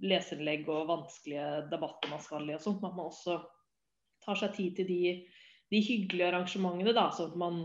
leserinnlegg 0.00 0.68
og 0.72 0.88
vanskelige 0.88 1.48
debatter 1.68 2.08
man 2.08 2.22
skal 2.24 2.48
i, 2.48 2.54
og 2.56 2.64
sånt, 2.64 2.80
men 2.80 2.94
at 2.94 2.96
man 2.96 3.10
også 3.10 3.36
tar 4.24 4.40
seg 4.40 4.54
tid 4.56 4.78
til 4.78 4.88
de, 4.88 5.02
de 5.68 5.82
hyggelige 5.84 6.30
arrangementene. 6.30 6.94
Da, 6.96 7.10
sånn 7.12 7.34
at 7.34 7.40
man 7.42 7.60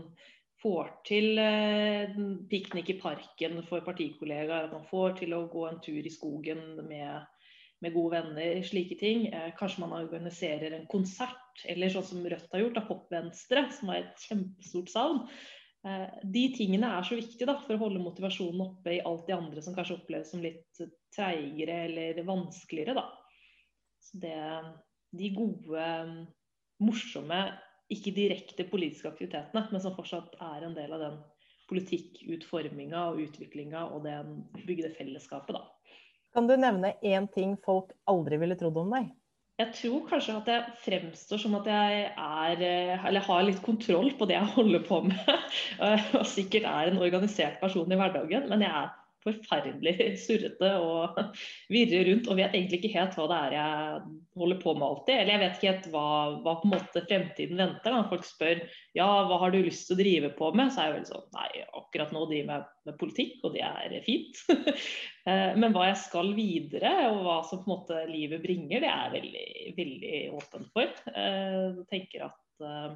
får 0.60 0.90
til 1.08 1.40
eh, 1.40 2.12
piknik 2.50 2.92
i 2.92 2.98
parken 3.00 3.62
for 3.70 3.84
partikollegaer, 3.86 4.68
at 4.68 4.76
man 4.76 4.84
får 4.90 5.16
til 5.22 5.32
å 5.36 5.46
gå 5.52 5.64
en 5.70 5.80
tur 5.84 6.04
i 6.04 6.12
skogen 6.12 6.66
med 6.84 7.30
med 7.82 7.92
gode 7.92 8.16
venner, 8.16 8.62
slike 8.64 8.96
ting. 8.96 9.26
Eh, 9.28 9.50
kanskje 9.58 9.82
man 9.82 9.92
organiserer 9.98 10.72
en 10.72 10.86
konsert, 10.88 11.43
eller 11.68 11.92
sånn 11.92 12.06
som 12.06 12.24
Rødt 12.28 12.52
har 12.52 12.62
gjort, 12.64 12.78
av 12.80 12.88
Pop-Venstre, 12.88 13.66
som 13.76 13.92
var 13.92 14.00
et 14.00 14.24
kjempestort 14.28 14.92
savn. 14.92 15.20
Eh, 15.84 16.06
de 16.36 16.44
tingene 16.56 16.90
er 16.96 17.06
så 17.06 17.18
viktige 17.18 17.48
da, 17.50 17.58
for 17.62 17.76
å 17.76 17.82
holde 17.82 18.02
motivasjonen 18.02 18.64
oppe 18.64 18.96
i 18.96 19.02
alt 19.04 19.26
de 19.28 19.36
andre 19.36 19.64
som 19.64 19.76
kanskje 19.76 19.98
oppleves 19.98 20.32
som 20.32 20.42
litt 20.44 20.82
treigere 21.14 21.84
eller 21.88 22.24
vanskeligere. 22.26 22.96
Da. 22.96 23.06
Så 24.04 24.20
det, 24.22 24.38
de 25.18 25.30
gode, 25.36 25.90
morsomme, 26.82 27.44
ikke 27.92 28.14
direkte 28.16 28.64
politiske 28.66 29.10
aktivitetene, 29.10 29.66
men 29.70 29.82
som 29.82 29.94
fortsatt 29.96 30.34
er 30.42 30.64
en 30.64 30.76
del 30.76 30.94
av 30.96 31.02
den 31.04 31.18
politikkutforminga 31.68 33.02
og 33.12 33.20
utviklinga 33.24 33.86
og 33.92 34.04
det 34.04 34.16
bygde 34.64 34.92
fellesskapet, 34.96 35.56
da. 35.56 35.68
Kan 36.34 36.48
du 36.48 36.56
nevne 36.58 36.96
én 37.06 37.28
ting 37.30 37.54
folk 37.62 37.92
aldri 38.10 38.40
ville 38.42 38.56
trodd 38.58 38.80
om 38.80 38.90
deg? 38.96 39.12
Jeg 39.54 39.70
tror 39.76 40.06
kanskje 40.08 40.34
at 40.34 40.48
jeg 40.50 40.72
fremstår 40.82 41.38
som 41.38 41.52
at 41.60 41.68
jeg 41.70 41.98
er, 42.10 42.62
eh, 42.66 43.04
eller 43.06 43.22
har 43.22 43.44
litt 43.46 43.60
kontroll 43.62 44.10
på 44.18 44.26
det 44.26 44.34
jeg 44.34 44.50
holder 44.56 44.82
på 44.88 44.98
med. 45.06 45.30
Og 46.18 46.26
sikkert 46.26 46.66
er 46.66 46.90
en 46.90 46.98
organisert 46.98 47.60
person 47.60 47.92
i 47.92 47.98
hverdagen, 48.00 48.48
men 48.50 48.64
jeg 48.66 48.74
er 48.74 48.90
forferdelig 49.24 49.94
surrete 50.26 50.70
og 50.82 51.18
virrer 51.74 52.08
rundt 52.10 52.28
og 52.30 52.38
vet 52.38 52.54
egentlig 52.54 52.80
ikke 52.80 52.94
helt 52.98 53.16
hva 53.18 53.26
det 53.30 53.38
er 53.40 53.56
jeg 53.56 54.02
holder 54.40 54.60
på 54.62 54.74
med 54.74 54.86
alltid. 54.88 55.14
Eller 55.16 55.32
jeg 55.34 55.42
vet 55.42 55.56
ikke 55.58 55.70
helt 55.70 55.88
hva, 55.94 56.06
hva 56.44 56.54
på 56.60 56.68
en 56.68 56.74
måte 56.74 57.04
fremtiden 57.06 57.60
venter. 57.60 57.94
Når 57.94 58.10
folk 58.12 58.28
spør 58.28 58.62
ja, 58.98 59.08
hva 59.28 59.40
har 59.42 59.54
du 59.54 59.60
lyst 59.64 59.88
til 59.88 59.96
å 59.96 60.00
drive 60.02 60.32
på 60.38 60.50
med, 60.56 60.72
så 60.72 60.82
er 60.82 60.88
jeg 60.88 60.96
veldig 60.98 61.12
sånn 61.12 61.38
nei, 61.38 61.48
akkurat 61.80 62.14
nå 62.14 62.24
driver 62.30 62.40
jeg 62.40 62.48
med, 62.50 62.96
politikk, 63.00 63.34
og 63.46 63.56
det 63.56 63.66
er 63.66 63.98
fint. 64.06 64.44
Eh, 65.24 65.54
men 65.56 65.72
hva 65.72 65.86
jeg 65.86 65.96
skal 66.02 66.34
videre, 66.36 66.90
og 67.08 67.22
hva 67.24 67.38
som 67.48 67.62
på 67.62 67.64
en 67.64 67.70
måte 67.70 68.00
livet 68.10 68.42
bringer, 68.42 68.82
det 68.82 68.90
er 68.90 69.06
jeg 69.06 69.12
veldig, 69.14 69.44
veldig 69.78 70.18
åpen 70.36 70.66
for. 70.74 70.98
Eh, 71.14 71.54
jeg 71.78 71.86
tenker 71.88 72.26
at, 72.26 72.42
eh, 72.60 72.90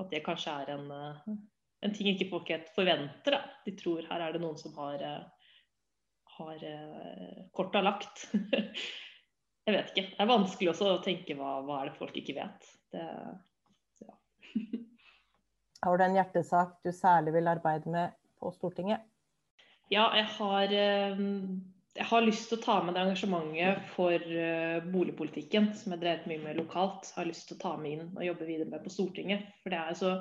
at 0.00 0.14
det 0.14 0.22
kanskje 0.24 0.54
er 0.62 0.70
en 0.78 0.86
en 1.84 1.94
ting 1.94 2.12
ikke 2.12 2.30
folk 2.30 2.50
helt 2.52 2.70
forventer. 2.74 3.36
Da. 3.36 3.42
De 3.66 3.74
tror 3.78 4.06
her 4.08 4.22
er 4.22 4.34
det 4.34 4.42
noen 4.42 4.56
som 4.60 4.74
har, 4.80 5.02
eh, 5.02 5.50
har 6.38 6.64
uh, 6.64 7.42
korta 7.56 7.82
lagt. 7.84 8.28
jeg 9.66 9.74
vet 9.74 9.92
ikke. 9.92 10.06
Det 10.12 10.24
er 10.24 10.32
vanskelig 10.32 10.72
også 10.72 10.94
å 10.94 11.02
tenke 11.04 11.36
hva, 11.38 11.58
hva 11.66 11.82
er 11.82 11.90
det 11.90 11.98
folk 12.00 12.16
ikke 12.18 12.38
vet. 12.38 12.70
Det, 12.94 13.04
ja. 14.06 14.16
har 15.86 15.98
du 15.98 16.06
en 16.06 16.18
hjertesak 16.18 16.80
du 16.86 16.92
særlig 16.96 17.36
vil 17.36 17.52
arbeide 17.52 17.92
med 17.92 18.16
på 18.40 18.52
Stortinget? 18.56 19.04
Ja, 19.92 20.08
jeg 20.18 20.26
har, 20.38 20.72
eh, 20.74 21.20
jeg 21.96 22.08
har 22.10 22.24
lyst 22.24 22.48
til 22.50 22.58
å 22.58 22.64
ta 22.64 22.80
med 22.82 22.96
det 22.96 23.04
engasjementet 23.04 23.84
for 23.92 24.32
boligpolitikken 24.90 25.70
som 25.78 25.94
jeg 25.94 26.02
drevet 26.02 26.26
mye 26.28 26.42
med 26.42 26.58
lokalt. 26.58 27.12
Jeg 27.12 27.20
har 27.20 27.30
lyst 27.30 27.46
til 27.48 27.60
å 27.60 27.62
ta 27.62 27.76
med 27.78 27.94
inn 27.94 28.10
og 28.10 28.26
jobbe 28.26 28.48
videre 28.48 28.72
med 28.72 28.82
på 28.84 28.92
Stortinget. 28.92 29.46
For 29.62 29.72
det 29.72 29.78
er 29.78 29.96
så 29.96 30.16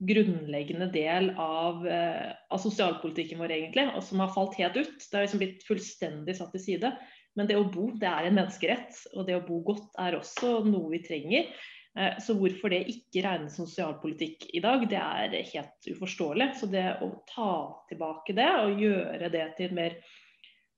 grunnleggende 0.00 0.86
del 0.92 1.30
av, 1.36 1.86
eh, 1.86 2.32
av, 2.50 2.58
sosialpolitikken 2.58 3.40
vår, 3.40 3.52
egentlig, 3.52 3.86
og 3.94 4.02
som 4.04 4.22
har 4.22 4.32
falt 4.32 4.56
helt 4.56 4.76
ut. 4.76 4.96
Det 4.96 5.16
har 5.16 5.26
liksom 5.26 5.42
blitt 5.42 5.66
fullstendig 5.68 6.36
satt 6.36 6.54
til 6.56 6.64
side. 6.64 6.92
Men 7.36 7.46
det 7.46 7.58
å 7.58 7.68
bo 7.70 7.90
det 8.00 8.08
er 8.08 8.26
en 8.26 8.38
menneskerett, 8.38 8.96
og 9.14 9.28
det 9.28 9.36
å 9.36 9.44
bo 9.46 9.60
godt 9.66 9.92
er 10.00 10.16
også 10.18 10.60
noe 10.66 10.90
vi 10.94 11.02
trenger. 11.04 11.52
Eh, 11.98 12.16
så 12.22 12.34
hvorfor 12.38 12.72
det 12.72 12.86
ikke 12.88 13.26
regnes 13.26 13.58
som 13.58 13.68
sosialpolitikk 13.68 14.48
i 14.56 14.64
dag, 14.64 14.88
det 14.88 15.02
er 15.02 15.36
helt 15.52 15.92
uforståelig. 15.92 16.48
Så 16.56 16.70
det 16.72 16.86
å 17.04 17.12
ta 17.28 17.52
tilbake 17.92 18.34
det 18.38 18.48
og 18.62 18.80
gjøre 18.80 19.30
det 19.30 19.46
til 19.58 19.68
et 19.68 19.76
mer 19.76 20.00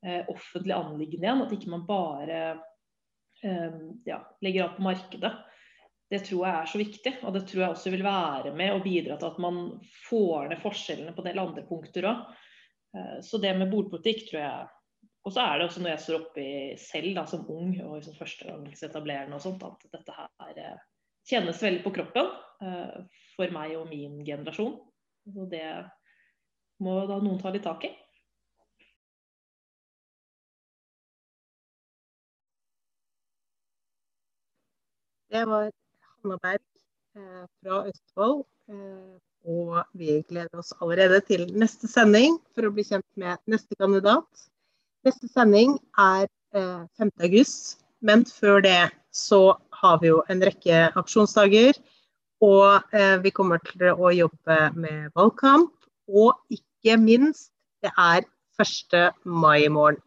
eh, 0.02 0.26
offentlig 0.26 0.74
anliggende 0.74 1.30
igjen, 1.30 1.46
at 1.46 1.56
ikke 1.56 1.74
man 1.76 1.88
bare 1.88 2.42
ja, 3.42 4.20
legger 4.38 4.68
alt 4.68 4.76
på 4.76 4.84
markedet 4.86 5.32
det 6.12 6.20
tror 6.26 6.44
jeg 6.44 6.54
er 6.58 6.68
så 6.68 6.80
viktig. 6.80 7.12
Og 7.24 7.32
det 7.34 7.44
tror 7.48 7.62
jeg 7.62 7.72
også 7.74 7.92
vil 7.94 8.04
være 8.04 8.52
med 8.56 8.74
å 8.74 8.82
bidra 8.84 9.16
til 9.16 9.30
at 9.30 9.40
man 9.40 9.62
får 10.10 10.50
ned 10.50 10.60
forskjellene 10.60 11.14
på 11.16 11.24
en 11.24 11.30
del 11.30 11.40
andre 11.40 11.64
punkter 11.68 12.08
òg. 12.10 12.22
Eh, 12.96 13.18
så 13.24 13.40
det 13.40 13.54
med 13.56 13.72
bordpolitikk 13.72 14.26
tror 14.28 14.42
jeg 14.42 14.70
Og 15.22 15.30
så 15.30 15.38
er 15.40 15.58
det 15.58 15.66
også 15.68 15.80
når 15.80 15.90
jeg 15.92 16.02
står 16.02 16.16
oppi 16.18 16.44
selv 16.82 17.12
da, 17.14 17.22
som 17.30 17.44
ung 17.54 17.76
og 17.84 17.92
liksom 17.94 18.16
førstegangsetablerende 18.18 19.36
og 19.36 19.44
sånt, 19.44 19.62
at 19.62 19.84
dette 19.94 20.16
her 20.16 20.56
eh, 20.58 20.80
kjennes 21.30 21.62
veldig 21.62 21.84
på 21.84 21.92
kroppen 21.94 22.30
eh, 22.66 22.96
for 23.36 23.54
meg 23.54 23.76
og 23.78 23.86
min 23.86 24.18
generasjon. 24.26 24.74
Så 25.30 25.46
det 25.52 25.62
må 26.82 26.96
da 27.06 27.20
noen 27.22 27.38
ta 27.38 27.54
litt 27.54 27.62
tak 27.62 27.86
i. 27.86 27.92
Det 35.30 35.46
var 35.48 35.70
Hanna 36.22 36.54
eh, 36.54 37.44
fra 37.62 37.82
Østfold. 37.88 38.44
Eh, 38.70 39.18
og 39.44 39.82
vi 39.98 40.22
gleder 40.28 40.58
oss 40.58 40.72
allerede 40.80 41.20
til 41.26 41.48
neste 41.58 41.88
sending 41.90 42.38
for 42.54 42.68
å 42.68 42.72
bli 42.74 42.84
kjent 42.86 43.06
med 43.18 43.40
neste 43.50 43.74
kandidat. 43.74 44.46
Neste 45.06 45.28
sending 45.28 45.78
er 45.98 46.28
5. 46.54 46.86
Eh, 47.00 47.24
august, 47.26 47.80
men 48.00 48.24
før 48.24 48.62
det 48.62 48.92
så 49.10 49.56
har 49.82 49.98
vi 50.00 50.12
jo 50.12 50.22
en 50.30 50.42
rekke 50.42 50.92
aksjonsdager. 50.98 51.74
Og 52.42 52.94
vi 53.22 53.30
kommer 53.30 53.60
til 53.62 53.92
å 53.92 54.08
jobbe 54.10 54.56
med 54.74 55.12
valgkamp. 55.14 55.70
Og 56.10 56.34
ikke 56.50 56.96
minst, 56.98 57.52
det 57.86 57.92
er 57.94 58.24
1. 58.58 59.12
mai 59.22 59.62
i 59.62 59.70
morgen. 59.70 60.00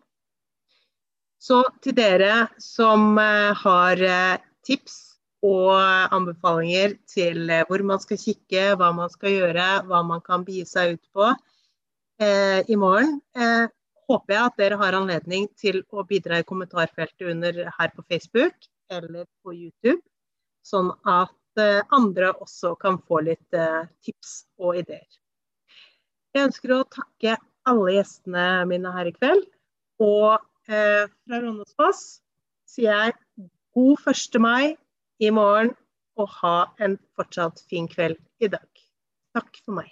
Så 1.40 1.62
til 1.80 1.96
dere 1.96 2.50
som 2.60 3.16
har 3.16 4.04
tips 4.68 5.15
og 5.46 6.16
anbefalinger 6.16 6.96
til 7.10 7.50
eh, 7.52 7.66
hvor 7.70 7.84
man 7.86 8.02
skal 8.02 8.20
kikke, 8.22 8.68
hva 8.80 8.92
man 8.96 9.12
skal 9.14 9.34
gjøre, 9.36 9.68
hva 9.90 10.02
man 10.08 10.24
kan 10.26 10.46
begi 10.48 10.66
seg 10.70 10.96
ut 10.96 11.10
på 11.16 11.30
eh, 12.24 12.62
i 12.72 12.78
morgen. 12.80 13.20
Eh, 13.38 13.68
håper 14.10 14.36
jeg 14.36 14.50
at 14.50 14.60
dere 14.62 14.80
har 14.82 14.98
anledning 14.98 15.48
til 15.58 15.82
å 15.90 16.06
bidra 16.08 16.40
i 16.42 16.48
kommentarfeltet 16.48 17.30
under 17.32 17.64
her 17.78 17.94
på 17.96 18.06
Facebook 18.10 18.70
eller 18.94 19.26
på 19.44 19.54
YouTube, 19.56 20.02
sånn 20.66 20.92
at 21.10 21.62
eh, 21.62 21.82
andre 21.96 22.32
også 22.34 22.76
kan 22.82 23.00
få 23.08 23.24
litt 23.26 23.58
eh, 23.58 23.86
tips 24.06 24.44
og 24.62 24.82
ideer. 24.82 25.08
Jeg 26.36 26.50
ønsker 26.50 26.76
å 26.76 26.86
takke 26.92 27.38
alle 27.66 27.96
gjestene 27.96 28.66
mine 28.70 28.92
her 28.94 29.10
i 29.10 29.14
kveld. 29.16 29.46
Og 30.04 30.36
eh, 30.68 31.06
fra 31.08 31.40
Rondesfoss 31.40 32.20
sier 32.68 32.92
jeg 32.92 33.48
god 33.76 34.10
1. 34.12 34.42
mai 34.44 34.76
i 35.24 35.32
morgen 35.32 35.74
og 36.20 36.32
ha 36.42 36.56
en 36.84 36.98
fortsatt 37.16 37.62
fin 37.70 37.88
kveld 37.92 38.20
i 38.44 38.50
dag. 38.52 38.68
Takk 39.36 39.60
for 39.64 39.80
meg. 39.82 39.92